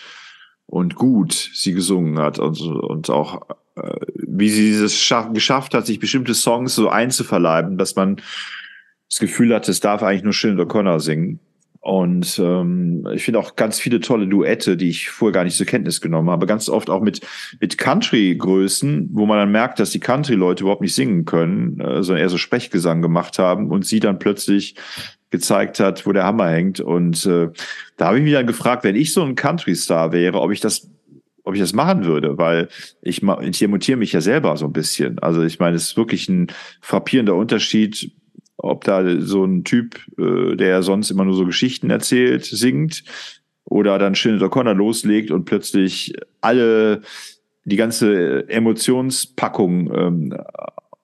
[0.69, 5.85] und gut sie gesungen hat und, und auch äh, wie sie es scha- geschafft hat,
[5.85, 8.17] sich bestimmte Songs so einzuverleiben, dass man
[9.09, 11.39] das Gefühl hat, es darf eigentlich nur Sinead O'Connor singen.
[11.87, 15.65] Und ähm, ich finde auch ganz viele tolle Duette, die ich vorher gar nicht zur
[15.65, 16.45] Kenntnis genommen habe.
[16.45, 17.21] Ganz oft auch mit,
[17.61, 22.23] mit Country-Größen, wo man dann merkt, dass die Country-Leute überhaupt nicht singen können, äh, sondern
[22.23, 24.75] eher so Sprechgesang gemacht haben und sie dann plötzlich
[25.29, 26.81] gezeigt hat, wo der Hammer hängt.
[26.81, 27.51] Und äh,
[27.95, 30.91] da habe ich mich dann gefragt, wenn ich so ein Country-Star wäre, ob ich das
[31.45, 32.67] ob ich das machen würde, weil
[33.01, 35.19] ich, ich emotiere mich ja selber so ein bisschen.
[35.19, 36.47] Also ich meine, es ist wirklich ein
[36.81, 38.11] frappierender Unterschied,
[38.57, 43.03] ob da so ein Typ, äh, der sonst immer nur so Geschichten erzählt, singt,
[43.69, 47.01] oder dann Sinead O'Connor loslegt und plötzlich alle,
[47.65, 50.37] die ganze Emotionspackung ähm,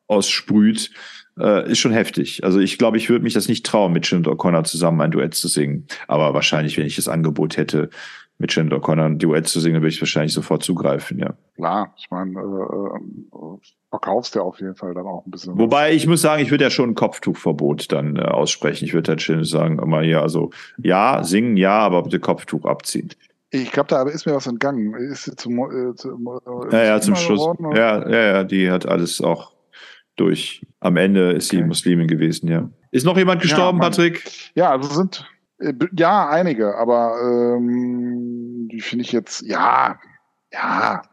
[0.08, 0.92] aussprüht,
[1.38, 2.44] äh, ist schon heftig.
[2.44, 5.34] Also ich glaube, ich würde mich das nicht trauen, mit Sinead O'Connor zusammen ein Duett
[5.34, 5.88] zu singen.
[6.08, 7.90] Aber wahrscheinlich, wenn ich das Angebot hätte,
[8.38, 11.34] mit Sinead O'Connor ein Duett zu singen, würde ich wahrscheinlich sofort zugreifen, ja.
[11.56, 12.98] Klar, ich meine, äh,
[13.36, 13.58] äh,
[13.94, 15.56] verkaufst ja auf jeden Fall dann auch ein bisschen.
[15.60, 18.86] Wobei ich muss sagen, ich würde ja schon ein Kopftuchverbot dann äh, aussprechen.
[18.86, 20.50] Ich würde dann schon sagen, immer hier, also
[20.80, 23.10] ja, singen ja, aber bitte Kopftuch abziehen.
[23.52, 24.96] Ich glaube, da ist mir was entgangen.
[24.96, 27.48] Ist sie zum, äh, zum, äh, Ja, ja, zum Schluss.
[27.76, 29.52] Ja, ja, ja, die hat alles auch
[30.16, 30.66] durch.
[30.80, 31.68] Am Ende ist sie Okay.
[31.68, 32.68] Muslimin gewesen, ja.
[32.90, 33.92] Ist noch jemand gestorben, Mann.
[33.92, 34.24] Patrick?
[34.56, 35.30] Ja, also sind
[35.60, 40.00] äh, ja einige, aber ähm, die finde ich jetzt, ja,
[40.52, 41.04] ja,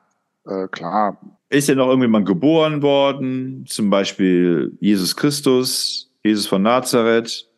[0.46, 1.18] äh, klar.
[1.50, 3.64] Ist denn noch irgendjemand geboren worden?
[3.66, 7.48] Zum Beispiel Jesus Christus, Jesus von Nazareth?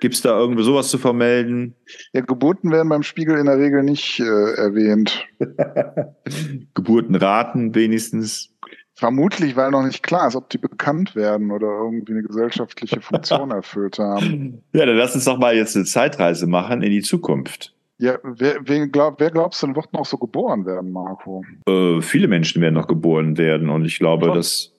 [0.00, 1.74] Gibt es da irgendwo sowas zu vermelden?
[2.12, 5.26] Ja, Geburten werden beim Spiegel in der Regel nicht äh, erwähnt.
[6.74, 8.54] Geburtenraten wenigstens.
[8.94, 13.50] Vermutlich, weil noch nicht klar ist, ob die bekannt werden oder irgendwie eine gesellschaftliche Funktion
[13.50, 14.62] erfüllt haben.
[14.74, 17.74] Ja, dann lass uns doch mal jetzt eine Zeitreise machen in die Zukunft.
[18.00, 21.44] Ja, wer, wen glaub, wer glaubst du, denn, wird noch so geboren werden, Marco?
[21.68, 24.34] Äh, viele Menschen werden noch geboren werden und ich glaube, Schon.
[24.34, 24.72] dass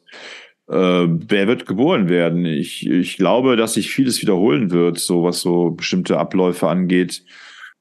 [0.67, 2.45] äh, wer wird geboren werden?
[2.45, 7.23] Ich, ich glaube, dass sich vieles wiederholen wird, so was so bestimmte Abläufe angeht.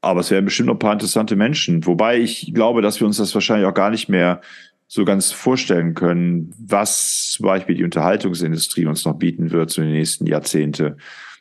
[0.02, 1.86] Aber es werden bestimmt noch ein paar interessante Menschen.
[1.86, 4.42] Wobei ich glaube, dass wir uns das wahrscheinlich auch gar nicht mehr
[4.88, 9.92] so ganz vorstellen können, was zum Beispiel die Unterhaltungsindustrie uns noch bieten wird in den
[9.92, 10.96] nächsten Jahrzehnte.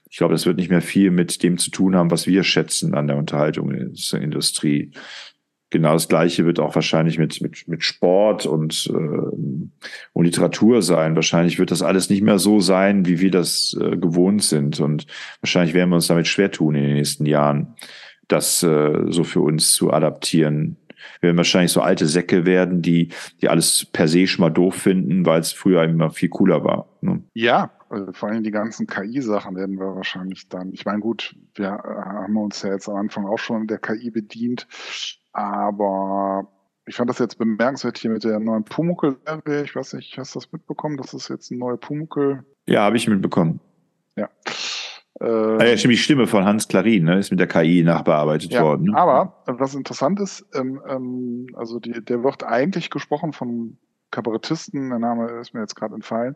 [0.10, 2.96] Ich glaube, das wird nicht mehr viel mit dem zu tun haben, was wir schätzen
[2.96, 4.92] an der Unterhaltungsindustrie.
[5.72, 9.72] Genau das Gleiche wird auch wahrscheinlich mit, mit, mit Sport und, ähm,
[10.14, 11.16] und Literatur sein.
[11.16, 14.80] Wahrscheinlich wird das alles nicht mehr so sein, wie wir das äh, gewohnt sind.
[14.80, 15.06] Und
[15.42, 17.76] wahrscheinlich werden wir uns damit schwer tun in den nächsten Jahren,
[18.28, 20.78] das äh, so für uns zu adaptieren.
[21.22, 23.10] Wir werden wahrscheinlich so alte Säcke werden, die,
[23.42, 26.90] die alles per se schon mal doof finden, weil es früher immer viel cooler war.
[27.02, 27.22] Ne?
[27.36, 30.72] Ja, also vor allem die ganzen KI-Sachen werden wir wahrscheinlich dann.
[30.74, 34.12] Ich meine, gut, wir äh, haben uns ja jetzt am Anfang auch schon der KI
[34.12, 34.68] bedient,
[35.34, 36.48] aber
[36.86, 39.64] ich fand das jetzt bemerkenswert hier mit der neuen Pumuckl-Serie.
[39.64, 40.98] Ich weiß nicht, hast du das mitbekommen?
[40.98, 42.44] Das ist jetzt ein neuer Pumuckl.
[42.68, 43.60] Ja, habe ich mitbekommen.
[44.16, 44.30] Ja.
[45.22, 48.52] Äh, ah ja, stimmt, die Stimme von Hans Klarin ne, ist mit der KI nachbearbeitet
[48.52, 48.86] ja, worden.
[48.86, 48.98] Ne?
[48.98, 53.78] Aber was interessant ist, ähm, ähm, also die, der wird eigentlich gesprochen von
[54.12, 56.36] Kabarettisten, der Name ist mir jetzt gerade entfallen.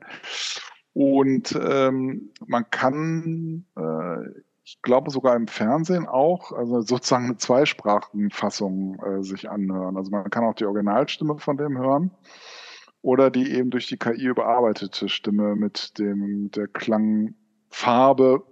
[0.94, 9.02] Und ähm, man kann, äh, ich glaube sogar im Fernsehen auch, also sozusagen eine Zweisprachenfassung
[9.03, 9.98] äh, sich anhören.
[9.98, 12.11] Also man kann auch die Originalstimme von dem hören
[13.02, 18.44] oder die eben durch die KI überarbeitete Stimme mit dem der Klangfarbe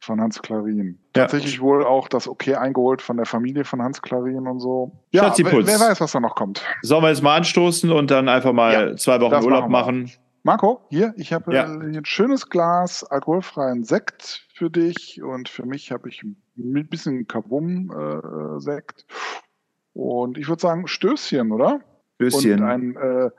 [0.00, 0.98] von Hans Klarin.
[1.16, 1.22] Ja.
[1.22, 4.92] Tatsächlich wohl auch das Okay eingeholt von der Familie von Hans Klarin und so.
[5.10, 6.62] Ja, wer, wer, weiß, was da noch kommt.
[6.82, 10.02] Sollen wir jetzt mal anstoßen und dann einfach mal ja, zwei Wochen Urlaub machen?
[10.02, 10.25] machen?
[10.46, 11.64] Marco, hier, ich habe ja.
[11.64, 16.36] äh, ein schönes Glas alkoholfreien Sekt für dich und für mich habe ich ein
[16.88, 19.06] bisschen Kabum-Sekt.
[19.08, 19.12] Äh,
[19.92, 21.80] und ich würde sagen, Stößchen, oder?
[22.14, 22.60] Stößchen.
[22.60, 23.30] Und ein äh,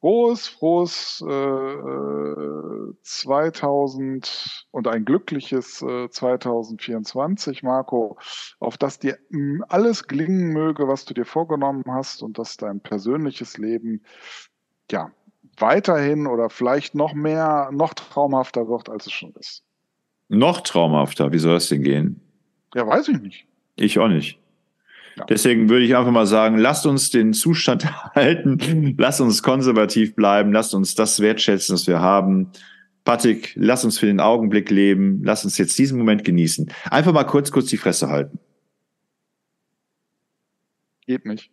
[0.00, 1.76] frohes, frohes äh,
[3.00, 8.18] 2000 und ein glückliches äh, 2024, Marco,
[8.58, 9.16] auf das dir
[9.68, 14.02] alles gelingen möge, was du dir vorgenommen hast und dass dein persönliches Leben
[14.90, 15.12] ja
[15.58, 19.62] weiterhin oder vielleicht noch mehr, noch traumhafter wird, als es schon ist.
[20.28, 21.32] Noch traumhafter?
[21.32, 22.20] Wie soll das denn gehen?
[22.74, 23.46] Ja, weiß ich nicht.
[23.76, 24.38] Ich auch nicht.
[25.16, 25.24] Ja.
[25.24, 30.52] Deswegen würde ich einfach mal sagen, lasst uns den Zustand halten, lasst uns konservativ bleiben,
[30.52, 32.50] lasst uns das wertschätzen, was wir haben.
[33.04, 36.70] Patrick, lass uns für den Augenblick leben, lass uns jetzt diesen Moment genießen.
[36.90, 38.40] Einfach mal kurz, kurz die Fresse halten.
[41.06, 41.50] Geht nicht.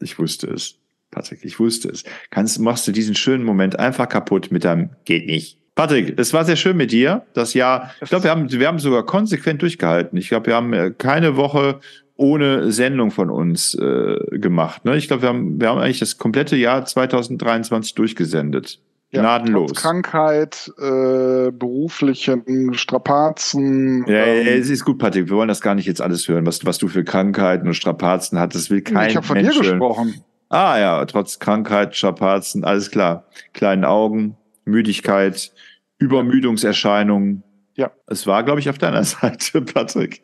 [0.00, 0.78] Ich wusste es.
[1.10, 2.04] Patrick, ich wusste es.
[2.30, 5.58] Kannst, machst du diesen schönen Moment einfach kaputt mit deinem geht nicht.
[5.74, 7.24] Patrick, es war sehr schön mit dir.
[7.32, 10.18] Das Jahr, ich glaube, wir haben, wir haben sogar konsequent durchgehalten.
[10.18, 11.80] Ich glaube, wir haben äh, keine Woche
[12.16, 14.84] ohne Sendung von uns äh, gemacht.
[14.84, 14.96] Ne?
[14.96, 18.78] Ich glaube, wir haben, wir haben eigentlich das komplette Jahr 2023 durchgesendet.
[19.12, 19.74] Ja, Gnadenlos.
[19.74, 24.04] Krankheit, äh, beruflichen Strapazen.
[24.06, 25.30] Ja, ähm, ja, es ist gut, Patrick.
[25.30, 28.38] Wir wollen das gar nicht jetzt alles hören, was, was du für Krankheiten und Strapazen
[28.38, 28.66] hattest.
[28.66, 30.22] Das will kein Ich habe von Mensch dir gesprochen.
[30.50, 33.24] Ah ja, trotz Krankheit, Strapazen, alles klar.
[33.52, 35.52] Kleinen Augen, Müdigkeit,
[35.98, 37.44] Übermüdungserscheinungen.
[37.74, 37.92] Ja.
[38.08, 40.22] Es war, glaube ich, auf deiner Seite, Patrick.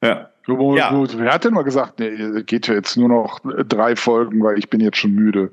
[0.00, 0.30] Ja.
[0.46, 0.92] Wo, ja.
[0.92, 4.70] Wer hat denn mal gesagt, nee, geht ja jetzt nur noch drei Folgen, weil ich
[4.70, 5.52] bin jetzt schon müde.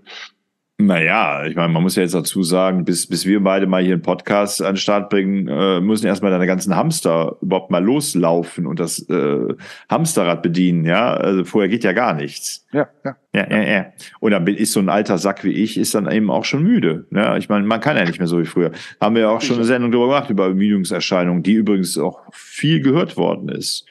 [0.81, 3.95] Naja, ich meine, man muss ja jetzt dazu sagen, bis, bis wir beide mal hier
[3.95, 8.65] einen Podcast an den Start bringen, äh, müssen erstmal deine ganzen Hamster überhaupt mal loslaufen
[8.65, 9.55] und das äh,
[9.89, 11.15] Hamsterrad bedienen, ja.
[11.15, 12.65] Also vorher geht ja gar nichts.
[12.71, 13.17] Ja, ja.
[13.33, 13.85] Ja, ja, ja.
[14.21, 17.07] Und dann ist so ein alter Sack wie ich, ist dann eben auch schon müde.
[17.11, 18.71] Ja, ich meine, man kann ja nicht mehr so wie früher.
[19.01, 22.81] Haben wir ja auch schon eine Sendung darüber gemacht, über Ermüdungserscheinungen, die übrigens auch viel
[22.81, 23.85] gehört worden ist.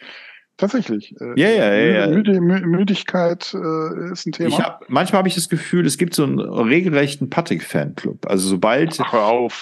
[0.58, 1.14] Tatsächlich.
[1.20, 2.06] Äh, ja, ja, ja.
[2.08, 4.48] Müde, Müdigkeit äh, ist ein Thema.
[4.48, 8.26] Ich hab, manchmal habe ich das Gefühl, es gibt so einen regelrechten Patrick-Fanclub.
[8.26, 9.00] Also sobald,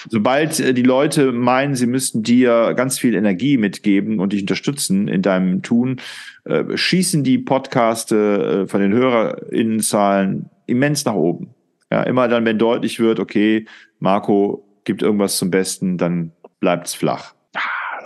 [0.09, 5.07] sobald äh, die Leute meinen, sie müssten dir ganz viel Energie mitgeben und dich unterstützen
[5.07, 6.01] in deinem Tun,
[6.45, 11.53] äh, schießen die Podcaste äh, von den HörerInnenzahlen immens nach oben.
[11.91, 13.67] Ja, immer dann, wenn deutlich wird, okay,
[13.99, 17.36] Marco gibt irgendwas zum Besten, dann bleibt's flach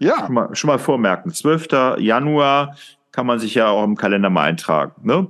[0.00, 0.26] Ja.
[0.26, 1.32] Schon mal, schon mal vormerken.
[1.32, 1.96] 12.
[1.98, 2.76] Januar
[3.18, 4.92] kann man sich ja auch im Kalender mal eintragen.
[5.02, 5.26] Ne?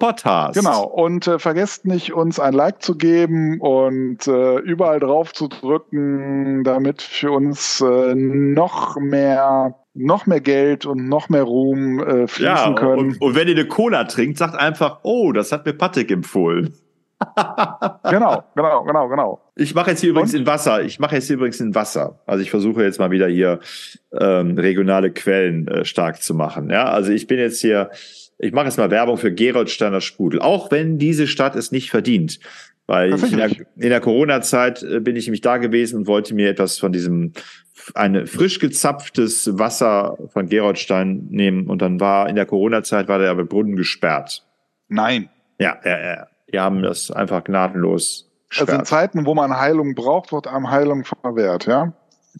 [0.00, 0.58] Podcast.
[0.58, 0.82] Genau.
[0.88, 6.64] Und äh, vergesst nicht, uns ein Like zu geben und äh, überall drauf zu drücken,
[6.64, 12.72] damit für uns äh, noch mehr noch mehr Geld und noch mehr Ruhm äh, fließen
[12.72, 12.98] ja, können.
[12.98, 16.74] Und, und wenn ihr eine Cola trinkt, sagt einfach, oh, das hat mir Patrick empfohlen.
[18.10, 19.40] Genau, genau, genau, genau.
[19.56, 20.40] Ich mache jetzt hier übrigens Und?
[20.40, 20.82] in Wasser.
[20.82, 22.20] Ich mache jetzt hier übrigens in Wasser.
[22.26, 23.60] Also ich versuche jetzt mal wieder hier
[24.12, 26.70] ähm, regionale Quellen äh, stark zu machen.
[26.70, 27.90] Ja, also ich bin jetzt hier.
[28.38, 32.40] Ich mache jetzt mal Werbung für Geroldsteiner Sprudel, auch wenn diese Stadt es nicht verdient.
[32.86, 36.50] Weil in der, in der Corona-Zeit äh, bin ich nämlich da gewesen und wollte mir
[36.50, 37.32] etwas von diesem
[37.94, 43.30] ein frisch gezapftes Wasser von Geroldstein nehmen und dann war in der Corona-Zeit war der
[43.30, 44.44] aber Brunnen gesperrt.
[44.88, 45.28] Nein.
[45.58, 46.26] Ja, ja, ja.
[46.54, 48.84] Die haben das einfach gnadenlos Also in.
[48.84, 51.92] Zeiten, wo man Heilung braucht, wird einem Heilung verwehrt, ja?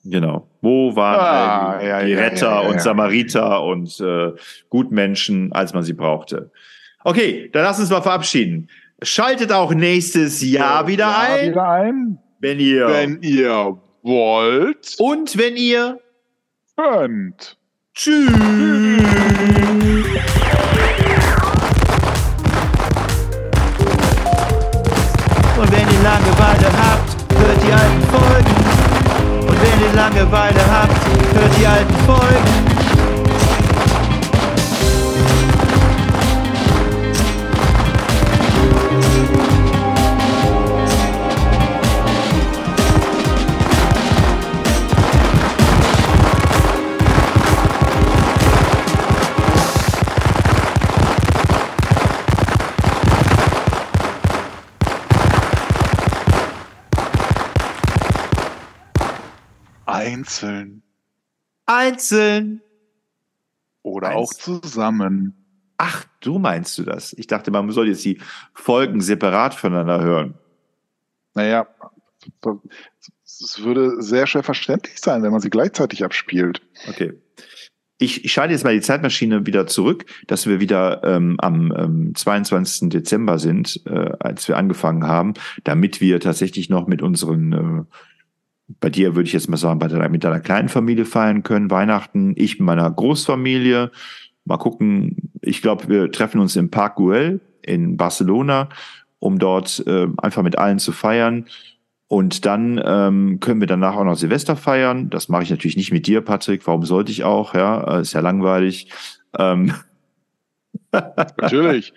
[0.04, 0.46] Genau.
[0.60, 2.80] Wo waren Ah, die, ja, die ja, Retter ja, und.
[2.80, 4.30] Samariter und äh,
[4.70, 6.52] Gutmenschen, als man sie brauchte?
[7.02, 8.68] Okay, dann lass uns mal verabschieden.
[9.02, 12.18] Schaltet auch nächstes Jahr wieder Ja, ein, Wieder ein.
[12.38, 15.98] wenn ihr Wenn ihr wollt, und wenn ihr
[16.76, 17.56] könnt.
[17.94, 18.30] tschüss.
[26.04, 29.48] Langeweile habt, hört die alten Folgen.
[29.48, 31.00] Und wenn ihr Langeweile habt,
[31.34, 32.73] hört die alten Folgen.
[60.04, 60.82] Einzeln
[61.66, 62.62] Einzeln.
[63.82, 64.16] oder Eins.
[64.16, 65.34] auch zusammen.
[65.76, 67.12] Ach, du meinst du das?
[67.14, 68.20] Ich dachte, man soll jetzt die
[68.52, 70.34] Folgen separat voneinander hören.
[71.34, 71.66] Naja,
[73.24, 76.62] es würde sehr schwer verständlich sein, wenn man sie gleichzeitig abspielt.
[76.88, 77.14] Okay.
[77.98, 82.14] Ich, ich schalte jetzt mal die Zeitmaschine wieder zurück, dass wir wieder ähm, am ähm,
[82.14, 82.88] 22.
[82.90, 87.84] Dezember sind, äh, als wir angefangen haben, damit wir tatsächlich noch mit unseren, äh,
[88.68, 91.70] bei dir würde ich jetzt mal sagen, bei deiner, mit deiner kleinen Familie feiern können,
[91.70, 93.90] Weihnachten, ich mit meiner Großfamilie.
[94.44, 98.68] Mal gucken, ich glaube, wir treffen uns im Park Güell in Barcelona,
[99.18, 101.46] um dort äh, einfach mit allen zu feiern.
[102.06, 105.10] Und dann ähm, können wir danach auch noch Silvester feiern.
[105.10, 106.66] Das mache ich natürlich nicht mit dir, Patrick.
[106.66, 107.54] Warum sollte ich auch?
[107.54, 108.90] Ja, äh, ist ja langweilig.
[109.38, 109.74] Ähm,
[110.92, 111.92] Natürlich.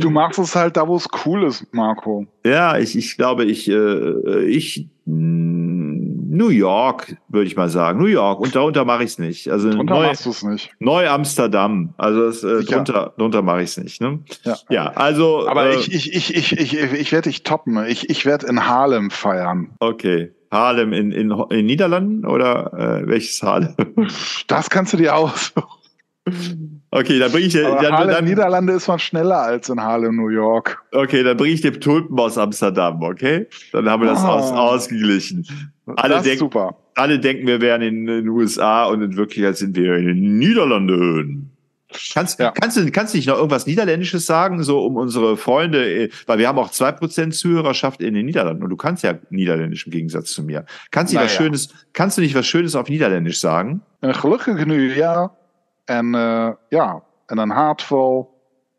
[0.00, 2.26] du machst es halt da, wo es cool ist, Marco.
[2.44, 7.98] ja, ich, ich glaube, ich, äh, ich, New York, würde ich mal sagen.
[7.98, 8.40] New York.
[8.40, 9.48] Und darunter mache ich es nicht.
[9.50, 10.70] Also Drunter neu, machst du es nicht.
[10.78, 11.92] neu Amsterdam.
[11.98, 14.00] Also das, äh, drunter, drunter mache ich es nicht.
[14.00, 14.20] Ne?
[14.44, 14.56] Ja.
[14.70, 15.48] Ja, also.
[15.48, 17.84] Aber äh, ich, ich, ich, ich, ich, ich werde dich toppen.
[17.86, 19.72] Ich, ich werde in Harlem feiern.
[19.80, 20.32] Okay.
[20.52, 23.74] Harlem in, in, in Niederlanden oder äh, welches Harlem?
[24.48, 25.79] Das kannst du dir aussuchen.
[26.92, 29.80] Okay, dann bringe ich dir, Aber dann, Harlem, dann, Niederlande ist man schneller als in
[29.80, 30.82] Harlem, New York.
[30.92, 33.46] okay, dann bringe ich dir Tulpen aus Amsterdam, okay?
[33.70, 34.26] Dann haben wir das Oh.
[34.26, 35.46] aus, ausgeglichen.
[35.86, 36.76] Alle das ist denken- super.
[36.96, 41.50] Alle denken, wir wären in den USA und in Wirklichkeit sind wir in den Niederlanden.
[42.12, 42.50] Kannst, Ja.
[42.52, 46.38] kannst, du, kannst du nicht noch irgendwas Niederländisches sagen, so um unsere Freunde, äh, weil
[46.38, 49.92] wir haben auch zwei Prozent Zuhörerschaft in den Niederlanden und du kannst ja Niederländisch im
[49.92, 50.64] Gegensatz zu mir.
[50.90, 51.44] Kannst du, nicht was Naja.
[51.46, 53.82] Schönes, kannst du nicht was Schönes auf Niederländisch sagen?
[54.02, 55.36] Een gelukkig nieuwjaar.
[55.84, 58.28] En uh, ja, en een hartvol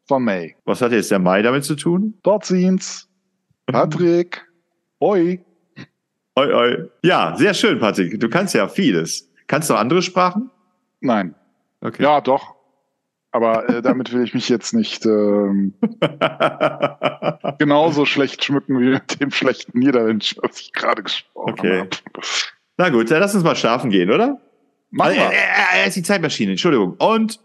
[0.06, 0.56] van mij.
[0.64, 2.18] Was hat jetzt der Mai damit zu tun?
[2.22, 3.08] Tot ziens.
[3.66, 4.52] Patrick.
[5.00, 5.44] Hoi.
[6.34, 6.90] Oi, oi.
[7.02, 8.20] Ja, sehr schön, Patrick.
[8.20, 9.30] Du kannst ja vieles.
[9.48, 10.50] Kannst du andere Sprachen?
[11.00, 11.36] Nein.
[11.82, 12.04] Okay.
[12.04, 12.56] Ja, doch.
[13.32, 15.74] Aber äh, damit will ich mich jetzt nicht ähm,
[17.60, 21.80] genauso schlecht schmücken wie mit dem schlechten Niederländisch, was ich gerade gesprochen Okay.
[21.80, 21.90] habe.
[22.78, 24.40] Na gut, dann lass uns mal schlafen gehen, oder?
[24.92, 25.32] Machen wir.
[25.32, 26.96] äh, ist die Zeitmaschine, Entschuldigung.
[26.98, 27.40] Und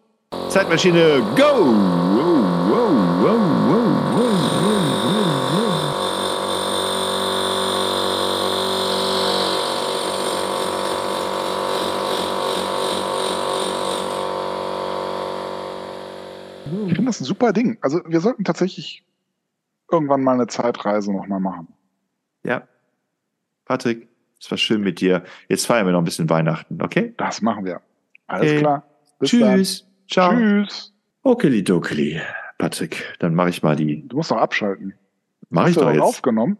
[0.48, 1.74] Zeitmaschine, go!
[16.88, 17.78] Ich finde das ein super Ding.
[17.80, 19.04] Also wir sollten tatsächlich
[19.90, 21.68] irgendwann mal eine Zeitreise nochmal machen.
[22.44, 22.66] Ja.
[23.64, 24.08] Patrick,
[24.40, 25.24] es war schön mit dir.
[25.48, 27.14] Jetzt feiern wir noch ein bisschen Weihnachten, okay?
[27.16, 27.80] Das machen wir.
[28.26, 28.58] Alles Okay.
[28.60, 28.82] klar.
[29.18, 29.86] Bis Tschüss.
[30.08, 30.30] Ciao.
[30.32, 30.64] Dann.
[30.66, 30.92] Tschüss.
[31.22, 32.20] Okeli dokeli.
[32.58, 34.06] Patrick, dann mache ich mal die.
[34.08, 34.94] Du musst doch abschalten.
[35.50, 36.00] Mache ich doch jetzt.
[36.02, 36.58] aufgenommen?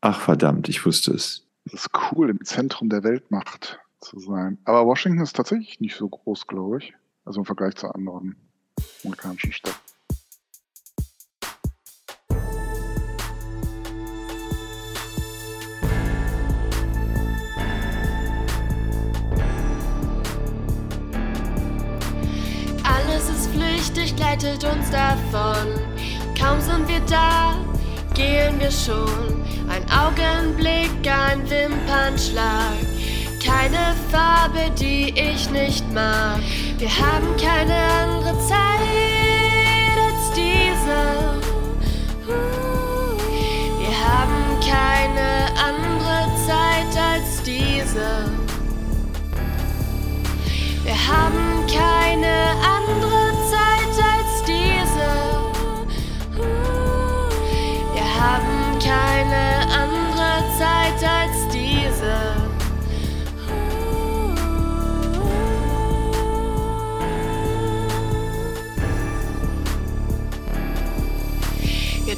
[0.00, 1.46] Ach verdammt, ich wusste es.
[1.64, 4.58] Das ist cool, im Zentrum der Weltmacht zu sein.
[4.64, 6.92] Aber Washington ist tatsächlich nicht so groß, glaube ich.
[7.24, 8.36] Also im Vergleich zu anderen
[9.04, 9.76] amerikanischen Städten.
[24.32, 25.68] Gleitet uns davon.
[26.38, 27.54] Kaum sind wir da,
[28.14, 29.44] gehen wir schon.
[29.68, 32.78] Ein Augenblick, ein Wimpernschlag.
[33.44, 36.38] Keine Farbe, die ich nicht mag.
[36.78, 38.88] Wir haben keine andere Zeit
[39.98, 41.40] als diese.
[43.80, 48.30] Wir haben keine andere Zeit als diese.
[50.84, 52.81] Wir haben keine andere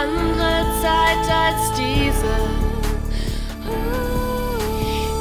[0.00, 2.34] andere Zeit als diese.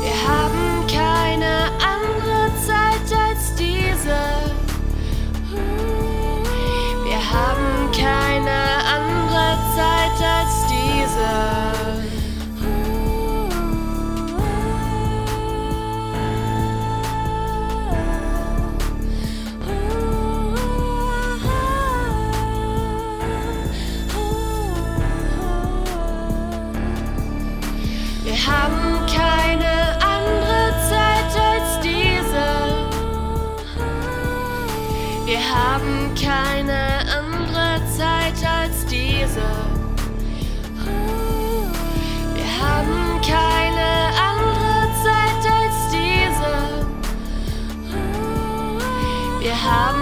[0.02, 4.20] Wir haben keine andere Zeit als diese.
[7.04, 8.60] Wir haben keine
[8.96, 11.79] andere Zeit als diese.
[43.30, 46.54] keine andere Zeit als diese.
[49.40, 49.99] Wir haben